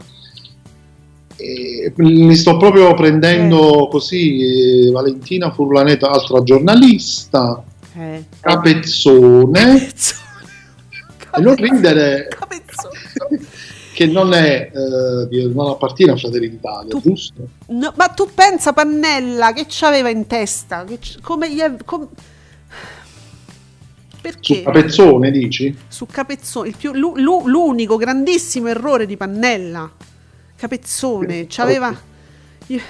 E 1.38 1.92
mi 1.96 2.34
sto 2.34 2.56
proprio 2.56 2.94
prendendo 2.94 3.88
così 3.90 4.86
eh, 4.86 4.90
Valentina 4.90 5.50
Furlaneta, 5.52 6.08
altra 6.10 6.42
giornalista, 6.42 7.62
eh. 7.94 8.24
Capezzone, 8.40 9.86
e 11.36 11.40
non 11.40 11.54
ridere 11.56 12.28
che 13.92 14.06
non, 14.06 14.32
è, 14.32 14.70
eh, 14.74 15.46
non 15.52 15.68
appartiene 15.70 16.12
a 16.12 16.16
Fratelli 16.16 16.48
d'Italia, 16.50 16.98
giusto? 17.02 17.48
No, 17.68 17.92
ma 17.96 18.08
tu 18.08 18.28
pensa 18.34 18.72
Pannella 18.72 19.52
che 19.52 19.66
c'aveva 19.68 20.08
in 20.08 20.26
testa? 20.26 20.84
C- 20.98 21.20
come 21.20 21.52
gli 21.52 21.58
è- 21.58 21.76
com- 21.84 22.08
Perché? 24.20 24.56
Su 24.56 24.62
Capezzone 24.64 25.30
dici? 25.30 25.76
Su 25.88 26.06
Capezzone, 26.06 26.68
il 26.68 26.76
più- 26.76 26.92
lu- 26.92 27.16
lu- 27.16 27.46
l'unico 27.46 27.96
grandissimo 27.96 28.68
errore 28.68 29.06
di 29.06 29.16
Pannella. 29.16 29.90
Capezzone, 30.56 31.46
c'aveva. 31.48 31.94
Gli, 32.66 32.80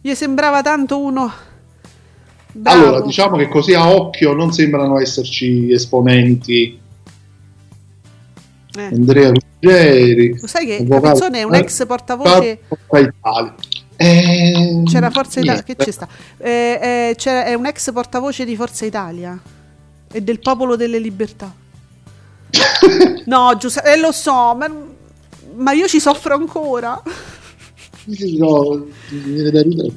gli 0.00 0.14
sembrava 0.14 0.62
tanto 0.62 0.98
uno. 1.00 1.32
Bravo. 2.52 2.82
Allora, 2.82 3.00
diciamo 3.02 3.36
che 3.36 3.48
così 3.48 3.74
a 3.74 3.90
occhio 3.90 4.32
non 4.32 4.52
sembrano 4.52 4.98
esserci 5.00 5.70
esponenti. 5.72 6.78
Eh. 8.76 8.82
Andrea 8.84 9.30
Ruggeri. 9.30 10.38
Lo 10.40 10.46
sai 10.46 10.66
che 10.66 10.86
Capezzone 10.88 11.40
è 11.40 11.42
un 11.42 11.54
ex 11.54 11.86
portavoce. 11.86 12.60
Eh, 13.96 14.82
C'era 14.86 15.10
Forza 15.10 15.40
Italia. 15.40 15.62
Che 15.62 15.76
ci 15.76 15.90
sta? 15.90 16.06
Eh, 16.38 16.78
eh, 17.10 17.14
c'era- 17.16 17.44
è 17.44 17.54
un 17.54 17.66
ex 17.66 17.92
portavoce 17.92 18.44
di 18.44 18.54
Forza 18.54 18.86
Italia 18.86 19.36
e 20.10 20.20
del 20.22 20.38
popolo 20.38 20.76
delle 20.76 20.98
libertà. 20.98 21.52
No, 23.26 23.54
Giuseppe, 23.58 23.92
eh, 23.92 23.98
lo 24.00 24.10
so, 24.10 24.54
ma, 24.54 24.70
ma 25.58 25.72
io 25.72 25.86
ci 25.86 26.00
soffro 26.00 26.34
ancora. 26.34 27.00
No, 28.38 28.86
mi 29.10 29.32
viene 29.32 29.50
da 29.50 29.62
ridere. 29.62 29.92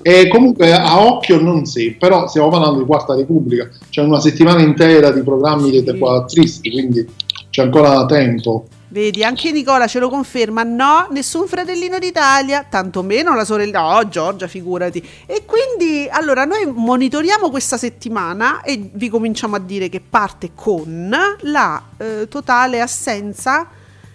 E 0.00 0.28
comunque 0.28 0.72
a 0.72 1.04
occhio 1.04 1.38
non 1.40 1.66
sì, 1.66 1.92
però 1.92 2.26
stiamo 2.26 2.48
parlando 2.48 2.78
di 2.78 2.86
Quarta 2.86 3.14
Repubblica, 3.14 3.68
c'è 3.90 4.00
una 4.00 4.20
settimana 4.20 4.62
intera 4.62 5.10
di 5.10 5.22
programmi 5.22 5.82
dei 5.82 5.98
quattristi, 5.98 6.70
quindi 6.70 7.06
c'è 7.50 7.62
ancora 7.62 8.06
tempo. 8.06 8.66
Vedi, 8.88 9.24
anche 9.24 9.50
Nicola 9.50 9.88
ce 9.88 9.98
lo 9.98 10.08
conferma. 10.08 10.62
No, 10.62 11.08
nessun 11.10 11.48
fratellino 11.48 11.98
d'Italia, 11.98 12.64
tantomeno 12.68 13.34
la 13.34 13.44
sorella. 13.44 13.92
No, 13.92 14.08
Giorgia, 14.08 14.46
figurati. 14.46 15.04
E 15.26 15.44
quindi, 15.44 16.06
allora, 16.08 16.44
noi 16.44 16.64
monitoriamo 16.72 17.50
questa 17.50 17.76
settimana 17.76 18.62
e 18.62 18.90
vi 18.92 19.08
cominciamo 19.08 19.56
a 19.56 19.58
dire 19.58 19.88
che 19.88 20.00
parte 20.00 20.52
con 20.54 21.12
la 21.40 21.82
eh, 21.96 22.28
totale 22.28 22.80
assenza 22.80 23.66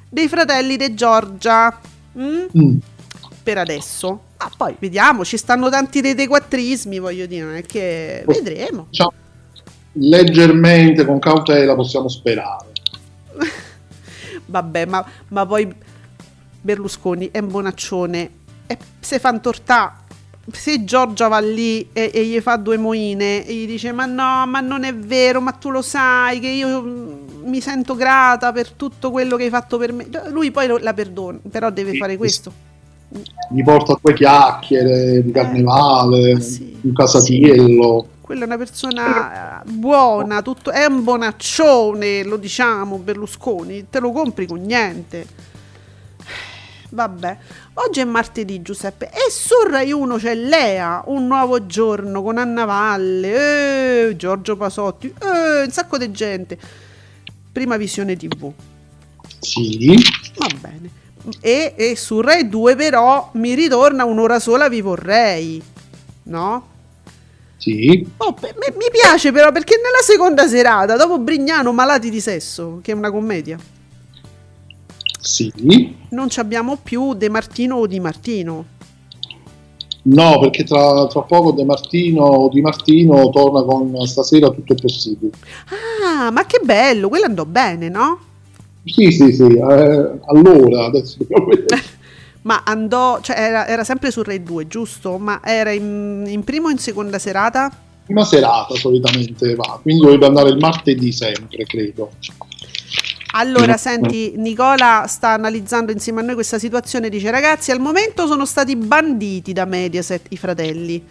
dei 0.09 0.27
fratelli 0.27 0.75
di 0.75 0.93
Giorgia. 0.93 1.79
Mm? 2.17 2.45
Mm. 2.57 2.77
Per 3.43 3.57
adesso. 3.57 4.21
Ah, 4.37 4.51
poi 4.55 4.75
vediamo, 4.79 5.23
ci 5.25 5.37
stanno 5.37 5.69
tanti 5.69 6.01
dei 6.01 6.27
quattrismi, 6.27 6.99
voglio 6.99 7.25
dire, 7.25 7.45
non 7.45 7.55
è 7.55 7.63
che 7.63 8.23
vedremo. 8.25 8.87
Diciamo, 8.89 9.13
leggermente, 9.93 11.05
con 11.05 11.19
cautela, 11.19 11.75
possiamo 11.75 12.07
sperare. 12.07 12.67
Vabbè, 14.45 14.85
ma, 14.85 15.05
ma 15.29 15.45
poi 15.45 15.73
Berlusconi 16.61 17.29
è 17.31 17.39
un 17.39 17.49
bonaccione. 17.49 18.31
E 18.65 18.77
se 18.99 19.19
fa 19.19 19.37
tortà, 19.39 20.03
se 20.51 20.83
Giorgia 20.83 21.27
va 21.27 21.39
lì 21.39 21.89
e, 21.93 22.11
e 22.13 22.25
gli 22.25 22.39
fa 22.41 22.55
due 22.57 22.77
moine 22.77 23.45
e 23.45 23.53
gli 23.53 23.65
dice: 23.67 23.91
Ma 23.91 24.05
no, 24.05 24.45
ma 24.47 24.59
non 24.61 24.83
è 24.83 24.95
vero, 24.95 25.41
ma 25.41 25.51
tu 25.53 25.69
lo 25.69 25.81
sai 25.81 26.39
che 26.39 26.47
io 26.47 26.81
mm, 26.81 27.45
mi 27.45 27.61
sento 27.61 27.95
grata 27.95 28.51
per 28.51 28.71
tutto 28.73 29.11
quello 29.11 29.35
che 29.37 29.43
hai 29.45 29.49
fatto 29.49 29.77
per 29.77 29.91
me. 29.93 30.07
Lui 30.29 30.51
poi 30.51 30.67
lo- 30.67 30.77
la 30.77 30.93
perdona, 30.93 31.39
però 31.49 31.69
deve 31.71 31.93
Sì, 31.93 31.97
fare 31.97 32.17
sì. 32.17 32.17
questo. 32.17 32.53
Gli 33.51 33.63
porta 33.63 33.97
due 34.01 34.13
chiacchiere 34.13 35.23
di 35.23 35.31
carnevale, 35.31 36.33
ah, 36.33 36.39
sì. 36.39 36.77
un 36.81 36.93
casatiello. 36.93 38.07
Quella 38.21 38.43
è 38.43 38.45
una 38.45 38.57
persona 38.57 39.61
eh, 39.61 39.71
buona, 39.71 40.41
tutto, 40.43 40.69
è 40.71 40.85
un 40.85 41.03
bonaccione, 41.03 42.23
lo 42.23 42.37
diciamo 42.37 42.99
Berlusconi, 42.99 43.89
te 43.89 43.99
lo 43.99 44.11
compri 44.11 44.45
con 44.45 44.61
niente. 44.61 45.25
Vabbè, 46.91 47.37
oggi 47.75 47.99
è 47.99 48.03
martedì 48.03 48.61
Giuseppe 48.61 49.09
e 49.11 49.29
su 49.29 49.53
Rai 49.69 49.91
1 49.91 50.17
c'è 50.17 50.33
Lea, 50.33 51.03
un 51.05 51.27
nuovo 51.27 51.65
giorno 51.67 52.23
con 52.23 52.37
Anna 52.37 52.65
Valle, 52.65 54.09
eh, 54.09 54.15
Giorgio 54.15 54.55
Pasotti, 54.57 55.07
eh, 55.07 55.63
un 55.63 55.71
sacco 55.71 55.97
di 55.97 56.09
gente. 56.11 56.57
Prima 57.51 57.77
visione 57.77 58.15
TV. 58.15 58.51
Sì, 59.39 59.95
Va 60.37 60.47
bene. 60.59 60.89
E, 61.41 61.73
e 61.75 61.95
su 61.95 62.21
Rai 62.21 62.49
2 62.49 62.75
però 62.75 63.29
mi 63.33 63.53
ritorna 63.53 64.05
un'ora 64.05 64.39
sola 64.39 64.67
vi 64.67 64.81
vorrei. 64.81 65.61
No? 66.23 66.67
sì. 67.57 68.07
Oh, 68.17 68.33
per- 68.33 68.55
mi 68.57 68.75
mi 68.77 68.85
piace 68.91 69.31
però 69.31 69.51
perché 69.51 69.75
nella 69.75 70.01
seconda 70.03 70.47
serata, 70.47 70.95
dopo 70.95 71.19
Brignano 71.19 71.71
Malati 71.73 72.09
di 72.09 72.21
sesso, 72.21 72.79
che 72.81 72.91
è 72.93 72.95
una 72.95 73.11
commedia, 73.11 73.57
Sì, 75.19 75.51
non 76.09 76.29
ci 76.29 76.39
abbiamo 76.39 76.77
più 76.81 77.13
De 77.13 77.29
Martino 77.29 77.75
o 77.75 77.87
Di 77.87 77.99
Martino. 77.99 78.65
no, 80.03 80.39
perché 80.39 80.63
tra, 80.63 81.07
tra 81.07 81.21
poco 81.21 81.51
De 81.51 81.65
Martino 81.65 82.49
Di 82.51 82.61
Martino 82.61 83.29
torna 83.29 83.63
con 83.63 84.05
stasera 84.07 84.49
tutto 84.49 84.73
è 84.73 84.75
possibile. 84.75 85.31
Ah, 86.05 86.31
ma 86.31 86.45
che 86.45 86.59
bello, 86.63 87.09
quello 87.09 87.25
andò 87.25 87.45
bene, 87.45 87.89
no? 87.89 88.19
Sì, 88.85 89.11
sì, 89.11 89.33
sì, 89.33 89.43
eh, 89.43 90.19
allora 90.25 90.85
adesso. 90.85 91.17
Ma 92.41 92.63
andò, 92.65 93.19
cioè 93.21 93.37
era, 93.37 93.67
era 93.67 93.83
sempre 93.83 94.11
su 94.11 94.23
Rai 94.23 94.41
2, 94.41 94.67
giusto? 94.67 95.17
Ma 95.17 95.41
era 95.43 95.71
in, 95.71 96.23
in 96.27 96.43
prima 96.43 96.67
o 96.67 96.71
in 96.71 96.77
seconda 96.77 97.19
serata? 97.19 97.69
Una 98.07 98.23
serata 98.23 98.73
solitamente 98.75 99.53
va, 99.55 99.77
quindi 99.81 100.01
dovrebbe 100.01 100.25
andare 100.25 100.49
il 100.49 100.57
martedì 100.57 101.11
sempre, 101.11 101.65
credo. 101.65 102.11
Allora, 103.39 103.77
senti, 103.77 104.33
Nicola 104.35 105.05
sta 105.07 105.29
analizzando 105.29 105.93
insieme 105.93 106.19
a 106.19 106.23
noi 106.23 106.33
questa 106.33 106.59
situazione. 106.59 107.07
Dice: 107.07 107.31
Ragazzi, 107.31 107.71
al 107.71 107.79
momento 107.79 108.27
sono 108.27 108.45
stati 108.45 108.75
banditi 108.75 109.53
da 109.53 109.63
Mediaset 109.63 110.25
i 110.29 110.37
fratelli. 110.37 111.01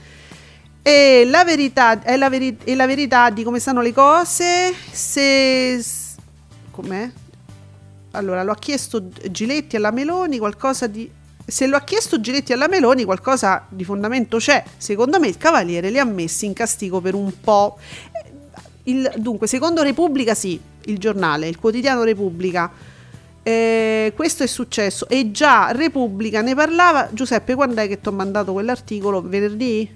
E 0.83 1.27
la 1.27 1.43
verità, 1.45 2.03
è 2.03 2.17
la, 2.19 2.29
veri- 2.29 2.59
è 2.63 2.75
la 2.75 2.87
verità 2.87 3.31
di 3.31 3.43
come 3.45 3.61
stanno 3.61 3.81
le 3.81 3.95
cose. 3.95 4.75
Se. 4.91 5.83
Com'è? 6.71 7.11
Allora, 8.11 8.43
lo 8.43 8.53
ha 8.53 8.57
chiesto 8.57 9.09
Giletti 9.31 9.77
alla 9.77 9.91
Meloni 9.91 10.37
qualcosa 10.37 10.87
di. 10.87 11.11
Se 11.47 11.67
lo 11.67 11.77
ha 11.77 11.81
chiesto 11.81 12.21
Giletti 12.21 12.53
alla 12.53 12.69
Meloni, 12.69 13.05
qualcosa 13.05 13.65
di 13.71 13.85
fondamento 13.85 14.37
c'è. 14.37 14.63
Secondo 14.77 15.19
me 15.19 15.29
il 15.29 15.39
Cavaliere 15.39 15.89
li 15.89 15.99
ha 15.99 16.05
messi 16.05 16.45
in 16.45 16.53
castigo 16.53 17.01
per 17.01 17.15
un 17.15 17.33
po'. 17.41 17.79
Il- 18.83 19.15
dunque, 19.17 19.47
secondo 19.47 19.83
Repubblica, 19.83 20.35
sì, 20.35 20.61
il 20.89 20.99
giornale, 20.99 21.49
il 21.49 21.59
quotidiano 21.59 22.03
Repubblica. 22.03 22.71
eh, 23.43 24.13
questo 24.15 24.43
è 24.43 24.47
successo 24.47 25.09
e 25.09 25.31
già 25.31 25.71
Repubblica 25.73 26.43
ne 26.43 26.55
parlava. 26.55 27.09
Giuseppe, 27.13 27.55
quando 27.55 27.81
è 27.81 27.89
che 27.89 27.99
ti 28.01 28.09
ho 28.09 28.13
mandato 28.13 28.53
quell'articolo? 28.53 29.23
Venerdì? 29.23 29.89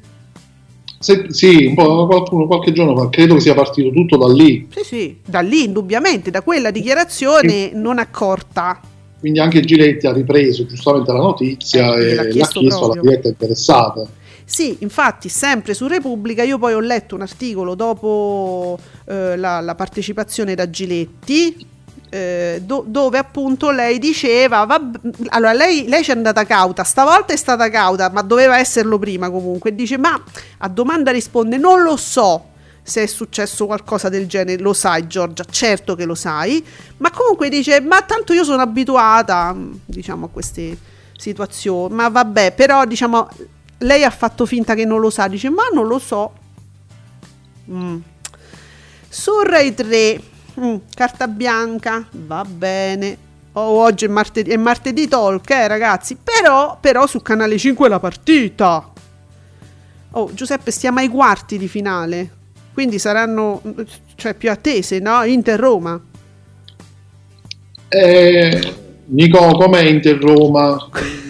Se- 0.98 1.26
sì, 1.30 1.64
un 1.66 1.74
po', 1.74 2.06
qualcuno, 2.06 2.46
qualche 2.46 2.72
giorno 2.72 2.96
fa, 2.96 3.08
credo 3.10 3.34
che 3.34 3.40
sia 3.40 3.54
partito 3.54 3.90
tutto 3.90 4.16
da 4.16 4.32
lì, 4.32 4.68
Sì, 4.72 4.84
sì, 4.84 5.16
da 5.26 5.40
lì 5.40 5.64
indubbiamente, 5.64 6.30
da 6.30 6.42
quella 6.42 6.70
dichiarazione 6.70 7.72
non 7.74 7.98
accorta. 7.98 8.80
quindi 9.18 9.38
anche 9.40 9.60
Giletti 9.60 10.06
ha 10.06 10.12
ripreso 10.12 10.64
giustamente 10.66 11.12
la 11.12 11.18
notizia 11.18 11.94
Eh, 11.96 12.10
e 12.10 12.14
l'ha 12.14 12.22
l'ha 12.22 12.28
chiesto 12.30 12.60
chiesto 12.60 12.84
alla 12.90 13.00
diretta 13.00 13.28
interessata. 13.28 14.06
Sì, 14.44 14.78
infatti, 14.80 15.28
sempre 15.28 15.74
su 15.74 15.86
Repubblica, 15.86 16.42
io 16.42 16.58
poi 16.58 16.74
ho 16.74 16.80
letto 16.80 17.14
un 17.14 17.22
articolo 17.22 17.74
dopo 17.74 18.78
eh, 19.06 19.36
la, 19.36 19.60
la 19.60 19.74
partecipazione 19.74 20.54
da 20.54 20.68
Giletti, 20.68 21.70
eh, 22.10 22.60
do- 22.62 22.84
dove 22.86 23.16
appunto 23.16 23.70
lei 23.70 23.98
diceva, 23.98 24.64
vabb- 24.64 24.96
allora 25.28 25.54
lei, 25.54 25.88
lei 25.88 26.02
ci 26.04 26.10
è 26.10 26.14
andata 26.14 26.44
cauta, 26.44 26.84
stavolta 26.84 27.32
è 27.32 27.36
stata 27.36 27.70
cauta, 27.70 28.10
ma 28.10 28.20
doveva 28.20 28.58
esserlo 28.58 28.98
prima 28.98 29.30
comunque, 29.30 29.74
dice, 29.74 29.96
ma 29.96 30.22
a 30.58 30.68
domanda 30.68 31.10
risponde, 31.10 31.56
non 31.56 31.82
lo 31.82 31.96
so 31.96 32.48
se 32.82 33.04
è 33.04 33.06
successo 33.06 33.64
qualcosa 33.64 34.08
del 34.08 34.26
genere, 34.26 34.60
lo 34.60 34.74
sai 34.74 35.06
Giorgia, 35.06 35.44
certo 35.48 35.94
che 35.94 36.04
lo 36.04 36.14
sai, 36.14 36.62
ma 36.98 37.10
comunque 37.10 37.48
dice, 37.48 37.80
ma 37.80 38.02
tanto 38.02 38.34
io 38.34 38.44
sono 38.44 38.60
abituata, 38.60 39.56
diciamo, 39.86 40.26
a 40.26 40.28
queste 40.28 40.76
situazioni, 41.16 41.94
ma 41.94 42.08
vabbè, 42.08 42.52
però 42.52 42.84
diciamo, 42.84 43.28
lei 43.82 44.04
ha 44.04 44.10
fatto 44.10 44.46
finta 44.46 44.74
che 44.74 44.84
non 44.84 45.00
lo 45.00 45.10
sa, 45.10 45.28
dice, 45.28 45.50
ma 45.50 45.64
non 45.72 45.86
lo 45.86 45.98
so. 45.98 46.32
Mm. 47.70 47.98
Su 49.08 49.40
Rai 49.42 49.74
3, 49.74 50.20
mm, 50.60 50.76
carta 50.94 51.28
bianca, 51.28 52.06
va 52.10 52.44
bene. 52.44 53.30
Oh, 53.52 53.82
oggi 53.82 54.06
è 54.06 54.08
martedì, 54.08 54.50
è 54.50 54.56
martedì 54.56 55.06
talk, 55.06 55.50
eh, 55.50 55.68
ragazzi. 55.68 56.16
Però, 56.22 56.78
però 56.80 57.06
su 57.06 57.20
Canale 57.20 57.58
5 57.58 57.88
la 57.88 58.00
partita. 58.00 58.90
Oh, 60.12 60.32
Giuseppe, 60.32 60.70
stiamo 60.70 61.00
ai 61.00 61.08
quarti 61.08 61.58
di 61.58 61.68
finale. 61.68 62.40
Quindi 62.72 62.98
saranno 62.98 63.60
cioè, 64.14 64.34
più 64.34 64.50
attese, 64.50 64.98
no? 64.98 65.22
Inter-Roma. 65.24 66.00
Eh, 67.88 68.74
Nico, 69.06 69.46
com'è 69.48 69.82
Inter-Roma? 69.82 70.88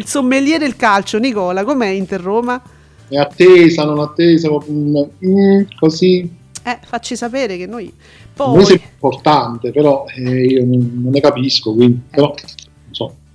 Il 0.00 0.06
sommelier 0.06 0.58
del 0.58 0.76
calcio, 0.76 1.18
Nicola, 1.18 1.62
com'è 1.62 1.88
Inter-Roma? 1.88 2.62
È 3.06 3.16
attesa, 3.16 3.84
non 3.84 3.98
attesa, 3.98 4.48
mm, 4.48 5.60
così. 5.78 6.20
Eh, 6.64 6.78
facci 6.82 7.16
sapere 7.16 7.58
che 7.58 7.66
noi... 7.66 7.92
Poi... 8.32 8.64
è 8.64 8.80
importante, 8.94 9.70
però 9.70 10.06
eh, 10.16 10.46
io 10.46 10.64
non, 10.64 11.00
non 11.02 11.12
ne 11.12 11.20
capisco, 11.20 11.74
quindi, 11.74 12.00
però. 12.10 12.32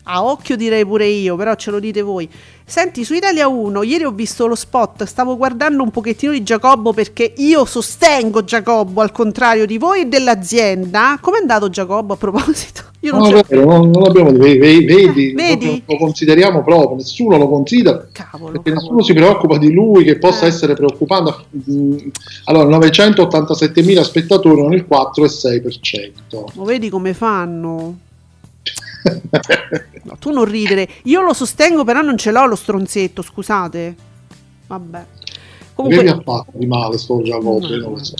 A 0.07 0.23
occhio 0.23 0.55
direi 0.55 0.85
pure 0.85 1.07
io, 1.07 1.35
però 1.35 1.55
ce 1.55 1.71
lo 1.71 1.79
dite 1.79 2.01
voi. 2.03 2.29
Senti, 2.67 3.03
su 3.03 3.13
Italia 3.13 3.47
1, 3.47 3.83
ieri 3.83 4.03
ho 4.05 4.11
visto 4.11 4.45
lo 4.47 4.55
spot, 4.55 5.03
stavo 5.03 5.35
guardando 5.37 5.81
un 5.83 5.89
pochettino 5.91 6.31
di 6.31 6.41
Giacobbo 6.43 6.93
perché 6.93 7.33
io 7.37 7.65
sostengo 7.65 8.43
Giacobbo 8.43 9.01
al 9.01 9.11
contrario 9.11 9.65
di 9.65 9.77
voi 9.79 10.01
e 10.01 10.05
dell'azienda. 10.05 11.17
Com'è 11.21 11.37
andato 11.39 11.69
Giacobbo 11.69 12.13
a 12.13 12.17
proposito? 12.17 12.83
Io 13.05 13.11
non 13.15 13.29
No, 13.29 13.41
vero, 13.47 13.65
non, 13.65 13.89
non 13.91 14.01
l'abbiamo 14.01 14.31
vedi, 14.31 14.83
vedi, 14.83 15.33
Vedi? 15.33 15.65
non 15.67 15.81
lo 15.85 15.97
consideriamo 15.97 16.63
proprio, 16.63 16.95
nessuno 16.95 17.37
lo 17.37 17.47
considera 17.47 18.03
Cavolo, 18.11 18.53
perché 18.53 18.71
cavolo. 18.71 18.81
nessuno 18.81 19.03
si 19.03 19.13
preoccupa 19.13 19.57
di 19.59 19.71
lui 19.71 20.03
che 20.03 20.17
possa 20.17 20.45
Eh. 20.45 20.47
essere 20.47 20.73
preoccupante. 20.73 21.33
Mm, 21.69 21.97
Allora, 22.45 22.77
987.000 22.79 24.01
spettatori 24.01 24.59
con 24.59 24.73
il 24.73 24.85
4,6%. 24.89 26.45
Lo 26.55 26.63
vedi 26.63 26.89
come 26.89 27.13
fanno? 27.13 27.97
No, 30.03 30.17
tu 30.17 30.31
non 30.31 30.45
ridere. 30.45 30.87
Io 31.03 31.21
lo 31.21 31.33
sostengo, 31.33 31.83
però 31.83 32.01
non 32.01 32.17
ce 32.17 32.31
l'ho 32.31 32.45
lo 32.45 32.55
stronzetto, 32.55 33.21
scusate. 33.21 33.95
Vabbè. 34.67 35.05
Che 35.75 35.81
mi 35.81 35.95
ha 35.97 36.13
Comunque, 36.13 36.21
fatto 36.23 36.51
di 36.53 36.65
male 36.65 36.97
sto 36.97 37.21
Giacobbe? 37.21 37.67
Io 37.67 37.81
non 37.81 37.91
lo 37.93 38.03
so. 38.03 38.15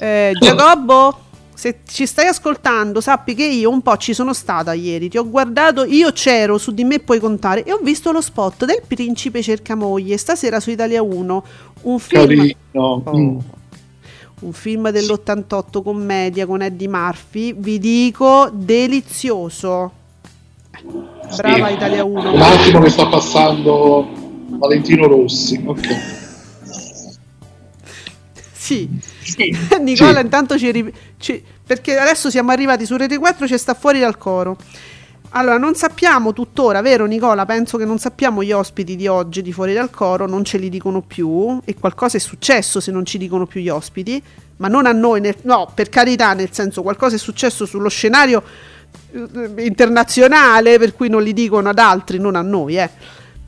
eh, 0.00 0.32
Giacobbo, 0.38 1.18
se 1.54 1.80
ci 1.86 2.06
stai 2.06 2.26
ascoltando, 2.26 3.00
sappi 3.00 3.34
che 3.34 3.44
io 3.46 3.70
un 3.70 3.80
po' 3.82 3.96
ci 3.96 4.12
sono 4.12 4.32
stata 4.32 4.72
ieri. 4.72 5.08
Ti 5.08 5.18
ho 5.18 5.28
guardato, 5.28 5.84
io 5.84 6.10
c'ero, 6.12 6.58
su 6.58 6.72
di 6.72 6.84
me 6.84 6.98
puoi 6.98 7.20
contare, 7.20 7.62
e 7.64 7.72
ho 7.72 7.78
visto 7.82 8.10
lo 8.12 8.20
spot 8.20 8.64
del 8.64 8.82
Principe 8.86 9.42
cerca 9.42 9.74
moglie, 9.74 10.16
stasera 10.16 10.58
su 10.58 10.70
Italia 10.70 11.02
1. 11.02 11.44
Un 11.82 11.98
film... 11.98 12.50
Oh. 12.72 13.02
Mm. 13.16 13.38
Un 14.40 14.52
film 14.54 14.88
dell'88 14.88 15.82
commedia 15.82 16.46
con 16.46 16.62
Eddie 16.62 16.88
Murphy, 16.88 17.52
vi 17.54 17.78
dico 17.78 18.48
delizioso. 18.50 19.92
Brava 21.36 21.66
Sì. 21.68 21.72
Italia 21.74 22.04
1. 22.04 22.32
Un 22.34 22.40
attimo 22.40 22.80
che 22.80 22.90
sta 22.90 23.06
passando 23.06 24.08
Valentino 24.48 25.06
Rossi. 25.06 25.62
Ok. 25.64 25.88
Sì. 28.52 28.88
Nicola 29.80 30.18
Sì. 30.18 30.24
intanto 30.24 30.58
ci, 30.58 30.70
ri- 30.70 30.92
ci- 31.18 31.42
perché 31.66 31.96
adesso 31.98 32.30
siamo 32.30 32.50
arrivati 32.52 32.84
su 32.86 32.96
Rete 32.96 33.18
4 33.18 33.46
ci 33.46 33.58
sta 33.58 33.74
fuori 33.74 34.00
dal 34.00 34.18
coro. 34.18 34.56
Allora, 35.32 35.58
non 35.58 35.76
sappiamo 35.76 36.32
tuttora, 36.32 36.80
vero 36.80 37.06
Nicola? 37.06 37.46
Penso 37.46 37.78
che 37.78 37.84
non 37.84 37.98
sappiamo 37.98 38.42
gli 38.42 38.50
ospiti 38.50 38.96
di 38.96 39.06
oggi 39.06 39.42
di 39.42 39.52
fuori 39.52 39.72
dal 39.72 39.88
coro, 39.90 40.26
non 40.26 40.44
ce 40.44 40.58
li 40.58 40.68
dicono 40.68 41.02
più 41.02 41.60
e 41.64 41.76
qualcosa 41.78 42.16
è 42.16 42.20
successo 42.20 42.80
se 42.80 42.90
non 42.90 43.04
ci 43.06 43.16
dicono 43.16 43.46
più 43.46 43.60
gli 43.60 43.68
ospiti, 43.68 44.20
ma 44.56 44.66
non 44.66 44.86
a 44.86 44.92
noi, 44.92 45.20
nel- 45.20 45.36
no, 45.42 45.70
per 45.72 45.88
carità, 45.88 46.32
nel 46.32 46.48
senso 46.50 46.82
qualcosa 46.82 47.14
è 47.14 47.18
successo 47.18 47.64
sullo 47.64 47.88
scenario 47.88 48.42
internazionale 49.58 50.78
per 50.78 50.94
cui 50.94 51.08
non 51.08 51.22
li 51.22 51.32
dicono 51.32 51.68
ad 51.68 51.78
altri, 51.78 52.18
non 52.18 52.36
a 52.36 52.42
noi, 52.42 52.76
eh. 52.76 52.90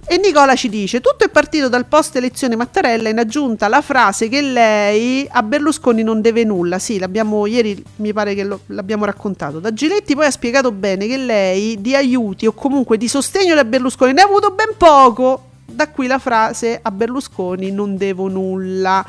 E 0.04 0.18
Nicola 0.18 0.56
ci 0.56 0.68
dice: 0.68 1.00
Tutto 1.00 1.24
è 1.24 1.28
partito 1.28 1.68
dal 1.68 1.86
post 1.86 2.16
elezione 2.16 2.56
Mattarella, 2.56 3.08
in 3.08 3.18
aggiunta 3.18 3.68
la 3.68 3.80
frase 3.80 4.28
che 4.28 4.40
lei 4.40 5.26
a 5.30 5.42
Berlusconi 5.44 6.02
non 6.02 6.20
deve 6.20 6.42
nulla. 6.42 6.80
Sì, 6.80 6.98
l'abbiamo 6.98 7.46
ieri 7.46 7.82
mi 7.96 8.12
pare 8.12 8.34
che 8.34 8.42
lo- 8.42 8.60
l'abbiamo 8.66 9.04
raccontato. 9.04 9.60
Da 9.60 9.72
Giletti 9.72 10.14
poi 10.14 10.26
ha 10.26 10.30
spiegato 10.32 10.72
bene 10.72 11.06
che 11.06 11.16
lei 11.16 11.80
di 11.80 11.94
aiuti 11.94 12.46
o 12.46 12.52
comunque 12.52 12.98
di 12.98 13.06
sostegno 13.06 13.54
da 13.54 13.64
Berlusconi 13.64 14.12
ne 14.12 14.22
ha 14.22 14.24
avuto 14.24 14.50
ben 14.50 14.74
poco. 14.76 15.50
Da 15.64 15.88
qui 15.88 16.08
la 16.08 16.18
frase 16.18 16.80
a 16.82 16.90
Berlusconi 16.90 17.70
non 17.70 17.96
devo 17.96 18.28
nulla. 18.28 19.06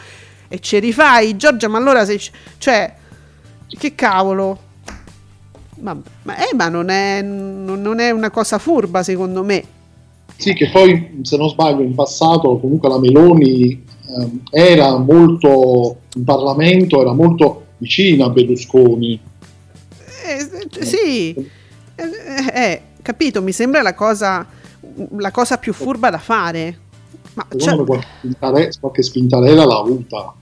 E 0.47 0.59
ci 0.59 0.77
rifai, 0.77 1.35
Giorgia, 1.35 1.67
ma 1.67 1.79
allora 1.79 2.05
sei. 2.05 2.21
cioè, 2.59 2.93
che 3.67 3.95
cavolo. 3.95 4.71
Vabbè, 5.83 6.09
ma, 6.23 6.37
eh, 6.37 6.55
ma 6.55 6.69
non, 6.69 6.87
è, 6.87 7.21
non 7.21 7.99
è 7.99 8.09
una 8.09 8.31
cosa 8.31 8.57
furba, 8.57 9.03
secondo 9.03 9.43
me. 9.43 9.63
Sì, 10.37 10.53
che 10.53 10.69
poi, 10.69 11.19
se 11.23 11.35
non 11.35 11.49
sbaglio, 11.49 11.81
in 11.81 11.93
passato 11.93 12.57
comunque 12.57 12.87
la 12.87 12.99
Meloni 12.99 13.83
ehm, 14.07 14.41
era 14.49 14.97
molto 14.97 15.97
in 16.15 16.23
Parlamento, 16.23 17.01
era 17.01 17.11
molto 17.11 17.65
vicina 17.77 18.25
a 18.25 18.29
Berlusconi. 18.29 19.19
Eh, 20.25 20.49
eh, 20.79 20.85
sì, 20.85 21.33
eh, 21.33 21.47
eh, 21.95 22.53
eh, 22.53 22.81
capito, 23.01 23.41
mi 23.41 23.51
sembra 23.51 23.81
la 23.81 23.93
cosa, 23.93 24.45
la 25.17 25.31
cosa 25.31 25.57
più 25.57 25.73
furba 25.73 26.09
da 26.09 26.17
fare. 26.17 26.79
Ma, 27.33 27.45
cioè- 27.57 27.75
me 27.75 27.83
qualche 27.83 28.07
spintare- 28.19 28.71
qualche 28.79 29.03
spintarella 29.03 29.65
l'ha 29.65 29.77
avuta. 29.77 30.33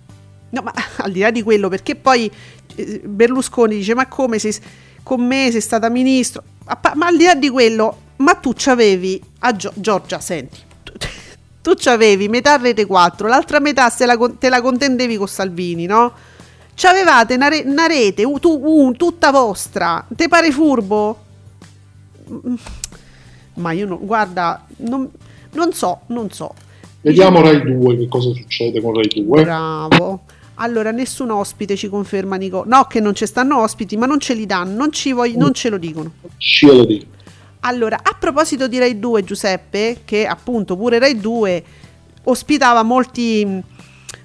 no, 0.49 0.61
ma 0.61 0.71
al 0.97 1.11
di 1.11 1.21
là 1.21 1.31
di 1.31 1.41
quello, 1.41 1.67
perché 1.67 1.95
poi 1.95 2.29
eh, 2.75 3.01
Berlusconi 3.03 3.77
dice: 3.77 3.95
Ma 3.95 4.07
come 4.07 4.37
sei 4.37 4.55
con 5.03 5.25
me, 5.25 5.49
sei 5.51 5.61
stata 5.61 5.89
ministro? 5.89 6.43
Ma 6.95 7.07
al 7.07 7.17
di 7.17 7.23
là 7.25 7.35
di 7.35 7.49
quello, 7.49 7.97
ma 8.17 8.35
tu 8.35 8.53
c'avevi 8.55 9.21
a 9.39 9.55
Gio- 9.55 9.73
Giorgia, 9.75 10.19
senti. 10.19 10.59
tu- 10.83 10.93
Tu 11.61 11.73
c'avevi 11.75 12.27
metà 12.27 12.55
rete 12.57 12.85
4, 12.87 13.27
l'altra 13.27 13.59
metà 13.59 13.91
la 13.99 14.17
te 14.39 14.49
la 14.49 14.61
contendevi 14.61 15.15
con 15.17 15.27
Salvini, 15.27 15.85
no? 15.85 16.11
C'avevate 16.73 17.35
una, 17.35 17.49
re- 17.49 17.63
una 17.65 17.85
rete, 17.85 18.23
u- 18.23 18.39
tu- 18.39 18.59
un- 18.63 18.95
tutta 18.97 19.29
vostra. 19.31 20.03
Te 20.15 20.27
pare 20.27 20.51
furbo? 20.51 21.17
Mm, 22.31 22.55
Ma 23.55 23.71
io 23.73 23.85
no, 23.85 23.99
guarda, 24.01 24.65
non, 24.77 25.07
non 25.51 25.73
so, 25.73 26.01
non 26.07 26.31
so. 26.31 26.53
Vediamo 27.01 27.41
Rai 27.41 27.61
2 27.61 27.97
che 27.97 28.07
cosa 28.07 28.31
succede 28.33 28.81
con 28.81 28.95
Rai 28.95 29.07
2. 29.13 29.43
Bravo. 29.43 30.21
Allora, 30.55 30.91
nessun 30.91 31.31
ospite 31.31 31.75
ci 31.75 31.87
conferma 31.89 32.35
Nico. 32.35 32.63
No, 32.67 32.83
che 32.85 32.99
non 32.99 33.15
ci 33.15 33.25
stanno 33.25 33.59
ospiti, 33.61 33.97
ma 33.97 34.05
non 34.05 34.19
ce 34.19 34.33
li 34.33 34.45
danno, 34.45 34.75
non, 34.75 34.91
ci 34.91 35.11
vogli- 35.11 35.35
non 35.35 35.53
ce 35.53 35.69
lo 35.69 35.77
dicono. 35.77 36.11
Scielo 36.37 36.85
di. 36.85 37.05
Allora, 37.61 37.99
a 38.01 38.15
proposito 38.19 38.67
di 38.67 38.77
Rai 38.79 38.99
2, 38.99 39.23
Giuseppe, 39.23 40.01
che 40.05 40.25
appunto 40.27 40.75
pure 40.75 40.99
Rai 40.99 41.19
2 41.19 41.63
ospitava 42.23 42.83
molti, 42.83 43.43
m- 43.45 43.61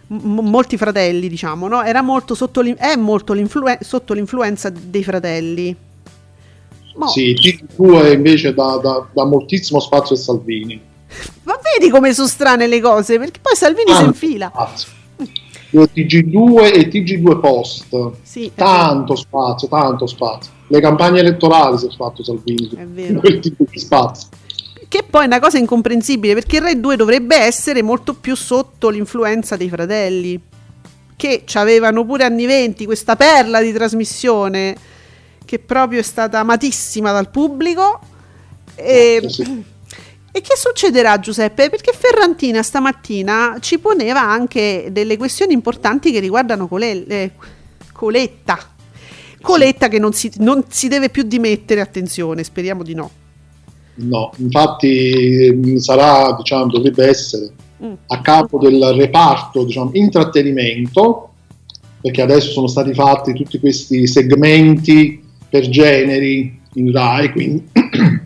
molti 0.09 0.77
fratelli, 0.77 1.29
diciamo, 1.29 1.69
no? 1.69 1.83
Era 1.83 2.03
molto 2.03 2.35
sotto, 2.35 2.61
l'in- 2.61 2.77
è 2.79 2.97
molto 2.97 3.33
l'influen- 3.33 3.79
sotto 3.81 4.13
l'influenza 4.15 4.71
dei 4.71 5.05
fratelli. 5.05 5.75
Mo- 6.97 7.09
Sì, 7.09 7.35
TG2 7.35 8.13
invece 8.15 8.55
dà, 8.55 8.79
dà- 8.83 9.07
dà 9.13 9.25
moltissimo 9.25 9.81
spazio 9.81 10.15
a 10.15 10.19
Salvini. 10.19 10.81
Ma 11.45 11.59
vedi 11.79 11.91
come 11.91 12.13
sono 12.15 12.27
strane 12.29 12.67
le 12.67 12.81
cose, 12.81 13.19
perché 13.19 13.39
poi 13.41 13.55
Salvini 13.55 13.93
si 13.95 14.03
Ah, 14.03 14.07
infila. 14.07 14.51
spazio. 14.53 14.89
TG2 15.83 16.75
e 16.75 16.89
TG2 16.89 17.41
Post. 17.41 18.11
Sì, 18.23 18.51
Tanto 18.55 19.15
spazio, 19.17 19.69
tanto 19.69 20.07
spazio. 20.07 20.53
Le 20.69 20.81
campagne 20.81 21.21
elettorali 21.21 21.79
si 21.79 21.87
è 21.87 21.91
fatto 21.91 22.25
Salvini 22.25 22.69
È 22.77 22.85
vero. 22.87 23.21
quel 23.21 23.39
tipo 23.41 23.65
di 23.71 23.79
spazio. 23.79 24.29
Che 24.89 25.05
poi 25.09 25.23
è 25.25 25.27
una 25.27 25.41
cosa 25.41 25.59
incomprensibile 25.59 26.35
perché 26.35 26.57
il 26.57 26.63
Rai 26.63 26.81
2 26.81 26.97
dovrebbe 26.97 27.37
essere 27.37 27.83
molto 27.83 28.15
più 28.15 28.37
sotto 28.37 28.89
l'influenza 28.89 29.57
dei 29.57 29.69
fratelli, 29.69 30.41
che 31.17 31.45
avevano 31.55 32.05
pure 32.05 32.25
anni 32.25 32.47
20 32.47 32.85
questa 32.85 33.17
perla 33.17 33.61
di 33.61 33.73
trasmissione 33.73 34.77
che 35.45 35.59
proprio 35.59 36.01
è 36.01 36.03
stata 36.03 36.41
amatissima 36.41 37.13
dal 37.13 37.31
pubblico. 37.31 37.99
E, 38.75 39.21
Sì, 39.27 39.43
sì. 39.45 39.65
E 40.37 40.41
che 40.43 40.57
succederà 40.57 41.19
Giuseppe? 41.19 41.71
Perché 41.71 41.93
Ferrantina 41.97 42.63
stamattina 42.63 43.57
ci 43.61 43.79
poneva 43.79 44.21
anche 44.21 44.89
delle 44.91 45.17
questioni 45.17 45.55
importanti 45.55 46.13
che 46.13 46.21
riguardano 46.21 46.69
Cole- 46.69 47.07
eh, 47.07 47.31
Coletta. 47.93 48.59
Coletta 49.41 49.89
che 49.89 49.99
non 49.99 50.13
si, 50.13 50.31
non 50.39 50.65
si 50.69 50.89
deve 50.89 51.09
più 51.09 51.23
dimettere, 51.23 51.81
attenzione, 51.81 52.45
speriamo 52.45 52.83
di 52.83 52.95
no. 52.95 53.11
No, 53.95 54.31
infatti 54.37 55.51
mh, 55.55 55.77
sarà, 55.77 56.35
diciamo, 56.37 56.67
dovrebbe 56.67 57.07
essere 57.07 57.53
Mm. 57.83 57.93
a 58.07 58.23
capo 58.23 58.59
del 58.59 58.83
reparto, 58.97 59.65
diciamo, 59.65 59.91
intrattenimento, 59.93 61.31
perché 62.01 62.23
adesso 62.23 62.51
sono 62.51 62.69
stati 62.69 62.95
fatti 62.95 63.35
tutti 63.35 63.59
questi 63.59 64.07
segmenti 64.07 65.23
per 65.49 65.69
generi 65.69 66.59
in 66.75 66.91
Rai, 66.91 67.31
quindi 67.33 67.67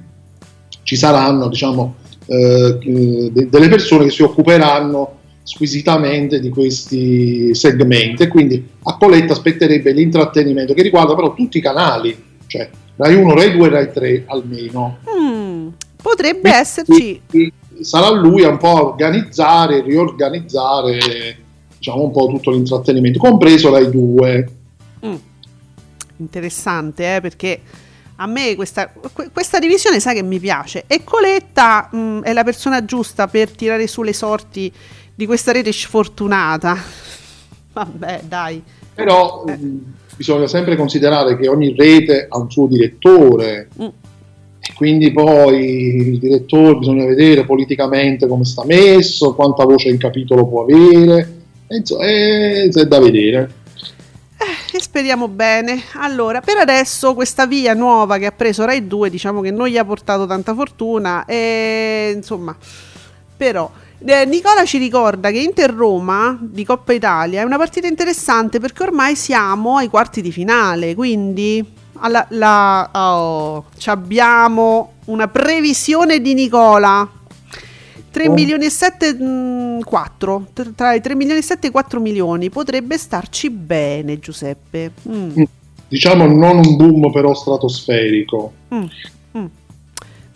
ci 0.85 0.95
saranno, 0.95 1.49
diciamo, 1.49 1.97
eh, 2.33 2.79
de- 3.33 3.49
delle 3.49 3.69
persone 3.69 4.05
che 4.05 4.11
si 4.11 4.23
occuperanno 4.23 5.19
squisitamente 5.43 6.39
di 6.39 6.49
questi 6.49 7.53
segmenti 7.57 8.23
e 8.23 8.29
quindi 8.29 8.65
a 8.85 8.97
Coletta 8.97 9.33
aspetterebbe 9.33 9.91
l'intrattenimento 9.91 10.73
che 10.73 10.83
riguarda 10.83 11.17
però 11.17 11.35
tutti 11.35 11.59
i 11.59 11.61
canali, 11.61 12.17
cioè 12.47 12.71
Rai 12.95 13.17
1, 13.17 13.35
Rai 13.35 13.57
2 13.57 13.69
Rai 13.69 13.91
3 13.93 14.25
almeno. 14.29 14.99
Mm, 15.11 15.69
potrebbe 16.01 16.51
esserci. 16.51 17.21
Quindi 17.29 17.53
sarà 17.81 18.11
lui 18.11 18.45
a 18.45 18.51
un 18.51 18.59
po' 18.59 18.77
a 18.77 18.85
organizzare, 18.85 19.83
riorganizzare 19.83 21.37
diciamo 21.79 22.05
un 22.05 22.13
po' 22.13 22.29
tutto 22.29 22.53
l'intrattenimento, 22.53 23.19
compreso 23.19 23.73
Rai 23.73 23.91
2. 23.91 24.49
Mm. 25.05 25.15
Interessante, 26.19 27.17
eh, 27.17 27.21
perché 27.21 27.61
a 28.23 28.27
me 28.27 28.55
questa, 28.55 28.93
que- 29.13 29.31
questa 29.33 29.59
divisione 29.59 29.99
sa 29.99 30.13
che 30.13 30.23
mi 30.23 30.39
piace. 30.39 30.85
E 30.87 31.03
Coletta 31.05 31.89
mm, 31.95 32.21
è 32.23 32.33
la 32.35 32.45
persona 32.45 32.85
giusta 32.85 33.29
per 33.29 33.51
tirare 33.51 33.87
su 33.87 34.03
le 34.03 34.13
sorti 34.13 34.71
di 35.15 35.25
questa 35.27 35.53
rete 35.53 35.73
sfortunata. 35.73 36.77
Vabbè, 37.73 38.21
dai. 38.29 38.63
Però 38.95 39.45
Eh. 39.47 39.57
mh, 39.57 39.95
bisogna 40.17 40.47
sempre 40.47 40.77
considerare 40.77 41.39
che 41.39 41.49
ogni 41.49 41.75
rete 41.77 42.27
ha 42.29 42.39
un 42.39 42.51
suo 42.51 42.67
direttore 42.67 43.69
Mm. 43.81 43.87
e 43.87 44.73
quindi 44.75 45.11
poi 45.13 45.65
il 46.11 46.19
direttore 46.19 46.77
bisogna 46.77 47.07
vedere 47.07 47.47
politicamente 47.47 48.27
come 48.27 48.45
sta 48.45 48.65
messo, 48.67 49.35
quanta 49.35 49.65
voce 49.65 49.89
in 49.89 49.97
capitolo 49.97 50.47
può 50.47 50.63
avere, 50.65 51.39
e 51.69 51.77
insomma, 51.77 52.05
è, 52.05 52.69
è 52.69 52.85
da 52.87 53.01
vedere. 53.01 53.51
E 54.73 54.81
speriamo 54.81 55.27
bene. 55.27 55.83
Allora, 55.95 56.41
per 56.41 56.57
adesso 56.59 57.15
questa 57.15 57.47
via 57.47 57.75
nuova 57.75 58.19
che 58.19 58.27
ha 58.27 58.33
preso 58.33 58.65
Rai 58.65 58.87
2, 58.87 59.11
diciamo 59.11 59.41
che 59.41 59.51
non 59.51 59.67
gli 59.67 59.77
ha 59.77 59.85
portato 59.85 60.27
tanta 60.27 60.55
fortuna 60.55 61.25
e 61.25 62.13
insomma, 62.15 62.57
però 63.37 63.69
eh, 64.05 64.25
Nicola 64.27 64.65
ci 64.65 64.79
ricorda 64.79 65.31
che 65.31 65.39
Inter-Roma 65.39 66.39
di 66.41 66.65
Coppa 66.65 66.93
Italia 66.93 67.41
è 67.41 67.45
una 67.45 67.57
partita 67.57 67.89
interessante 67.89 68.61
perché 68.61 68.85
ormai 68.85 69.17
siamo 69.17 69.77
ai 69.77 69.89
quarti 69.89 70.23
di 70.23 70.31
finale, 70.31 70.95
quindi 70.95 71.65
alla, 71.95 72.25
la, 72.31 72.89
oh, 72.93 73.65
abbiamo 73.87 74.93
una 75.07 75.27
previsione 75.27 76.21
di 76.21 76.35
Nicola. 76.35 77.09
3 78.11 78.29
Oh. 78.29 78.33
milioni 78.33 78.65
e 78.67 78.71
7 78.71 79.15
mm, 79.15 79.81
4 79.83 80.47
Tr- 80.53 80.75
tra 80.75 80.95
i 80.95 81.01
3 81.01 81.15
milioni 81.15 81.39
e 81.41 81.43
7 81.43 81.67
e 81.67 81.69
i 81.69 81.73
4 81.73 82.01
milioni 82.01 82.51
potrebbe 82.51 82.99
starci 82.99 83.51
bene 83.51 84.19
Giuseppe 84.19 84.93
Mm, 85.09 85.43
Diciamo 85.89 86.27
non 86.27 86.59
un 86.59 86.77
boom 86.77 87.11
però 87.13 87.35
stratosferico. 87.35 88.53
mm, 88.75 88.85
mm. 89.39 89.45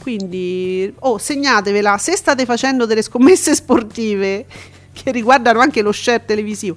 quindi 0.02 0.92
oh 1.00 1.18
segnatevela 1.18 1.96
se 1.98 2.16
state 2.16 2.44
facendo 2.44 2.86
delle 2.86 3.02
scommesse 3.02 3.54
sportive 3.56 4.46
che 4.92 5.10
riguardano 5.12 5.60
anche 5.60 5.82
lo 5.82 5.92
share 5.92 6.24
televisivo 6.24 6.76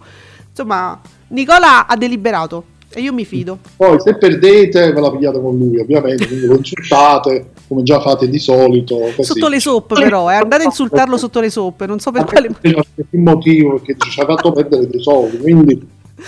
insomma 0.50 1.00
Nicola 1.30 1.88
ha 1.88 1.96
deliberato 1.98 2.64
e 2.90 3.02
io 3.02 3.14
mi 3.14 3.26
fido 3.26 3.60
Poi 3.76 4.00
se 4.00 4.16
perdete 4.18 4.94
ve 4.94 5.00
la 5.02 5.12
pigliate 5.12 5.42
con 5.42 5.58
lui 5.58 5.78
ovviamente, 5.78 6.26
quindi 6.26 6.46
lo 6.46 6.56
insultate 6.56 7.50
come 7.68 7.84
già 7.84 8.00
fate 8.00 8.30
di 8.30 8.40
solito. 8.40 8.98
Così. 9.16 9.24
sotto 9.24 9.48
le 9.48 9.60
soppe 9.60 9.96
però 9.96 10.32
eh, 10.32 10.36
andate 10.36 10.64
a 10.64 10.66
insultarlo 10.66 11.18
sotto 11.18 11.40
le 11.40 11.50
soppe 11.50 11.86
non 11.86 12.00
so 12.00 12.12
per 12.12 12.24
quale 12.24 12.50
Per 12.50 12.74
qualche 12.74 13.06
motivo 13.12 13.74
perché 13.74 13.96
ci 13.98 14.20
ha 14.20 14.26
fatto 14.26 14.52
perdere 14.52 14.88
dei 14.88 15.02
soldi, 15.02 15.38
quindi 15.38 15.88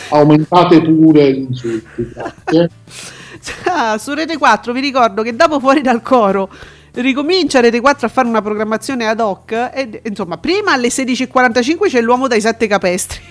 aumentate 0.10 0.82
pure 0.82 1.34
gli 1.34 1.46
insulti. 1.48 2.12
Grazie. 2.14 2.70
Ah, 3.64 3.98
su 3.98 4.14
Rete 4.14 4.38
4 4.38 4.74
vi 4.74 4.82
ricordo 4.82 5.22
che 5.22 5.34
dopo 5.34 5.62
fuori 5.62 5.80
dal 5.82 6.02
coro 6.02 6.50
ricomincia 6.96 7.62
Rete 7.62 7.80
4 7.80 8.08
a 8.08 8.10
fare 8.10 8.28
una 8.28 8.42
programmazione 8.42 9.08
ad 9.08 9.22
hoc 9.22 9.52
e 9.74 10.02
insomma 10.04 10.38
prima 10.38 10.74
alle 10.74 10.90
16.45 10.90 11.88
c'è 11.88 12.02
l'uomo 12.02 12.28
dai 12.28 12.42
sette 12.42 12.68
capestri 12.68 13.22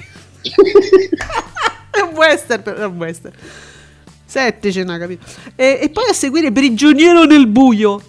è 1.90 2.00
un 2.00 2.14
western 2.14 2.62
è 2.74 2.84
un 2.84 2.96
western 2.96 3.34
7 4.28 4.70
ce 4.70 4.84
n'ha 4.84 4.98
capito? 4.98 5.24
E, 5.56 5.78
e 5.82 5.88
poi 5.88 6.04
a 6.10 6.12
seguire 6.12 6.52
Prigioniero 6.52 7.24
nel 7.24 7.46
buio 7.46 8.02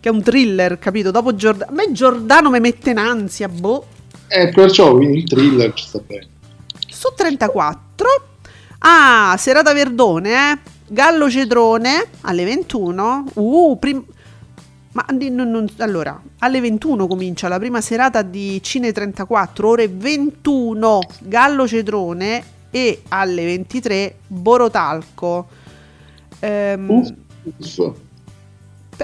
che 0.00 0.08
è 0.08 0.10
un 0.10 0.20
thriller 0.22 0.78
capito? 0.78 1.10
Dopo 1.12 1.34
Giordano 1.36 1.70
a 1.70 1.74
me 1.74 1.92
Giordano 1.92 2.50
mi 2.50 2.58
mette 2.58 2.90
in 2.90 2.98
ansia 2.98 3.48
boh. 3.48 3.86
E 4.26 4.48
perciò 4.48 4.98
il 4.98 5.24
thriller 5.24 5.72
ci 5.74 5.84
sta 5.86 6.00
bene. 6.04 6.26
su 6.88 7.08
34 7.14 8.06
ah 8.78 9.36
serata 9.38 9.72
Verdone 9.72 10.30
eh? 10.52 10.58
Gallo 10.88 11.30
Cedrone 11.30 12.06
alle 12.22 12.44
21 12.44 13.24
uh 13.34 13.76
prim- 13.78 14.04
ma 14.92 15.04
non- 15.10 15.50
non- 15.50 15.68
allora 15.78 16.20
alle 16.38 16.60
21 16.60 17.06
comincia 17.06 17.46
la 17.48 17.58
prima 17.58 17.80
serata 17.80 18.22
di 18.22 18.60
Cine 18.62 18.90
34 18.92 19.68
ore 19.68 19.88
21 19.88 20.98
Gallo 21.20 21.68
Cedrone 21.68 22.44
e 22.72 23.02
alle 23.08 23.44
23 23.44 24.16
Borotalco 24.26 25.46
Ehm, 26.40 26.90
Uff, 26.90 27.10
uff. 27.58 27.92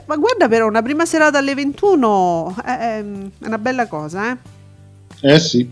ma 0.07 0.17
guarda 0.17 0.49
però 0.49 0.67
una 0.67 0.83
prima 0.83 1.07
serata 1.07 1.39
alle 1.39 1.55
21 1.55 2.57
è, 2.65 2.99
è 2.99 3.05
una 3.45 3.59
bella 3.59 3.87
cosa 3.87 4.33
eh 4.33 4.37
Eh 5.35 5.39
sì. 5.39 5.71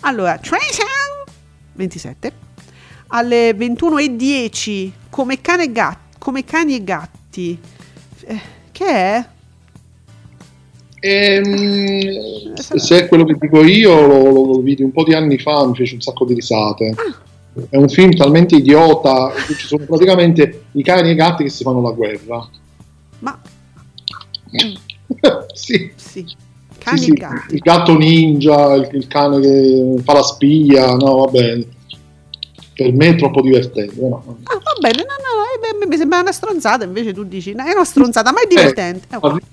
Allora, 0.00 0.38
Treasure 0.38 1.24
27 1.72 2.32
alle 3.08 3.50
21.10 3.52 4.90
come, 5.10 5.40
cane 5.40 5.64
e 5.64 5.72
gatti, 5.72 6.16
come 6.18 6.44
cani 6.44 6.74
e 6.76 6.84
gatti. 6.84 7.60
Eh, 8.26 8.40
che 8.72 8.86
è? 8.86 9.28
Ehm, 11.06 12.54
se 12.54 12.98
è 13.04 13.08
quello 13.08 13.24
che 13.24 13.36
dico 13.38 13.62
io, 13.62 14.06
lo, 14.06 14.22
lo- 14.32 14.46
lo 14.46 14.58
vidi 14.60 14.82
un 14.82 14.90
po' 14.90 15.04
di 15.04 15.12
anni 15.12 15.38
fa, 15.38 15.66
mi 15.66 15.74
fece 15.74 15.96
un 15.96 16.00
sacco 16.00 16.24
di 16.24 16.32
risate. 16.32 16.94
È 17.68 17.76
un 17.76 17.88
film 17.90 18.14
talmente 18.16 18.56
idiota, 18.56 19.30
ci 19.46 19.66
sono 19.66 19.84
praticamente 19.84 20.64
i 20.72 20.82
cani 20.82 21.10
e 21.10 21.12
i 21.12 21.14
gatti 21.14 21.44
che 21.44 21.50
si 21.50 21.62
fanno 21.62 21.82
la 21.82 21.90
guerra. 21.90 22.48
Ma 23.18 23.38
sì, 25.52 25.92
sì, 25.94 26.24
cani 26.78 26.98
sì, 26.98 27.10
e 27.10 27.12
gatti. 27.12 27.54
il 27.54 27.60
gatto 27.60 27.96
ninja, 27.98 28.72
il, 28.74 28.88
il 28.92 29.06
cane 29.06 29.40
che 29.40 29.96
fa 30.04 30.14
la 30.14 30.22
spia, 30.22 30.94
no 30.94 31.16
vabbè, 31.26 31.66
per 32.74 32.92
me 32.92 33.08
è 33.08 33.16
troppo 33.16 33.42
divertente. 33.42 33.94
no. 34.00 34.38
Ah, 34.44 34.54
va 34.54 34.72
bene, 34.80 35.04
no, 35.04 35.14
no, 35.20 35.82
eh, 35.84 35.86
mi 35.86 35.96
sembra 35.96 36.20
una 36.20 36.32
stronzata, 36.32 36.84
invece 36.84 37.12
tu 37.12 37.24
dici, 37.24 37.52
no, 37.52 37.64
è 37.64 37.72
una 37.72 37.84
stronzata, 37.84 38.32
ma 38.32 38.40
è 38.42 38.46
divertente. 38.46 39.06
Eh, 39.14 39.20
capito? 39.20 39.46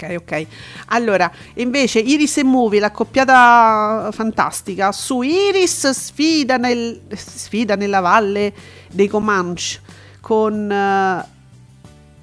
Ok, 0.00 0.14
ok. 0.20 0.46
Allora, 0.86 1.30
invece 1.54 1.98
Iris 1.98 2.36
e 2.38 2.44
Movie, 2.44 2.78
l'accoppiata 2.78 4.10
fantastica, 4.12 4.92
su 4.92 5.22
Iris 5.22 5.90
sfida, 5.90 6.56
nel- 6.56 7.00
sfida 7.16 7.74
nella 7.74 7.98
valle 7.98 8.52
dei 8.92 9.08
Comanche 9.08 9.80
con, 10.20 10.70
eh, 10.70 11.24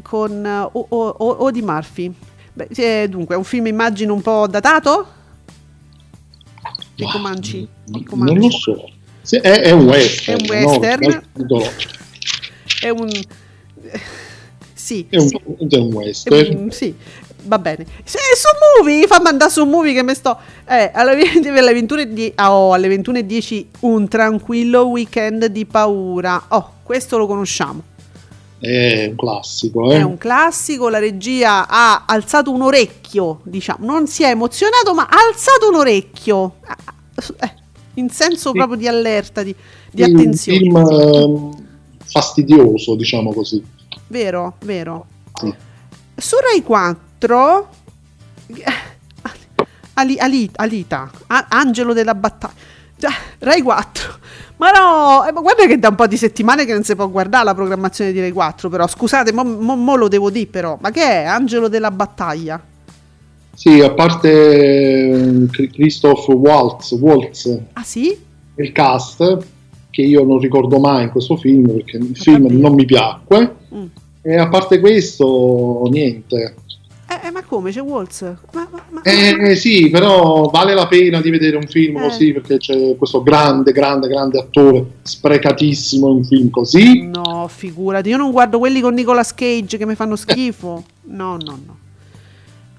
con 0.01 0.45
eh, 0.45 0.59
O- 0.71 0.85
O- 0.87 1.15
O- 1.17 1.43
Odie 1.43 1.61
Murphy. 1.63 2.13
Beh, 2.53 2.67
eh, 2.75 3.09
dunque, 3.09 3.35
è 3.35 3.37
un 3.37 3.43
film 3.43 3.67
immagino 3.67 4.13
un 4.13 4.21
po' 4.21 4.47
datato? 4.47 5.07
Dei 6.95 7.07
Comanci? 7.11 7.57
I 7.57 7.69
Non 7.87 8.03
Comanci. 8.05 8.35
lo 8.39 8.49
so. 8.51 8.89
Sì, 9.21 9.35
è, 9.37 9.49
è 9.63 9.71
un 9.71 9.85
western. 9.85 10.37
È 10.45 10.63
un 10.63 10.63
western. 10.69 11.21
no? 11.33 11.61
È 12.79 12.89
un... 12.89 13.09
Sì, 14.73 15.07
È 15.09 15.17
un, 15.17 15.27
sì. 15.27 15.37
è 15.67 15.77
un 15.77 15.93
western. 15.93 16.57
Mm, 16.65 16.67
sì, 16.67 16.95
va 17.45 17.59
bene. 17.59 17.85
Se 18.03 18.19
su 18.35 18.81
movie, 18.81 19.07
fammi 19.07 19.27
andare 19.27 19.51
su 19.51 19.63
movie 19.65 19.93
che 19.93 20.03
mi 20.03 20.13
sto. 20.13 20.37
Eh, 20.67 20.91
alle 20.93 21.15
20 21.15 21.47
alle 21.49 21.73
21.10 21.73 22.31
ah, 22.35 22.53
oh, 22.53 22.73
alle 22.73 22.87
21.10 22.87 23.65
un 23.81 24.07
tranquillo 24.07 24.87
weekend 24.87 25.45
di 25.45 25.65
paura. 25.65 26.45
Oh, 26.49 26.73
questo 26.83 27.17
lo 27.17 27.27
conosciamo. 27.27 27.93
È 28.59 29.05
un 29.07 29.15
classico, 29.15 29.91
eh. 29.91 29.97
È 29.97 30.01
un 30.01 30.17
classico, 30.17 30.89
la 30.89 30.97
regia 30.97 31.67
ha 31.67 32.05
alzato 32.07 32.51
un 32.51 32.63
orecchio, 32.63 33.41
diciamo, 33.43 33.85
non 33.85 34.07
si 34.07 34.23
è 34.23 34.29
emozionato, 34.29 34.93
ma 34.95 35.03
ha 35.03 35.27
alzato 35.27 35.69
un 35.69 35.75
orecchio. 35.75 36.55
Ah, 36.65 36.77
eh, 37.41 37.53
in 37.95 38.09
senso 38.09 38.49
Sì. 38.51 38.57
proprio 38.57 38.77
di 38.77 38.87
allerta, 38.87 39.43
di, 39.43 39.53
di 39.91 40.03
Sì, 40.03 40.09
attenzione. 40.09 40.57
Un 40.69 40.87
film 40.87 40.99
ehm, 41.01 41.65
fastidioso, 42.05 42.95
diciamo 42.95 43.33
così. 43.33 43.63
Vero, 44.07 44.55
vero. 44.63 45.05
Sì. 45.33 45.53
Su 46.15 46.37
Rai 46.39 46.63
4 46.63 47.04
Ali- 49.97 50.17
Ali- 50.19 50.49
Alita, 50.55 51.09
A- 51.27 51.45
Angelo 51.49 51.93
della 51.93 52.15
battaglia. 52.15 52.53
Già, 52.97 53.09
Rai 53.39 53.61
4. 53.61 54.13
Ma 54.57 54.71
no, 54.71 55.25
eh, 55.27 55.31
ma 55.33 55.41
guarda 55.41 55.65
che 55.65 55.77
da 55.79 55.89
un 55.89 55.95
po' 55.95 56.07
di 56.07 56.17
settimane 56.17 56.65
che 56.65 56.73
non 56.73 56.83
si 56.83 56.95
può 56.95 57.09
guardare 57.09 57.43
la 57.45 57.53
programmazione 57.53 58.11
di 58.11 58.19
Rai 58.19 58.31
4, 58.31 58.69
però 58.69 58.87
scusate, 58.87 59.31
mo, 59.33 59.43
mo- 59.43 59.75
mo 59.75 59.95
lo 59.95 60.07
devo 60.07 60.29
dire 60.29 60.47
però. 60.47 60.77
Ma 60.81 60.91
che 60.91 61.01
è 61.01 61.23
Angelo 61.25 61.67
della 61.67 61.91
battaglia? 61.91 62.61
Sì, 63.53 63.79
a 63.81 63.91
parte 63.91 65.47
Cri- 65.51 65.69
Christoph 65.71 66.27
Waltz, 66.27 66.91
Waltz, 66.91 67.57
Ah 67.73 67.83
sì? 67.83 68.17
il 68.57 68.71
cast, 68.73 69.37
che 69.89 70.01
io 70.01 70.23
non 70.25 70.39
ricordo 70.39 70.79
mai 70.79 71.03
in 71.03 71.09
questo 71.09 71.37
film 71.37 71.71
perché 71.71 71.97
il 71.97 72.15
film 72.17 72.47
non 72.59 72.73
mi 72.73 72.83
piacque. 72.85 73.55
Mm. 73.73 73.85
E 74.21 74.37
a 74.37 74.47
parte 74.49 74.79
questo, 74.79 75.87
niente. 75.89 76.55
Eh, 77.07 77.27
eh, 77.27 77.31
ma 77.31 77.43
come? 77.43 77.71
C'è 77.71 77.81
Waltz? 77.81 78.21
Ma, 78.53 78.67
ma- 78.71 78.83
ma- 78.89 79.01
Eh 79.03 79.55
sì, 79.55 79.89
però 79.91 80.49
vale 80.49 80.73
la 80.73 80.87
pena 80.87 81.21
di 81.21 81.29
vedere 81.29 81.55
un 81.55 81.67
film 81.67 81.97
Eh. 81.97 82.01
così 82.01 82.33
perché 82.33 82.57
c'è 82.57 82.95
questo 82.97 83.21
grande, 83.21 83.71
grande, 83.71 84.07
grande 84.07 84.39
attore 84.39 84.85
sprecatissimo 85.03 86.09
in 86.09 86.15
un 86.17 86.25
film 86.25 86.49
così. 86.49 87.03
No, 87.03 87.47
figurati, 87.47 88.09
io 88.09 88.17
non 88.17 88.31
guardo 88.31 88.57
quelli 88.57 88.81
con 88.81 88.93
Nicolas 88.95 89.33
Cage 89.35 89.77
che 89.77 89.85
mi 89.85 89.93
fanno 89.95 90.15
schifo. 90.15 90.83
No, 91.03 91.37
no, 91.37 91.59
no. 91.65 91.77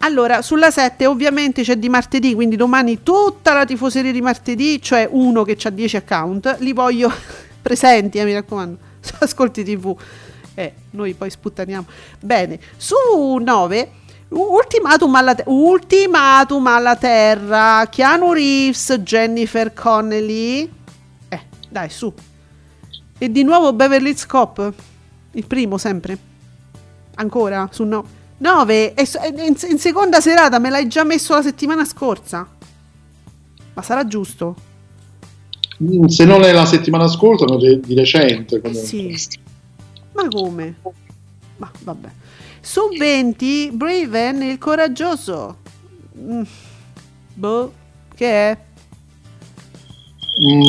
Allora, 0.01 0.43
sulla 0.43 0.71
7 0.71 1.07
ovviamente 1.07 1.63
c'è 1.63 1.77
di 1.77 1.89
martedì, 1.89 2.35
quindi 2.35 2.57
domani 2.57 3.03
tutta 3.03 3.55
la 3.55 3.65
tifoseria 3.65 4.13
di 4.13 4.21
martedì, 4.21 4.81
cioè 4.83 5.09
uno 5.11 5.43
che 5.45 5.57
ha 5.63 5.71
10 5.71 5.97
account, 5.97 6.57
li 6.61 6.73
voglio 6.73 7.11
presenti, 7.63 8.19
eh, 8.19 8.25
mi 8.25 8.33
raccomando. 8.35 8.77
Su 9.01 9.15
Ascolti 9.21 9.63
TV. 9.63 9.97
Eh, 10.55 10.73
noi 10.91 11.15
poi 11.15 11.31
sputtaniamo. 11.31 11.87
Bene, 12.21 12.59
su 12.77 12.95
9 13.41 13.91
Ultimatum 14.39 15.15
alla, 15.15 15.35
te- 15.35 15.45
ultimatum 15.47 16.67
alla 16.67 16.95
Terra, 16.97 17.87
Keanu 17.91 18.33
Reeves, 18.33 18.93
Jennifer 19.03 19.73
Connelly. 19.73 20.71
Eh, 21.29 21.41
dai, 21.71 21.89
su. 21.89 22.13
E 23.19 23.31
di 23.33 23.43
nuovo 23.43 23.73
Beverly 23.73 24.11
Hills 24.11 24.27
Cop, 24.27 24.73
il 25.33 25.47
primo 25.47 25.79
sempre. 25.79 26.19
Ancora? 27.15 27.69
Su 27.73 27.85
no. 27.85 28.05
9? 28.39 28.93
E 28.93 29.07
so- 29.07 29.21
e 29.21 29.29
in, 29.29 29.57
in 29.71 29.79
seconda 29.79 30.21
serata 30.21 30.59
me 30.59 30.69
l'hai 30.69 30.87
già 30.87 31.03
messo 31.05 31.33
la 31.33 31.41
settimana 31.43 31.87
scorsa? 31.87 32.47
Ma 33.73 33.83
sarà 33.83 34.07
giusto? 34.07 34.55
Mm, 35.83 36.05
Se 36.07 36.25
non 36.27 36.43
è 36.43 36.53
la 36.53 36.67
settimana 36.67 37.09
scorsa, 37.09 37.47
ma 37.47 37.57
di, 37.57 37.81
di 37.81 37.95
recente. 37.95 38.61
Comunque. 38.61 38.85
Sì. 38.87 39.17
Ma 40.13 40.29
come? 40.29 40.77
Ma 41.57 41.71
vabbè. 41.85 42.09
Su 42.67 42.89
20, 42.99 43.71
Braven, 43.75 44.43
il 44.43 44.59
coraggioso. 44.59 45.59
Mm. 46.19 46.43
Boh, 47.35 47.73
che 48.13 48.27
è? 48.27 48.59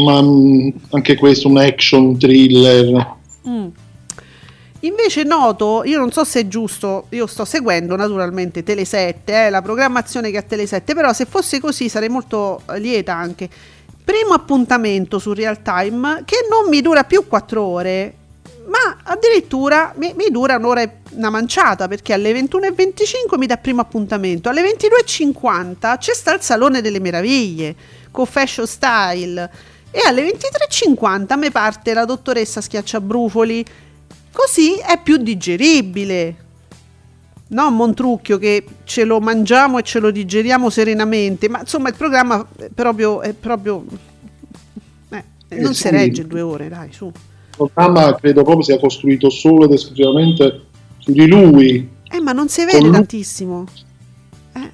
Ma 0.06 0.22
mm, 0.22 0.70
anche 0.92 1.16
questo 1.16 1.48
un 1.48 1.58
action 1.58 2.16
thriller. 2.16 3.16
Mm. 3.50 3.68
Invece 4.82 5.24
noto, 5.24 5.82
io 5.86 5.98
non 5.98 6.12
so 6.12 6.24
se 6.24 6.42
è 6.42 6.48
giusto, 6.48 7.08
io 7.10 7.26
sto 7.26 7.46
seguendo 7.46 7.96
naturalmente 7.96 8.64
Tele7, 8.64 9.16
eh, 9.26 9.50
la 9.50 9.64
programmazione 9.64 10.30
che 10.30 10.38
ha 10.38 10.46
Tele7, 10.48 10.94
però 10.94 11.12
se 11.14 11.26
fosse 11.26 11.60
così 11.60 11.90
sarei 11.90 12.10
molto 12.10 12.62
eh, 12.70 12.80
lieta 12.80 13.16
anche. 13.16 13.50
Primo 14.04 14.34
appuntamento 14.36 15.18
su 15.18 15.34
Real 15.34 15.64
Time 15.64 16.22
che 16.26 16.46
non 16.48 16.70
mi 16.70 16.80
dura 16.82 17.06
più 17.06 17.26
4 17.26 17.60
ore, 17.60 18.14
ma 18.68 18.98
addirittura 19.04 19.94
mi, 19.98 20.14
mi 20.16 20.30
dura 20.30 20.58
un'ora 20.58 20.82
e 20.82 20.92
una 21.12 21.30
manciata 21.30 21.88
perché 21.88 22.14
alle 22.14 22.32
21.25 22.34 23.38
mi 23.38 23.46
dà 23.46 23.58
primo 23.58 23.82
appuntamento, 23.82 24.50
alle 24.50 24.62
22.50 24.62 25.98
c'è 25.98 26.14
sta 26.14 26.34
il 26.34 26.42
Salone 26.42 26.82
delle 26.82 27.00
Meraviglie 27.00 27.76
con 28.12 28.26
Fashion 28.26 28.68
Style 28.68 29.50
e 29.92 30.00
alle 30.06 30.30
23.50 30.30 31.38
mi 31.38 31.52
parte 31.52 31.94
la 31.94 32.06
dottoressa 32.06 32.62
Schiacciabrufoli 32.62 33.66
così 34.32 34.76
è 34.76 35.00
più 35.02 35.18
digeribile. 35.18 36.46
No, 37.50 37.72
Montrucchio 37.72 38.38
che 38.38 38.66
ce 38.84 39.06
lo 39.06 39.22
mangiamo 39.22 39.78
e 39.78 39.84
ce 39.84 40.00
lo 40.00 40.12
digeriamo 40.12 40.70
serenamente, 40.70 41.48
ma 41.48 41.62
insomma 41.62 41.88
il 41.88 41.96
programma 41.96 42.46
è 42.58 42.68
proprio, 42.74 43.22
è 43.22 43.32
proprio 43.32 43.86
eh, 45.50 45.62
non 45.62 45.74
sì. 45.74 45.84
si 45.84 45.90
regge 45.90 46.28
due 46.28 46.42
ore, 46.42 46.68
dai, 46.68 46.92
su. 46.92 47.10
Il 47.60 47.72
programma 47.74 48.14
credo 48.16 48.44
proprio 48.44 48.64
sia 48.64 48.78
costruito 48.78 49.32
solo 49.32 49.66
ed 49.66 49.72
esclusivamente 49.72 50.62
su 51.00 51.12
di 51.12 51.28
lui. 51.28 51.90
Eh, 52.10 52.22
ma 52.22 52.32
non 52.32 52.50
si 52.50 52.64
vede 52.66 52.80
Con 52.80 52.92
tantissimo. 52.92 53.66
Eh, 54.54 54.72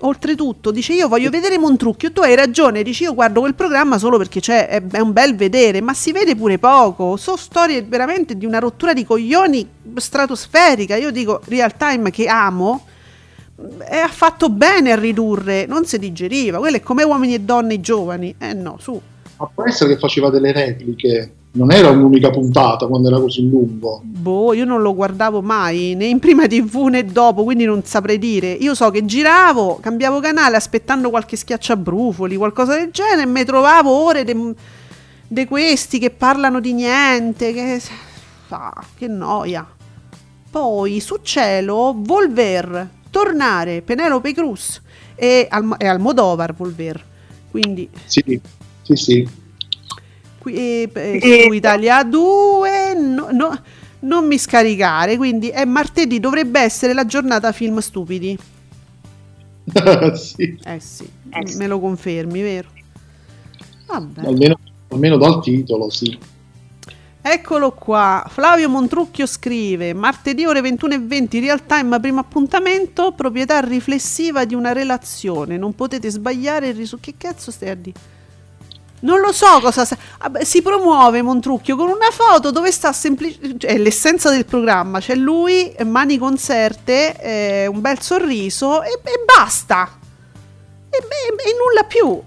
oltretutto, 0.00 0.70
dice 0.70 0.92
io 0.92 1.08
voglio 1.08 1.30
vedere 1.30 1.56
Montrucchio, 1.56 2.12
tu 2.12 2.20
hai 2.20 2.34
ragione, 2.34 2.82
dici 2.82 3.04
io 3.04 3.14
guardo 3.14 3.40
quel 3.40 3.54
programma 3.54 3.96
solo 3.96 4.18
perché 4.18 4.40
c'è, 4.40 4.68
è, 4.68 4.82
è 4.86 5.00
un 5.00 5.12
bel 5.12 5.36
vedere, 5.36 5.80
ma 5.80 5.94
si 5.94 6.12
vede 6.12 6.36
pure 6.36 6.58
poco. 6.58 7.16
Sono 7.16 7.38
storie 7.38 7.82
veramente 7.82 8.36
di 8.36 8.44
una 8.44 8.58
rottura 8.58 8.92
di 8.92 9.04
coglioni 9.04 9.66
stratosferica. 9.94 10.96
Io 10.96 11.10
dico 11.10 11.40
real 11.46 11.76
time 11.76 12.10
che 12.10 12.26
amo. 12.26 12.84
E 13.90 13.96
ha 13.96 14.08
fatto 14.08 14.50
bene 14.50 14.92
a 14.92 14.96
ridurre, 14.96 15.66
non 15.66 15.84
si 15.84 15.98
digeriva. 15.98 16.58
Quello 16.58 16.76
è 16.76 16.80
come 16.80 17.02
uomini 17.02 17.34
e 17.34 17.40
donne 17.40 17.80
giovani. 17.80 18.32
Eh 18.38 18.52
no, 18.52 18.76
su. 18.78 19.00
Ma 19.38 19.50
può 19.52 19.64
essere 19.64 19.94
che 19.94 19.98
faceva 19.98 20.30
delle 20.30 20.52
repliche. 20.52 21.32
Non 21.50 21.72
era 21.72 21.90
un'unica 21.90 22.30
puntata 22.30 22.86
quando 22.86 23.08
era 23.08 23.18
così 23.18 23.48
lungo. 23.48 24.00
Boh, 24.04 24.52
io 24.52 24.64
non 24.64 24.82
lo 24.82 24.94
guardavo 24.94 25.40
mai, 25.40 25.94
né 25.96 26.04
in 26.06 26.18
prima 26.18 26.46
tv 26.46 26.88
né 26.88 27.04
dopo, 27.04 27.42
quindi 27.42 27.64
non 27.64 27.82
saprei 27.84 28.18
dire. 28.18 28.52
Io 28.52 28.74
so 28.74 28.90
che 28.90 29.04
giravo, 29.04 29.78
cambiavo 29.80 30.20
canale 30.20 30.56
aspettando 30.56 31.10
qualche 31.10 31.36
schiacciabrufoli, 31.36 32.36
qualcosa 32.36 32.76
del 32.76 32.90
genere, 32.90 33.22
e 33.22 33.26
mi 33.26 33.44
trovavo 33.44 33.90
ore 33.90 34.24
di 35.26 35.46
questi 35.46 35.98
che 35.98 36.10
parlano 36.10 36.60
di 36.60 36.72
niente, 36.74 37.52
che... 37.52 37.82
Ah, 38.50 38.84
che 38.96 39.08
noia. 39.08 39.66
Poi 40.50 41.00
su 41.00 41.18
cielo, 41.22 41.94
Volver, 41.96 42.88
tornare, 43.10 43.82
Penelope 43.82 44.32
Cruz 44.32 44.80
e, 45.14 45.46
Alm- 45.50 45.76
e 45.78 45.86
Almodovar 45.86 46.54
Volver. 46.54 47.04
Quindi 47.50 47.88
Sì, 48.04 48.40
sì, 48.82 48.94
sì. 48.94 49.28
Qui, 50.48 50.54
eh, 50.54 50.90
eh, 50.92 51.44
su 51.46 51.52
Italia 51.52 52.02
2 52.02 52.94
no- 52.94 53.28
no- 53.30 53.62
non 54.00 54.26
mi 54.26 54.38
scaricare 54.38 55.16
quindi 55.16 55.48
è 55.48 55.64
martedì 55.64 56.20
dovrebbe 56.20 56.60
essere 56.60 56.94
la 56.94 57.04
giornata 57.04 57.52
film 57.52 57.78
stupidi. 57.78 58.38
Sì, 60.14 60.58
eh 60.64 60.80
sì, 60.80 61.06
me 61.56 61.66
lo 61.66 61.78
confermi 61.78 62.40
vero? 62.40 62.68
Vabbè. 63.86 64.26
Almeno, 64.26 64.58
almeno 64.88 65.18
dal 65.18 65.42
titolo, 65.42 65.90
sì. 65.90 66.18
eccolo 67.20 67.72
qua. 67.72 68.24
Flavio 68.28 68.70
Montrucchio 68.70 69.26
scrive 69.26 69.92
martedì 69.92 70.46
ore 70.46 70.62
21.20 70.62 71.40
real 71.40 71.66
time 71.66 72.00
primo 72.00 72.20
appuntamento 72.20 73.12
proprietà 73.12 73.60
riflessiva 73.60 74.46
di 74.46 74.54
una 74.54 74.72
relazione. 74.72 75.58
Non 75.58 75.74
potete 75.74 76.08
sbagliare 76.08 76.68
il 76.68 76.74
risu- 76.74 77.00
che 77.00 77.14
cazzo 77.18 77.50
stai 77.50 77.68
a 77.68 77.74
dire 77.74 78.00
Non 79.00 79.20
lo 79.20 79.30
so 79.32 79.60
cosa 79.60 79.84
sa- 79.84 79.96
ah, 80.18 80.30
si 80.42 80.60
promuove 80.60 81.22
Montrucchio 81.22 81.76
con 81.76 81.88
una 81.88 82.10
foto 82.10 82.50
dove 82.50 82.72
sta 82.72 82.92
semplicemente 82.92 83.66
è 83.66 83.78
l'essenza 83.78 84.28
del 84.30 84.44
programma, 84.44 84.98
c'è 84.98 85.14
lui, 85.14 85.72
eh, 85.72 85.84
mani 85.84 86.18
conserte, 86.18 87.14
eh, 87.20 87.66
un 87.68 87.80
bel 87.80 88.00
sorriso 88.00 88.82
e, 88.82 88.98
e 89.04 89.22
basta. 89.24 89.88
E, 90.90 90.96
e- 90.96 91.48
e 91.48 91.54
nulla 91.62 91.84
più. 91.84 92.20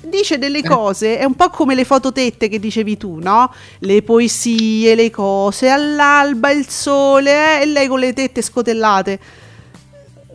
Dice 0.00 0.38
delle 0.38 0.62
cose, 0.62 1.18
è 1.18 1.24
un 1.24 1.34
po' 1.34 1.50
come 1.50 1.74
le 1.74 1.84
fototette 1.84 2.48
che 2.48 2.60
dicevi 2.60 2.96
tu, 2.96 3.18
no? 3.20 3.52
Le 3.80 4.02
poesie, 4.02 4.94
le 4.94 5.10
cose, 5.10 5.68
all'alba 5.68 6.50
il 6.52 6.68
sole, 6.68 7.58
eh, 7.58 7.62
e 7.62 7.66
lei 7.66 7.88
con 7.88 7.98
le 7.98 8.12
tette 8.12 8.40
scotellate 8.40 9.18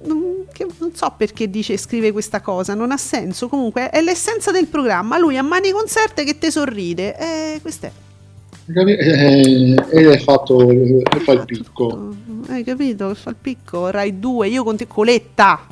non, 0.06 0.46
che 0.52 0.66
non 0.80 0.94
so 0.94 1.14
perché 1.16 1.50
dice 1.50 1.78
scrive 1.78 2.12
questa 2.12 2.42
cosa, 2.42 2.74
non 2.74 2.92
ha 2.92 2.98
senso. 2.98 3.48
Comunque 3.48 3.90
è 3.90 4.02
l'essenza 4.02 4.52
del 4.52 4.68
programma. 4.68 5.18
Lui 5.18 5.38
a 5.38 5.42
mani 5.44 5.72
conserte 5.72 6.24
che 6.24 6.38
te 6.38 6.52
sorride. 6.52 7.18
Eh, 7.18 7.60
questo 7.62 7.88
è. 7.88 7.92
Eh, 8.76 9.76
E 9.90 10.12
è 10.12 10.18
fatto 10.20 10.70
e 10.70 11.04
fa 11.24 11.34
il 11.34 11.46
picco. 11.46 12.16
Hai 12.48 12.64
capito 12.64 13.10
che 13.10 13.16
fa 13.16 13.30
il 13.32 13.36
picco? 13.40 13.90
Rai 13.90 14.20
2, 14.20 14.48
io 14.48 14.64
con 14.64 14.78
te. 14.78 14.88
Coletta. 14.88 15.68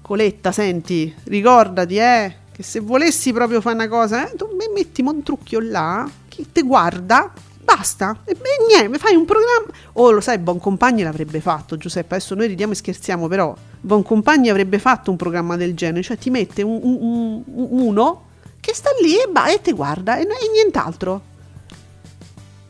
Coletta, 0.00 0.52
senti, 0.52 1.12
ricordati, 1.24 1.96
eh. 1.96 2.34
Che 2.52 2.62
se 2.62 2.80
volessi 2.80 3.32
proprio 3.32 3.60
fare 3.60 3.76
una 3.76 3.88
cosa, 3.88 4.30
eh, 4.30 4.36
tu 4.36 4.46
mi 4.58 4.66
metti 4.74 5.02
Montrucchio 5.02 5.58
là, 5.60 6.08
chi 6.28 6.46
ti 6.52 6.60
guarda, 6.62 7.32
basta. 7.64 8.16
E, 8.24 8.32
e 8.32 8.36
niente, 8.68 8.98
fai 8.98 9.14
un 9.14 9.24
programma. 9.24 9.66
Oh, 9.94 10.10
lo 10.10 10.20
sai, 10.20 10.38
Boncompagni 10.38 11.02
l'avrebbe 11.02 11.40
fatto, 11.40 11.76
Giuseppe. 11.76 12.14
Adesso 12.16 12.34
noi 12.34 12.46
ridiamo 12.48 12.72
e 12.72 12.76
scherziamo, 12.76 13.28
però 13.28 13.54
Boncompagni 13.80 14.48
avrebbe 14.50 14.78
fatto 14.78 15.10
un 15.10 15.16
programma 15.16 15.56
del 15.56 15.74
genere. 15.74 16.02
Cioè, 16.02 16.18
ti 16.18 16.30
mette 16.30 16.62
un- 16.62 16.80
un- 16.82 17.42
un- 17.46 17.66
uno 17.70 18.24
che 18.60 18.74
sta 18.74 18.90
lì 19.02 19.14
e, 19.16 19.26
ba- 19.30 19.50
e 19.50 19.60
ti 19.60 19.72
guarda 19.72 20.16
e, 20.16 20.22
e 20.22 20.26
nient'altro. 20.52 21.20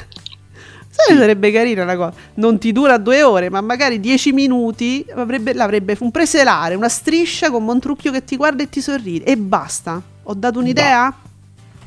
Sai, 0.90 1.16
sarebbe 1.16 1.52
carina 1.52 1.84
la 1.84 1.96
cosa. 1.96 2.14
Non 2.34 2.58
ti 2.58 2.72
dura 2.72 2.96
due 2.96 3.22
ore, 3.22 3.50
ma 3.50 3.60
magari 3.60 4.00
dieci 4.00 4.32
minuti 4.32 5.04
avrebbe, 5.14 5.52
l'avrebbe 5.52 5.96
un 6.00 6.10
preselare, 6.10 6.74
una 6.74 6.88
striscia 6.88 7.50
con 7.50 7.64
Montrucchio 7.64 8.10
che 8.10 8.24
ti 8.24 8.36
guarda 8.36 8.62
e 8.62 8.68
ti 8.70 8.80
sorride. 8.80 9.24
E 9.26 9.36
basta. 9.36 10.00
Ho 10.22 10.34
dato 10.34 10.58
un'idea? 10.58 11.14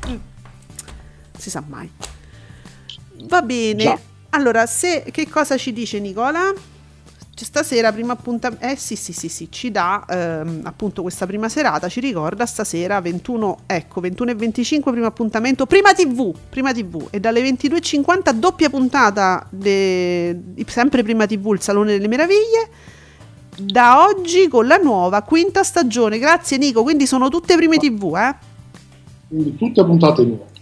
Mm. 0.08 0.14
Si 1.36 1.50
sa 1.50 1.62
mai. 1.66 1.90
Va 3.30 3.42
bene. 3.42 3.82
Già. 3.82 3.98
Allora, 4.30 4.66
se, 4.66 5.04
che 5.10 5.28
cosa 5.28 5.56
ci 5.56 5.72
dice 5.72 6.00
Nicola? 6.00 6.52
C'è 7.32 7.44
Stasera, 7.44 7.92
prima 7.92 8.12
appuntamento. 8.12 8.66
Eh 8.66 8.76
sì, 8.76 8.96
sì, 8.96 9.12
sì, 9.12 9.28
sì, 9.28 9.46
ci 9.50 9.70
dà 9.70 10.04
ehm, 10.06 10.62
appunto 10.64 11.00
questa 11.02 11.26
prima 11.26 11.48
serata. 11.48 11.88
Ci 11.88 12.00
ricorda 12.00 12.44
stasera 12.44 13.00
21, 13.00 13.60
ecco, 13.66 14.00
21 14.00 14.32
e 14.32 14.34
25, 14.34 14.90
primo 14.90 15.06
appuntamento. 15.06 15.64
Prima 15.64 15.94
TV, 15.94 16.34
prima 16.50 16.72
TV. 16.72 17.06
E 17.10 17.20
dalle 17.20 17.40
22.50, 17.42 18.32
doppia 18.32 18.68
puntata, 18.68 19.46
de- 19.48 20.38
sempre 20.66 21.02
prima 21.04 21.26
TV, 21.26 21.52
il 21.52 21.60
Salone 21.62 21.92
delle 21.92 22.08
Meraviglie. 22.08 22.68
Da 23.56 24.04
oggi 24.04 24.48
con 24.48 24.66
la 24.66 24.76
nuova 24.76 25.22
quinta 25.22 25.62
stagione. 25.62 26.18
Grazie, 26.18 26.58
Nico. 26.58 26.82
Quindi 26.82 27.06
sono 27.06 27.28
tutte 27.28 27.54
prime 27.56 27.78
TV, 27.78 28.16
eh? 28.16 28.36
Quindi 29.28 29.56
tutte 29.56 29.84
puntate 29.84 30.24
nuove. 30.24 30.59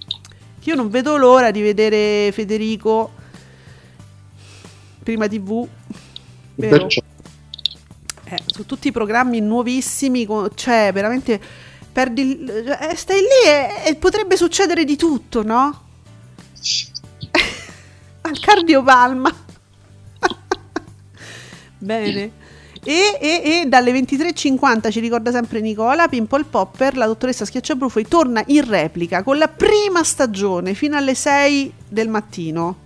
Io 0.65 0.75
non 0.75 0.91
vedo 0.91 1.17
l'ora 1.17 1.51
di 1.51 1.63
vedere 1.63 2.31
Federico 2.33 3.13
prima 5.03 5.27
TV. 5.27 5.67
Vero? 6.57 6.89
Eh, 8.31 8.43
su 8.45 8.67
tutti 8.67 8.89
i 8.89 8.93
programmi 8.93 9.41
nuovissimi, 9.41 10.29
cioè 10.55 10.91
veramente 10.93 11.41
perdi 11.91 12.45
eh, 12.45 12.95
stai 12.95 13.21
lì 13.21 13.49
e, 13.49 13.91
e 13.91 13.97
potrebbe 13.97 14.37
succedere 14.37 14.85
di 14.85 14.97
tutto, 14.97 15.43
no? 15.43 15.85
Al 18.21 18.39
cardiopalma. 18.39 19.33
Bene. 21.79 22.33
E, 22.89 23.19
e- 23.21 23.43
e 23.45 23.67
dalle 23.67 23.93
23.50 23.93 24.91
ci 24.91 25.01
ricorda 25.01 25.31
sempre 25.31 25.61
Nicola, 25.61 26.09
Pimple 26.09 26.45
Popper, 26.45 26.97
la 26.97 27.05
dottoressa 27.05 27.45
Schiacciabrufoli 27.45 28.09
torna 28.09 28.43
in 28.47 28.67
replica 28.67 29.23
con 29.23 29.37
la 29.37 29.49
prima 29.49 30.03
stagione 30.03 30.73
fino 30.73 30.97
alle 30.97 31.15
6 31.15 31.71
del 31.87 32.09
mattino. 32.09 32.77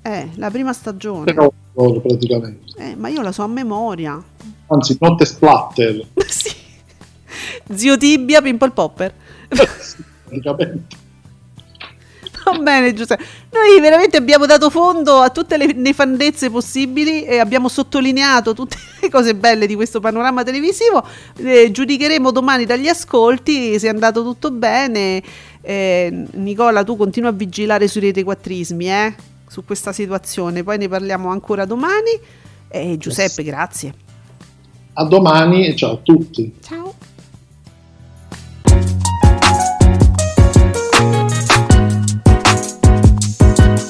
Eh, 0.00 0.30
la 0.36 0.50
prima 0.50 0.72
stagione. 0.72 1.24
Però, 1.24 1.52
praticamente. 2.00 2.72
Eh, 2.78 2.96
ma 2.96 3.08
io 3.08 3.20
la 3.20 3.32
so 3.32 3.42
a 3.42 3.48
memoria. 3.48 4.18
Anzi, 4.68 4.96
notte 4.98 5.26
splatter. 5.26 6.06
sì. 6.26 6.50
Zio 7.74 7.98
Tibia, 7.98 8.40
Pimple 8.40 8.70
Popper. 8.70 9.14
praticamente. 10.24 10.99
Va 12.50 12.58
bene, 12.58 12.92
Giuseppe. 12.92 13.24
Noi 13.52 13.80
veramente 13.80 14.16
abbiamo 14.16 14.46
dato 14.46 14.70
fondo 14.70 15.18
a 15.18 15.30
tutte 15.30 15.56
le 15.56 15.72
nefandezze 15.72 16.50
possibili 16.50 17.24
e 17.24 17.38
abbiamo 17.38 17.68
sottolineato 17.68 18.54
tutte 18.54 18.76
le 19.00 19.08
cose 19.08 19.34
belle 19.34 19.66
di 19.66 19.74
questo 19.74 20.00
panorama 20.00 20.42
televisivo. 20.42 21.04
Eh, 21.36 21.70
giudicheremo 21.70 22.30
domani 22.30 22.64
dagli 22.64 22.88
ascolti 22.88 23.78
se 23.78 23.86
è 23.86 23.90
andato 23.90 24.22
tutto 24.22 24.50
bene. 24.50 25.22
Eh, 25.62 26.24
Nicola, 26.32 26.84
tu 26.84 26.96
continua 26.96 27.30
a 27.30 27.32
vigilare 27.32 27.86
sui 27.86 28.00
retequattrismi, 28.00 28.90
eh, 28.90 29.14
su 29.46 29.64
questa 29.64 29.92
situazione. 29.92 30.62
Poi 30.62 30.78
ne 30.78 30.88
parliamo 30.88 31.30
ancora 31.30 31.64
domani. 31.64 32.18
E 32.68 32.96
Giuseppe, 32.98 33.42
grazie. 33.42 33.94
A 34.94 35.04
domani 35.04 35.66
e 35.66 35.76
ciao 35.76 35.94
a 35.94 35.98
tutti. 36.02 36.54
Ciao. 36.62 36.99